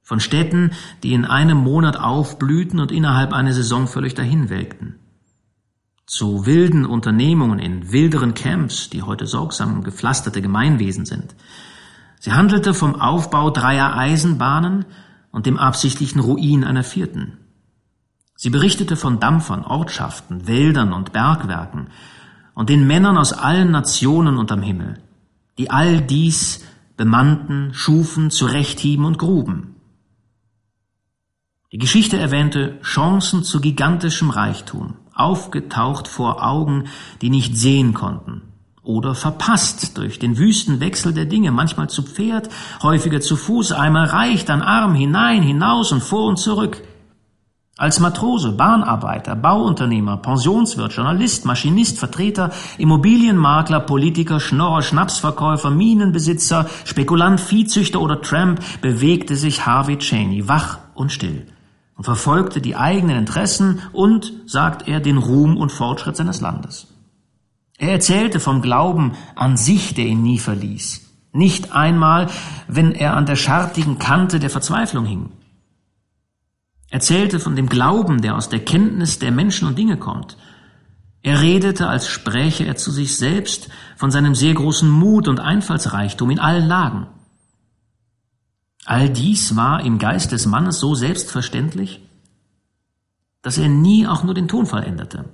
von 0.03 0.21
Städten, 0.21 0.73
die 1.03 1.15
in 1.15 1.25
einem 1.25 1.57
Monat 1.57 1.97
aufblühten 1.97 2.81
und 2.81 2.93
innerhalb 2.93 3.33
einer 3.33 3.55
Saison 3.55 3.87
völlig 3.87 4.15
dahinwelkten 4.15 4.97
zu 6.09 6.47
wilden 6.47 6.87
Unternehmungen 6.87 7.59
in 7.59 7.93
wilderen 7.93 8.33
Camps, 8.33 8.89
die 8.89 9.03
heute 9.03 9.27
sorgsam 9.27 9.85
gepflasterte 9.85 10.41
Gemeinwesen 10.41 11.05
sind. 11.05 11.35
Sie 12.19 12.33
handelte 12.33 12.73
vom 12.73 12.97
Aufbau 12.97 13.51
dreier 13.51 13.95
Eisenbahnen 13.95 14.87
und 15.31 15.45
dem 15.45 15.59
absichtlichen 15.59 16.21
Ruin 16.21 16.65
einer 16.65 16.83
vierten. 16.83 17.37
Sie 18.35 18.49
berichtete 18.49 18.97
von 18.97 19.21
Dampfern, 19.21 19.65
Ortschaften, 19.65 20.47
Wäldern 20.47 20.95
und 20.95 21.13
Bergwerken 21.13 21.89
und 22.55 22.71
den 22.71 22.87
Männern 22.87 23.19
aus 23.19 23.35
allen 23.35 23.71
Nationen 23.71 24.39
unterm 24.39 24.63
Himmel, 24.63 24.95
die 25.59 25.71
all 25.71 26.01
dies 26.01 26.65
bemannten, 26.97 27.75
schufen, 27.75 28.31
zurechthieben 28.31 29.05
und 29.05 29.19
gruben. 29.19 29.77
Die 31.71 31.79
Geschichte 31.79 32.17
erwähnte 32.17 32.81
Chancen 32.81 33.45
zu 33.45 33.61
gigantischem 33.61 34.31
Reichtum, 34.31 34.95
aufgetaucht 35.19 36.09
vor 36.09 36.45
Augen, 36.47 36.85
die 37.21 37.31
nicht 37.31 37.57
sehen 37.57 37.95
konnten, 37.95 38.43
oder 38.83 39.15
verpasst 39.15 39.99
durch 39.99 40.19
den 40.19 40.39
wüsten 40.39 40.81
Wechsel 40.81 41.13
der 41.13 41.27
Dinge, 41.27 41.51
manchmal 41.51 41.91
zu 41.91 42.03
Pferd, 42.03 42.49
häufiger 42.83 43.21
zu 43.21 43.37
Fuß, 43.37 43.73
einmal 43.73 44.07
reich, 44.07 44.45
dann 44.45 44.63
arm, 44.63 44.95
hinein, 44.95 45.43
hinaus 45.43 45.93
und 45.93 46.03
vor 46.03 46.27
und 46.27 46.39
zurück. 46.39 46.83
Als 47.77 48.01
Matrose, 48.01 48.53
Bahnarbeiter, 48.53 49.37
Bauunternehmer, 49.37 50.17
Pensionswirt, 50.17 50.95
Journalist, 50.95 51.45
Maschinist, 51.45 51.99
Vertreter, 51.99 52.51
Immobilienmakler, 52.77 53.81
Politiker, 53.81 54.41
Schnorrer, 54.41 54.83
Schnapsverkäufer, 54.83 55.71
Minenbesitzer, 55.71 56.67
Spekulant, 56.85 57.41
Viehzüchter 57.41 58.01
oder 58.01 58.21
Tramp 58.21 58.61
bewegte 58.81 59.37
sich 59.37 59.65
Harvey 59.65 59.99
Cheney 59.99 60.49
wach 60.49 60.79
und 60.95 61.13
still 61.13 61.47
und 61.99 62.05
verfolgte 62.05 62.61
die 62.61 62.77
eigenen 62.77 63.19
Interessen 63.19 63.83
und, 63.93 64.33
sagt 64.47 64.87
er, 64.89 65.01
den 65.01 65.19
Ruhm 65.19 65.57
und 65.57 65.73
Fortschritt 65.73 66.17
seines 66.17 66.41
Landes. 66.41 66.87
Er 67.77 67.91
erzählte 67.91 68.39
vom 68.39 68.63
Glauben 68.63 69.13
an 69.35 69.57
sich, 69.57 69.95
der 69.95 70.07
ihn 70.07 70.23
nie 70.23 70.39
verließ. 70.39 71.03
Nicht 71.33 71.73
einmal, 71.73 72.29
wenn 72.69 72.93
er 72.93 73.17
an 73.17 73.27
der 73.27 73.35
schartigen 73.35 73.99
Kante 73.99 74.39
der 74.39 74.49
Verzweiflung 74.49 75.07
hing. 75.07 75.31
Erzählte 76.89 77.41
von 77.41 77.57
dem 77.57 77.69
Glauben, 77.69 78.23
der 78.23 78.37
aus 78.37 78.49
der 78.49 78.65
Kenntnis 78.65 79.19
der 79.19 79.33
Menschen 79.33 79.67
und 79.67 79.77
Dinge 79.77 79.97
kommt. 79.97 80.37
Er 81.23 81.43
redete, 81.43 81.89
als 81.89 82.09
spräche 82.09 82.65
er 82.65 82.77
zu 82.77 82.93
sich 82.93 83.17
selbst, 83.17 83.71
von 83.97 84.13
seinem 84.13 84.37
sehr 84.37 84.55
großen 84.55 84.89
Mut 84.89 85.27
und 85.27 85.41
Einfallsreichtum 85.41 86.31
in 86.31 86.39
allen 86.39 86.69
Lagen. 86.69 87.09
All 88.89 89.11
dies 89.11 89.55
war 89.55 89.85
im 89.85 89.99
Geist 89.99 90.33
des 90.33 90.47
Mannes 90.47 90.81
so 90.81 90.95
selbstverständlich, 90.95 92.01
dass 93.43 93.59
er 93.59 93.69
nie 93.69 94.07
auch 94.07 94.25
nur 94.25 94.33
den 94.33 94.49
Tonfall 94.49 94.83
änderte. 94.83 95.27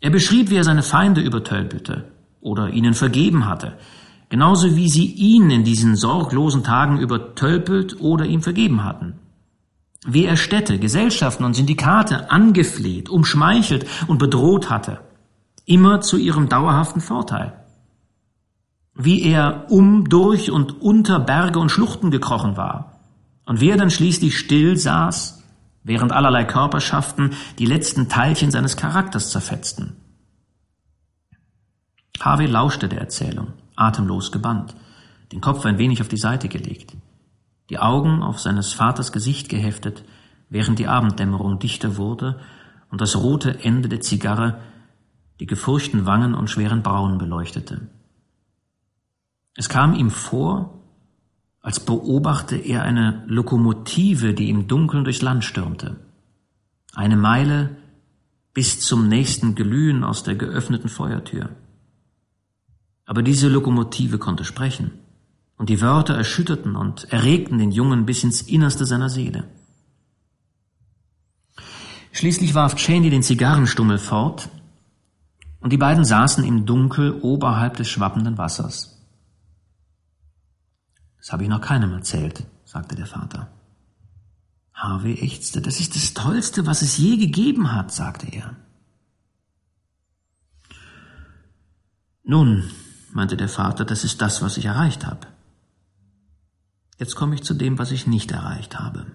Er 0.00 0.10
beschrieb, 0.10 0.48
wie 0.48 0.54
er 0.54 0.62
seine 0.62 0.84
Feinde 0.84 1.22
übertölpelte 1.22 2.04
oder 2.40 2.70
ihnen 2.70 2.94
vergeben 2.94 3.46
hatte, 3.46 3.78
genauso 4.28 4.76
wie 4.76 4.88
sie 4.88 5.06
ihn 5.06 5.50
in 5.50 5.64
diesen 5.64 5.96
sorglosen 5.96 6.62
Tagen 6.62 7.00
übertölpelt 7.00 8.00
oder 8.00 8.26
ihm 8.26 8.42
vergeben 8.42 8.84
hatten. 8.84 9.14
Wie 10.06 10.24
er 10.24 10.36
Städte, 10.36 10.78
Gesellschaften 10.78 11.42
und 11.42 11.54
Syndikate 11.54 12.30
angefleht, 12.30 13.08
umschmeichelt 13.08 13.86
und 14.06 14.18
bedroht 14.18 14.70
hatte, 14.70 15.00
immer 15.64 16.00
zu 16.00 16.16
ihrem 16.16 16.48
dauerhaften 16.48 17.00
Vorteil 17.00 17.63
wie 18.94 19.22
er 19.22 19.66
um, 19.70 20.08
durch 20.08 20.50
und 20.50 20.80
unter 20.80 21.18
Berge 21.18 21.58
und 21.58 21.70
Schluchten 21.70 22.10
gekrochen 22.10 22.56
war, 22.56 23.00
und 23.44 23.60
wie 23.60 23.70
er 23.70 23.76
dann 23.76 23.90
schließlich 23.90 24.38
still 24.38 24.76
saß, 24.76 25.42
während 25.82 26.12
allerlei 26.12 26.44
Körperschaften 26.44 27.32
die 27.58 27.66
letzten 27.66 28.08
Teilchen 28.08 28.50
seines 28.50 28.76
Charakters 28.76 29.30
zerfetzten. 29.30 29.96
Harvey 32.20 32.46
lauschte 32.46 32.88
der 32.88 33.00
Erzählung, 33.00 33.48
atemlos 33.76 34.32
gebannt, 34.32 34.74
den 35.32 35.40
Kopf 35.40 35.66
ein 35.66 35.78
wenig 35.78 36.00
auf 36.00 36.08
die 36.08 36.16
Seite 36.16 36.48
gelegt, 36.48 36.96
die 37.68 37.78
Augen 37.78 38.22
auf 38.22 38.40
seines 38.40 38.72
Vaters 38.72 39.12
Gesicht 39.12 39.48
geheftet, 39.48 40.04
während 40.48 40.78
die 40.78 40.86
Abenddämmerung 40.86 41.58
dichter 41.58 41.96
wurde 41.96 42.40
und 42.90 43.00
das 43.00 43.16
rote 43.16 43.62
Ende 43.64 43.88
der 43.88 44.00
Zigarre 44.00 44.60
die 45.40 45.46
gefurchten 45.46 46.06
Wangen 46.06 46.34
und 46.34 46.48
schweren 46.48 46.82
Brauen 46.82 47.18
beleuchtete. 47.18 47.88
Es 49.56 49.68
kam 49.68 49.94
ihm 49.94 50.10
vor, 50.10 50.82
als 51.60 51.80
beobachte 51.80 52.56
er 52.56 52.82
eine 52.82 53.24
Lokomotive, 53.26 54.34
die 54.34 54.50
im 54.50 54.66
Dunkeln 54.66 55.04
durchs 55.04 55.22
Land 55.22 55.44
stürmte. 55.44 55.96
Eine 56.92 57.16
Meile 57.16 57.76
bis 58.52 58.80
zum 58.80 59.08
nächsten 59.08 59.54
Glühen 59.54 60.04
aus 60.04 60.22
der 60.22 60.34
geöffneten 60.34 60.88
Feuertür. 60.88 61.50
Aber 63.06 63.22
diese 63.22 63.48
Lokomotive 63.48 64.18
konnte 64.18 64.44
sprechen, 64.44 64.92
und 65.56 65.68
die 65.68 65.80
Wörter 65.80 66.14
erschütterten 66.14 66.76
und 66.76 67.12
erregten 67.12 67.58
den 67.58 67.70
Jungen 67.70 68.06
bis 68.06 68.24
ins 68.24 68.42
Innerste 68.42 68.86
seiner 68.86 69.08
Seele. 69.08 69.44
Schließlich 72.12 72.54
warf 72.54 72.76
Cheney 72.76 73.10
den 73.10 73.22
Zigarrenstummel 73.22 73.98
fort, 73.98 74.48
und 75.60 75.72
die 75.72 75.78
beiden 75.78 76.04
saßen 76.04 76.44
im 76.44 76.66
Dunkel 76.66 77.18
oberhalb 77.22 77.76
des 77.76 77.88
schwappenden 77.88 78.36
Wassers. 78.36 78.93
Das 81.24 81.32
habe 81.32 81.44
ich 81.44 81.48
noch 81.48 81.62
keinem 81.62 81.94
erzählt, 81.94 82.44
sagte 82.66 82.96
der 82.96 83.06
Vater. 83.06 83.50
Harvey 84.74 85.14
ächzte. 85.14 85.62
Das 85.62 85.80
ist 85.80 85.96
das 85.96 86.12
Tollste, 86.12 86.66
was 86.66 86.82
es 86.82 86.98
je 86.98 87.16
gegeben 87.16 87.72
hat, 87.72 87.90
sagte 87.90 88.26
er. 88.30 88.54
Nun, 92.24 92.70
meinte 93.10 93.38
der 93.38 93.48
Vater, 93.48 93.86
das 93.86 94.04
ist 94.04 94.20
das, 94.20 94.42
was 94.42 94.58
ich 94.58 94.66
erreicht 94.66 95.06
habe. 95.06 95.26
Jetzt 96.98 97.14
komme 97.14 97.36
ich 97.36 97.42
zu 97.42 97.54
dem, 97.54 97.78
was 97.78 97.90
ich 97.90 98.06
nicht 98.06 98.30
erreicht 98.30 98.78
habe. 98.78 99.06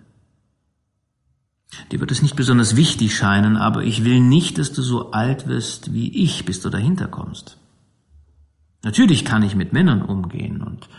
Dir 1.91 1.99
wird 1.99 2.09
es 2.09 2.23
nicht 2.23 2.35
besonders 2.35 2.75
wichtig 2.75 3.15
scheinen, 3.15 3.55
aber 3.55 3.83
ich 3.83 4.03
will 4.03 4.19
nicht, 4.19 4.57
dass 4.57 4.73
du 4.73 4.81
so 4.81 5.11
alt 5.11 5.45
wirst 5.45 5.93
wie 5.93 6.11
ich, 6.23 6.43
bis 6.43 6.59
du 6.59 6.71
dahinter 6.71 7.07
kommst. 7.07 7.57
Natürlich 8.81 9.25
kann 9.25 9.43
ich 9.43 9.53
mit 9.55 9.73
Männern 9.73 10.01
umgehen 10.01 10.63
und 10.63 10.89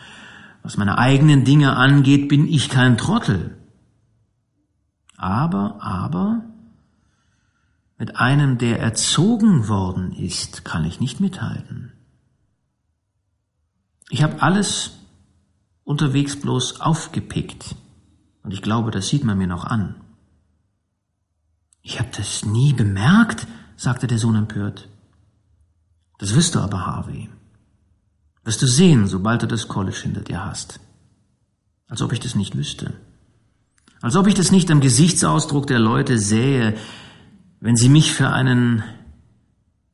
was 0.62 0.76
meine 0.76 0.98
eigenen 0.98 1.44
Dinge 1.44 1.76
angeht, 1.76 2.28
bin 2.28 2.46
ich 2.46 2.68
kein 2.68 2.98
Trottel. 2.98 3.56
Aber, 5.16 5.82
aber, 5.82 6.42
mit 7.98 8.16
einem, 8.16 8.58
der 8.58 8.80
erzogen 8.80 9.68
worden 9.68 10.12
ist, 10.12 10.64
kann 10.64 10.84
ich 10.84 11.00
nicht 11.00 11.20
mithalten. 11.20 11.92
Ich 14.08 14.22
habe 14.22 14.42
alles 14.42 14.98
unterwegs 15.84 16.40
bloß 16.40 16.80
aufgepickt. 16.80 17.76
Und 18.42 18.52
ich 18.52 18.62
glaube, 18.62 18.90
das 18.90 19.08
sieht 19.08 19.24
man 19.24 19.38
mir 19.38 19.46
noch 19.46 19.64
an. 19.64 19.96
Ich 21.82 21.98
habe 21.98 22.10
das 22.16 22.44
nie 22.44 22.72
bemerkt, 22.72 23.46
sagte 23.76 24.06
der 24.06 24.18
Sohn 24.18 24.36
empört. 24.36 24.88
Das 26.18 26.34
wirst 26.34 26.54
du 26.54 26.60
aber, 26.60 26.86
Harvey. 26.86 27.28
Wirst 28.44 28.62
du 28.62 28.66
sehen, 28.66 29.06
sobald 29.06 29.42
du 29.42 29.46
das 29.46 29.68
College 29.68 29.98
hinter 30.02 30.22
dir 30.22 30.44
hast. 30.44 30.80
Als 31.88 32.02
ob 32.02 32.12
ich 32.12 32.20
das 32.20 32.34
nicht 32.34 32.56
wüsste. 32.56 32.94
Als 34.00 34.16
ob 34.16 34.26
ich 34.26 34.34
das 34.34 34.50
nicht 34.50 34.70
am 34.70 34.80
Gesichtsausdruck 34.80 35.66
der 35.66 35.78
Leute 35.78 36.18
sähe, 36.18 36.76
wenn 37.60 37.76
sie 37.76 37.90
mich 37.90 38.12
für 38.12 38.30
einen, 38.30 38.82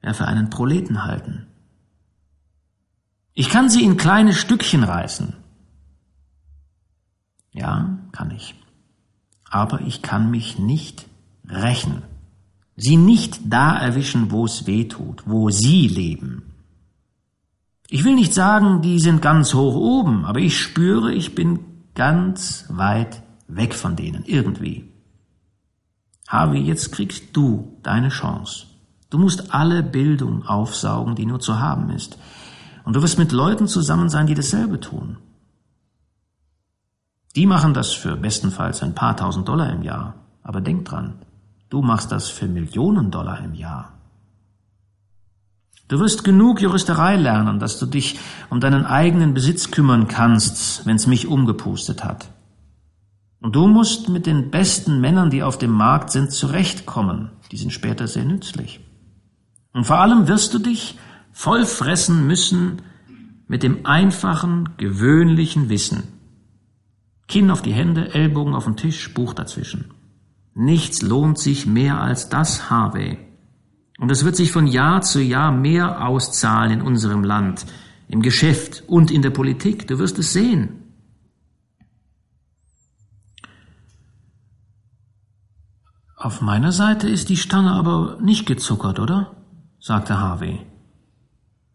ja, 0.03 0.13
für 0.13 0.29
einen 0.29 0.51
Proleten 0.51 1.05
halten. 1.05 1.47
Ich 3.35 3.51
kann 3.51 3.69
sie 3.69 3.85
in 3.85 3.97
kleine 3.97 4.33
Stückchen 4.33 4.85
reißen. 4.85 5.35
Ja, 7.53 7.99
kann 8.13 8.31
ich. 8.31 8.55
Aber 9.51 9.81
ich 9.81 10.03
kann 10.03 10.31
mich 10.31 10.59
nicht 10.59 11.07
rächen. 11.49 12.03
Sie 12.77 12.97
nicht 12.97 13.41
da 13.45 13.77
erwischen, 13.77 14.31
wo 14.31 14.45
es 14.45 14.67
weh 14.67 14.85
tut, 14.85 15.23
wo 15.27 15.51
sie 15.51 15.89
leben. 15.89 16.56
Ich 17.89 18.05
will 18.05 18.15
nicht 18.15 18.35
sagen, 18.35 18.83
die 18.83 18.99
sind 18.99 19.23
ganz 19.23 19.55
hoch 19.55 19.75
oben, 19.75 20.25
aber 20.25 20.41
ich 20.41 20.59
spüre, 20.59 21.13
ich 21.13 21.35
bin 21.35 21.61
ganz 21.95 22.67
weit 22.69 23.23
weg 23.49 23.75
von 23.75 23.97
denen, 23.97 24.25
irgendwie. 24.25 24.93
Harvey, 26.27 26.61
jetzt 26.61 26.91
kriegst 26.93 27.37
du 27.37 27.79
deine 27.83 28.09
Chance. 28.09 28.67
Du 29.11 29.19
musst 29.19 29.55
alle 29.55 29.85
Bildung 29.85 30.45
aufsaugen, 30.47 31.15
die 31.15 31.27
nur 31.27 31.39
zu 31.39 31.61
haben 31.61 31.91
ist. 31.91 32.19
Und 32.85 32.97
du 32.97 33.03
wirst 33.03 33.19
mit 33.19 33.33
Leuten 33.33 33.69
zusammen 33.69 34.09
sein, 34.09 34.27
die 34.27 34.35
dasselbe 34.35 34.81
tun. 34.81 35.19
Die 37.37 37.47
machen 37.47 37.75
das 37.75 37.93
für 37.93 38.17
bestenfalls 38.17 38.83
ein 38.83 38.95
paar 38.95 39.17
tausend 39.17 39.49
Dollar 39.49 39.73
im 39.73 39.83
Jahr. 39.83 40.15
Aber 40.43 40.61
denk 40.61 40.85
dran, 40.87 41.21
du 41.69 41.83
machst 41.83 42.11
das 42.11 42.29
für 42.29 42.49
Millionen 42.49 43.11
Dollar 43.11 43.41
im 43.45 43.55
Jahr. 43.55 43.96
Du 45.89 46.01
wirst 46.01 46.25
genug 46.25 46.61
Juristerei 46.61 47.17
lernen, 47.17 47.61
dass 47.61 47.79
du 47.79 47.87
dich 47.87 48.19
um 48.51 48.61
deinen 48.61 48.85
eigenen 48.85 49.35
Besitz 49.35 49.71
kümmern 49.71 50.09
kannst, 50.09 50.85
wenn's 50.85 51.07
mich 51.07 51.29
umgepustet 51.29 52.05
hat. 52.05 52.29
Und 53.41 53.55
du 53.55 53.69
musst 53.69 54.09
mit 54.09 54.27
den 54.27 54.51
besten 54.51 55.01
Männern, 55.01 55.31
die 55.31 55.45
auf 55.45 55.59
dem 55.59 55.71
Markt 55.71 56.11
sind, 56.11 56.33
zurechtkommen. 56.33 57.31
Die 57.53 57.57
sind 57.57 57.73
später 57.73 58.09
sehr 58.09 58.25
nützlich. 58.25 58.81
Und 59.73 59.85
vor 59.85 59.99
allem 60.01 60.27
wirst 60.27 60.55
du 60.55 60.59
dich 60.59 60.99
voll 61.31 61.65
fressen 61.65 62.27
müssen 62.27 62.83
mit 63.47 63.63
dem 63.63 63.87
einfachen, 63.87 64.71
gewöhnlichen 64.79 65.69
Wissen. 65.69 66.05
Kinn 67.29 67.51
auf 67.51 67.63
die 67.63 67.73
Hände, 67.73 68.15
Ellbogen 68.15 68.55
auf 68.55 68.65
den 68.65 68.77
Tisch, 68.77 69.13
Buch 69.15 69.35
dazwischen. 69.35 69.93
Nichts 70.55 71.03
lohnt 71.03 71.39
sich 71.39 71.67
mehr 71.67 72.01
als 72.01 72.29
das, 72.29 72.71
Harvey. 72.71 73.19
Und 73.99 74.11
es 74.11 74.25
wird 74.25 74.37
sich 74.37 74.53
von 74.53 74.67
Jahr 74.67 75.01
zu 75.03 75.23
Jahr 75.23 75.53
mehr 75.53 76.07
auszahlen 76.07 76.73
in 76.73 76.83
unserem 76.83 77.25
Land, 77.25 77.65
im 78.09 78.23
Geschäft 78.23 78.85
und 78.87 79.11
in 79.11 79.23
der 79.23 79.31
Politik. 79.31 79.89
Du 79.89 79.99
wirst 79.99 80.19
es 80.19 80.33
sehen. 80.33 80.83
Auf 86.17 86.41
meiner 86.41 86.73
Seite 86.73 87.09
ist 87.09 87.29
die 87.29 87.37
Stange 87.37 87.73
aber 87.73 88.19
nicht 88.21 88.47
gezuckert, 88.47 88.99
oder? 88.99 89.37
sagte 89.79 90.19
Harvey. 90.19 90.61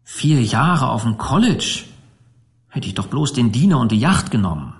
Vier 0.02 0.42
Jahre 0.42 0.90
auf 0.90 1.04
dem 1.04 1.16
College. 1.16 1.84
Hätte 2.68 2.86
ich 2.86 2.94
doch 2.94 3.06
bloß 3.06 3.32
den 3.32 3.52
Diener 3.52 3.78
und 3.78 3.92
die 3.92 4.00
Yacht 4.00 4.30
genommen. 4.30 4.74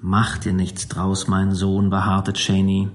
Mach 0.00 0.38
dir 0.38 0.52
nichts 0.52 0.88
draus, 0.88 1.28
mein 1.28 1.54
Sohn, 1.54 1.90
beharrte 1.90 2.32
Cheney. 2.32 2.90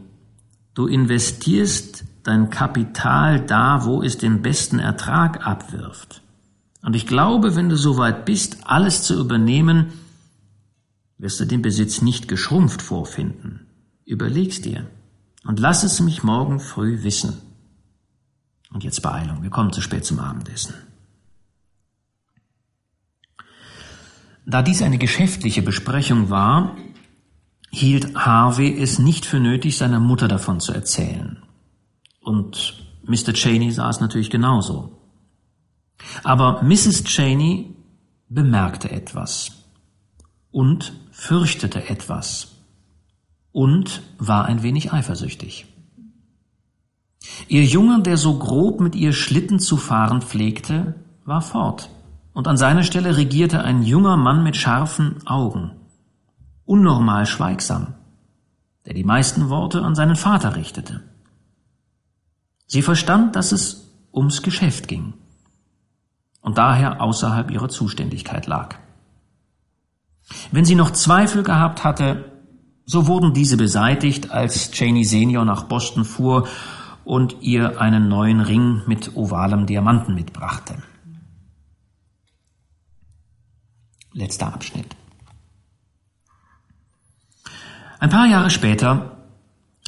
Du 0.78 0.86
investierst 0.86 2.03
dein 2.21 2.51
Kapital 2.51 3.43
da, 3.43 3.86
wo 3.86 4.03
es 4.03 4.19
den 4.19 4.43
besten 4.43 4.78
Ertrag 4.78 5.43
abwirft. 5.43 6.21
Und 6.84 6.95
ich 6.95 7.07
glaube, 7.07 7.55
wenn 7.55 7.67
du 7.67 7.75
soweit 7.75 8.25
bist, 8.25 8.59
alles 8.63 9.01
zu 9.01 9.19
übernehmen, 9.19 9.88
wirst 11.17 11.39
du 11.39 11.45
den 11.45 11.63
Besitz 11.63 12.03
nicht 12.03 12.28
geschrumpft 12.28 12.84
vorfinden. 12.84 13.65
Überleg's 14.05 14.61
dir 14.61 14.86
und 15.45 15.59
lass 15.59 15.82
es 15.82 15.99
mich 15.99 16.21
morgen 16.21 16.59
früh 16.59 17.01
wissen. 17.01 17.41
Und 18.71 18.84
jetzt 18.84 19.01
Beeilung, 19.01 19.41
wir 19.41 19.49
kommen 19.49 19.73
zu 19.73 19.82
spät 19.82 20.05
zum 20.05 20.19
Abendessen. 20.19 20.75
Da 24.45 24.61
dies 24.61 24.84
eine 24.84 24.99
geschäftliche 24.99 25.63
Besprechung 25.63 26.30
war, 26.30 26.78
hielt 27.78 28.15
Harvey 28.15 28.82
es 28.82 28.99
nicht 28.99 29.25
für 29.25 29.39
nötig, 29.39 29.78
seiner 29.78 29.99
Mutter 29.99 30.28
davon 30.28 30.59
zu 30.59 30.73
erzählen. 30.73 31.43
Und 32.21 32.86
Mr. 33.03 33.34
Cheney 33.34 33.71
sah 33.71 33.89
es 33.89 33.99
natürlich 33.99 34.30
genauso. 34.30 34.91
Aber 36.23 36.61
Mrs. 36.63 37.03
Cheney 37.05 37.75
bemerkte 38.30 38.91
etwas 38.91 39.51
und 40.51 40.93
fürchtete 41.11 41.89
etwas 41.89 42.55
und 43.51 44.01
war 44.17 44.45
ein 44.45 44.63
wenig 44.63 44.91
eifersüchtig. 44.91 45.65
Ihr 47.47 47.63
Junge, 47.63 48.01
der 48.01 48.17
so 48.17 48.38
grob 48.38 48.80
mit 48.80 48.95
ihr 48.95 49.13
Schlitten 49.13 49.59
zu 49.59 49.78
fahren 49.78 50.21
pflegte, 50.21 50.95
war 51.25 51.41
fort, 51.41 51.89
und 52.34 52.47
an 52.47 52.57
seiner 52.57 52.84
Stelle 52.84 53.17
regierte 53.17 53.63
ein 53.63 53.84
junger 53.84 54.17
Mann 54.17 54.43
mit 54.43 54.55
scharfen 54.55 55.25
Augen 55.25 55.76
unnormal 56.68 57.26
schweigsam, 57.26 57.95
der 58.86 58.93
die 58.93 59.03
meisten 59.03 59.49
Worte 59.49 59.82
an 59.82 59.95
seinen 59.95 60.15
Vater 60.15 60.55
richtete. 60.55 61.01
Sie 62.68 62.84
verstand, 62.84 63.36
dass 63.36 63.51
es 63.51 63.89
ums 64.13 64.43
Geschäft 64.43 64.88
ging 64.88 65.13
und 66.41 66.57
daher 66.57 67.01
außerhalb 67.01 67.49
ihrer 67.49 67.70
Zuständigkeit 67.70 68.45
lag. 68.45 68.76
Wenn 70.51 70.65
sie 70.65 70.76
noch 70.76 70.91
Zweifel 70.91 71.41
gehabt 71.41 71.84
hatte, 71.84 72.32
so 72.86 73.07
wurden 73.07 73.34
diese 73.34 73.57
beseitigt, 73.57 74.32
als 74.32 74.72
Cheney 74.72 75.05
Senior 75.05 75.45
nach 75.45 75.63
Boston 75.63 76.05
fuhr 76.05 76.47
und 77.05 77.38
ihr 77.41 77.80
einen 77.80 78.09
neuen 78.09 78.41
Ring 78.41 78.82
mit 78.88 79.15
ovalem 79.15 79.65
Diamanten 79.65 80.13
mitbrachte. 80.15 80.76
Letzter 84.13 84.53
Abschnitt. 84.53 84.95
Ein 87.99 88.11
paar 88.11 88.27
Jahre 88.27 88.51
später, 88.51 89.17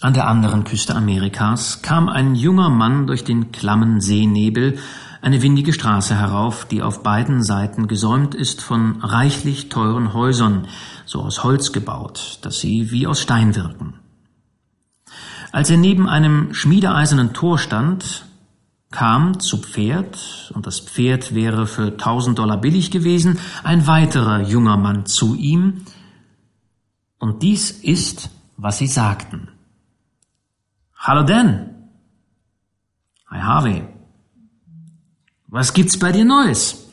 an 0.01 0.15
der 0.15 0.27
anderen 0.27 0.63
Küste 0.63 0.95
Amerikas, 0.95 1.83
kam 1.83 2.09
ein 2.09 2.33
junger 2.33 2.69
Mann 2.69 3.05
durch 3.05 3.23
den 3.23 3.51
klammen 3.51 4.01
Seenebel, 4.01 4.79
eine 5.21 5.43
windige 5.43 5.73
Straße 5.73 6.15
herauf, 6.15 6.65
die 6.65 6.81
auf 6.81 7.03
beiden 7.03 7.43
Seiten 7.43 7.87
gesäumt 7.87 8.33
ist 8.33 8.63
von 8.63 9.01
reichlich 9.01 9.69
teuren 9.69 10.13
Häusern, 10.13 10.67
so 11.05 11.21
aus 11.21 11.43
Holz 11.43 11.71
gebaut, 11.71 12.39
dass 12.41 12.59
sie 12.59 12.89
wie 12.89 13.05
aus 13.05 13.21
Stein 13.21 13.55
wirken. 13.55 13.99
Als 15.51 15.69
er 15.69 15.77
neben 15.77 16.09
einem 16.09 16.53
schmiedeeisernen 16.55 17.33
Tor 17.33 17.59
stand, 17.59 18.25
kam 18.89 19.39
zu 19.39 19.57
Pferd, 19.57 20.51
und 20.55 20.65
das 20.65 20.79
Pferd 20.79 21.35
wäre 21.35 21.67
für 21.67 21.95
tausend 21.97 22.39
Dollar 22.39 22.57
billig 22.57 22.89
gewesen, 22.89 23.37
ein 23.63 23.85
weiterer 23.85 24.41
junger 24.41 24.77
Mann 24.77 25.05
zu 25.05 25.35
ihm, 25.35 25.85
und 27.19 27.43
dies 27.43 27.71
ist, 27.71 28.29
was 28.57 28.79
sie 28.79 28.87
sagten. 28.87 29.49
Hallo 30.95 31.23
Dan. 31.23 31.89
Hi 33.27 33.39
Harvey. 33.39 33.83
Was 35.47 35.73
gibt's 35.73 35.97
bei 35.99 36.11
dir 36.11 36.25
Neues? 36.25 36.85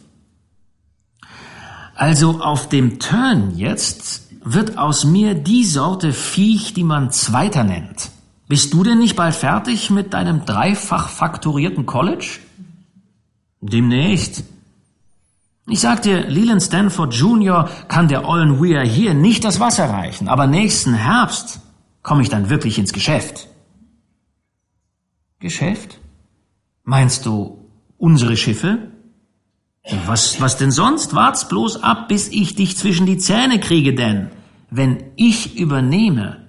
Also 1.95 2.41
auf 2.41 2.69
dem 2.69 2.99
Turn 2.99 3.57
jetzt 3.57 4.31
wird 4.45 4.79
aus 4.79 5.05
mir 5.05 5.35
die 5.35 5.65
Sorte 5.65 6.13
Viech, 6.13 6.75
die 6.75 6.85
man 6.85 7.11
Zweiter 7.11 7.65
nennt. 7.65 8.11
Bist 8.49 8.73
du 8.73 8.85
denn 8.85 8.99
nicht 8.99 9.17
bald 9.17 9.35
fertig 9.35 9.91
mit 9.91 10.13
deinem 10.15 10.45
dreifach 10.45 11.09
fakturierten 11.09 11.87
College? 11.87 12.39
Demnächst. 13.61 14.45
Ich 15.69 15.81
sag 15.81 16.03
dir, 16.03 16.29
Leland 16.29 16.63
Stanford 16.63 17.13
Jr. 17.13 17.69
kann 17.89 18.07
der 18.07 18.29
ollen 18.29 18.61
Weir 18.61 18.83
hier 18.83 19.15
nicht 19.15 19.45
das 19.45 19.59
Wasser 19.59 19.91
reichen, 19.91 20.29
aber 20.29 20.47
nächsten 20.47 20.95
Herbst 20.95 21.61
komme 22.03 22.23
ich 22.23 22.29
dann 22.29 22.51
wirklich 22.51 22.79
ins 22.79 22.93
Geschäft. 22.93 23.49
Geschäft? 25.41 25.99
Meinst 26.85 27.27
du 27.27 27.69
unsere 27.99 28.37
Schiffe? 28.37 28.93
Was, 30.07 30.41
was 30.41 30.57
denn 30.57 30.71
sonst? 30.71 31.15
Wart's 31.15 31.49
bloß 31.49 31.83
ab, 31.83 32.09
bis 32.09 32.29
ich 32.29 32.55
dich 32.55 32.77
zwischen 32.77 33.07
die 33.07 33.19
Zähne 33.19 33.59
kriege, 33.59 33.95
denn 33.95 34.31
wenn 34.71 35.03
ich 35.17 35.59
übernehme, 35.59 36.49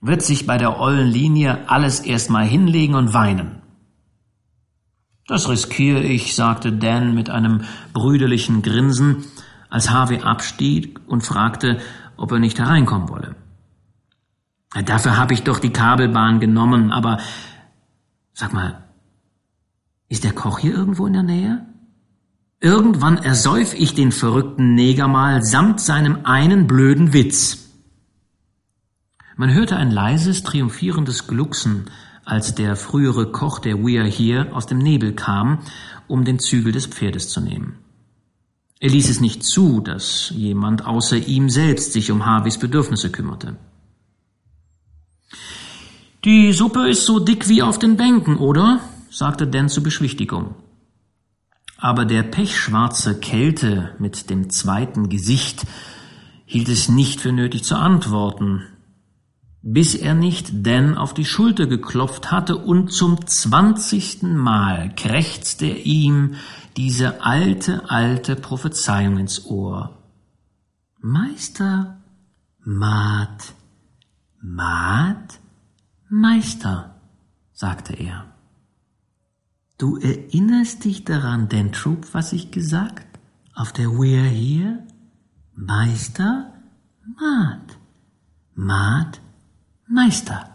wird 0.00 0.22
sich 0.22 0.46
bei 0.46 0.58
der 0.58 0.78
ollen 0.78 1.08
Linie 1.08 1.68
alles 1.68 2.00
erstmal 2.00 2.44
hinlegen 2.44 2.94
und 2.94 3.12
weinen. 3.12 3.62
Das 5.26 5.48
riskiere 5.48 6.02
ich, 6.02 6.34
sagte 6.34 6.72
Dan 6.72 7.14
mit 7.14 7.30
einem 7.30 7.62
brüderlichen 7.92 8.62
Grinsen, 8.62 9.24
als 9.70 9.90
Harvey 9.90 10.20
abstieg 10.20 11.00
und 11.06 11.22
fragte, 11.22 11.80
ob 12.16 12.30
er 12.32 12.38
nicht 12.38 12.58
hereinkommen 12.58 13.08
wolle. 13.08 13.34
Dafür 14.84 15.16
habe 15.16 15.34
ich 15.34 15.42
doch 15.42 15.58
die 15.58 15.72
Kabelbahn 15.72 16.40
genommen, 16.40 16.92
aber 16.92 17.18
sag 18.32 18.52
mal, 18.52 18.84
ist 20.08 20.24
der 20.24 20.32
Koch 20.32 20.58
hier 20.58 20.74
irgendwo 20.74 21.06
in 21.06 21.12
der 21.12 21.22
Nähe? 21.22 21.66
Irgendwann 22.60 23.18
ersäuf 23.18 23.74
ich 23.74 23.94
den 23.94 24.12
verrückten 24.12 24.74
Neger 24.74 25.08
mal 25.08 25.42
samt 25.42 25.80
seinem 25.80 26.24
einen 26.24 26.66
blöden 26.66 27.12
Witz. 27.12 27.68
Man 29.36 29.52
hörte 29.52 29.76
ein 29.76 29.90
leises, 29.90 30.42
triumphierendes 30.42 31.26
Glucksen, 31.26 31.90
als 32.24 32.54
der 32.54 32.76
frühere 32.76 33.30
Koch 33.30 33.58
der 33.58 33.82
Weir 33.82 34.04
hier 34.04 34.54
aus 34.54 34.66
dem 34.66 34.78
Nebel 34.78 35.12
kam, 35.12 35.60
um 36.08 36.24
den 36.24 36.38
Zügel 36.38 36.72
des 36.72 36.86
Pferdes 36.86 37.28
zu 37.28 37.40
nehmen. 37.40 37.78
Er 38.80 38.90
ließ 38.90 39.08
es 39.08 39.20
nicht 39.20 39.44
zu, 39.44 39.80
dass 39.80 40.30
jemand 40.30 40.84
außer 40.84 41.16
ihm 41.16 41.48
selbst 41.48 41.92
sich 41.92 42.10
um 42.10 42.26
Harveys 42.26 42.58
Bedürfnisse 42.58 43.10
kümmerte. 43.10 43.56
Die 46.24 46.52
Suppe 46.52 46.88
ist 46.88 47.04
so 47.04 47.18
dick 47.18 47.48
wie 47.48 47.62
auf 47.62 47.78
den 47.78 47.96
Bänken, 47.96 48.36
oder? 48.36 48.80
sagte 49.10 49.46
Dan 49.46 49.68
zur 49.68 49.82
Beschwichtigung. 49.82 50.54
Aber 51.76 52.04
der 52.04 52.22
pechschwarze 52.22 53.18
Kälte 53.20 53.94
mit 53.98 54.30
dem 54.30 54.48
zweiten 54.50 55.08
Gesicht 55.08 55.66
hielt 56.46 56.68
es 56.68 56.88
nicht 56.88 57.20
für 57.20 57.32
nötig 57.32 57.64
zu 57.64 57.76
antworten, 57.76 58.62
bis 59.66 59.94
er 59.94 60.14
nicht 60.14 60.66
Dan 60.66 60.94
auf 60.94 61.14
die 61.14 61.24
Schulter 61.24 61.66
geklopft 61.66 62.30
hatte 62.30 62.58
und 62.58 62.92
zum 62.92 63.26
zwanzigsten 63.26 64.36
Mal 64.36 64.94
krächzte 64.94 65.64
er 65.64 65.86
ihm 65.86 66.34
diese 66.76 67.22
alte, 67.24 67.88
alte 67.88 68.36
Prophezeiung 68.36 69.16
ins 69.16 69.46
Ohr. 69.46 70.02
Meister, 71.00 71.96
Maat, 72.62 73.54
Maat, 74.42 75.40
Meister, 76.10 77.00
sagte 77.54 77.94
er. 77.94 78.26
Du 79.78 79.96
erinnerst 79.96 80.84
dich 80.84 81.06
daran, 81.06 81.48
Dan 81.48 81.72
Troop, 81.72 82.12
was 82.12 82.34
ich 82.34 82.50
gesagt? 82.50 83.06
Auf 83.54 83.72
der 83.72 83.86
We're 83.86 84.28
Here? 84.28 84.86
Meister, 85.54 86.52
Maat, 87.18 87.78
Maat, 88.54 89.20
Meister. 89.86 90.50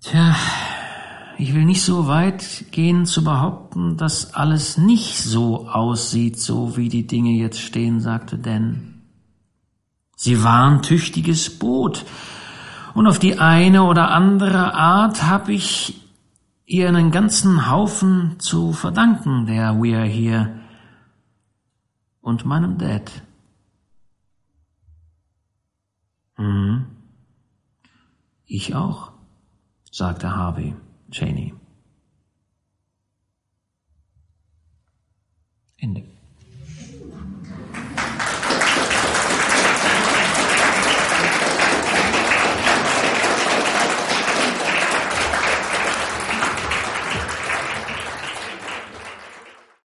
Tja, 0.00 0.34
ich 1.38 1.54
will 1.54 1.64
nicht 1.64 1.82
so 1.82 2.06
weit 2.06 2.66
gehen 2.70 3.06
zu 3.06 3.22
behaupten, 3.22 3.96
dass 3.96 4.34
alles 4.34 4.78
nicht 4.78 5.18
so 5.18 5.68
aussieht, 5.68 6.38
so 6.38 6.76
wie 6.76 6.88
die 6.88 7.06
Dinge 7.06 7.32
jetzt 7.32 7.60
stehen, 7.60 8.00
sagte 8.00 8.38
Dan. 8.38 9.02
Sie 10.16 10.42
waren 10.42 10.82
tüchtiges 10.82 11.58
Boot, 11.58 12.04
und 12.94 13.06
auf 13.06 13.18
die 13.18 13.38
eine 13.38 13.84
oder 13.84 14.10
andere 14.10 14.74
Art 14.74 15.22
habe 15.22 15.52
ich 15.52 16.00
ihr 16.66 16.88
einen 16.88 17.10
ganzen 17.10 17.70
Haufen 17.70 18.38
zu 18.38 18.72
verdanken, 18.72 19.46
der 19.46 19.76
Weir 19.76 20.02
hier 20.02 20.60
und 22.20 22.44
meinem 22.44 22.78
Dad. 22.78 23.10
Mhm. 26.40 26.86
Ich 28.46 28.74
auch, 28.74 29.12
sagte 29.92 30.34
Harvey 30.34 30.74
Cheney. 31.10 31.52
Ende. 35.76 36.02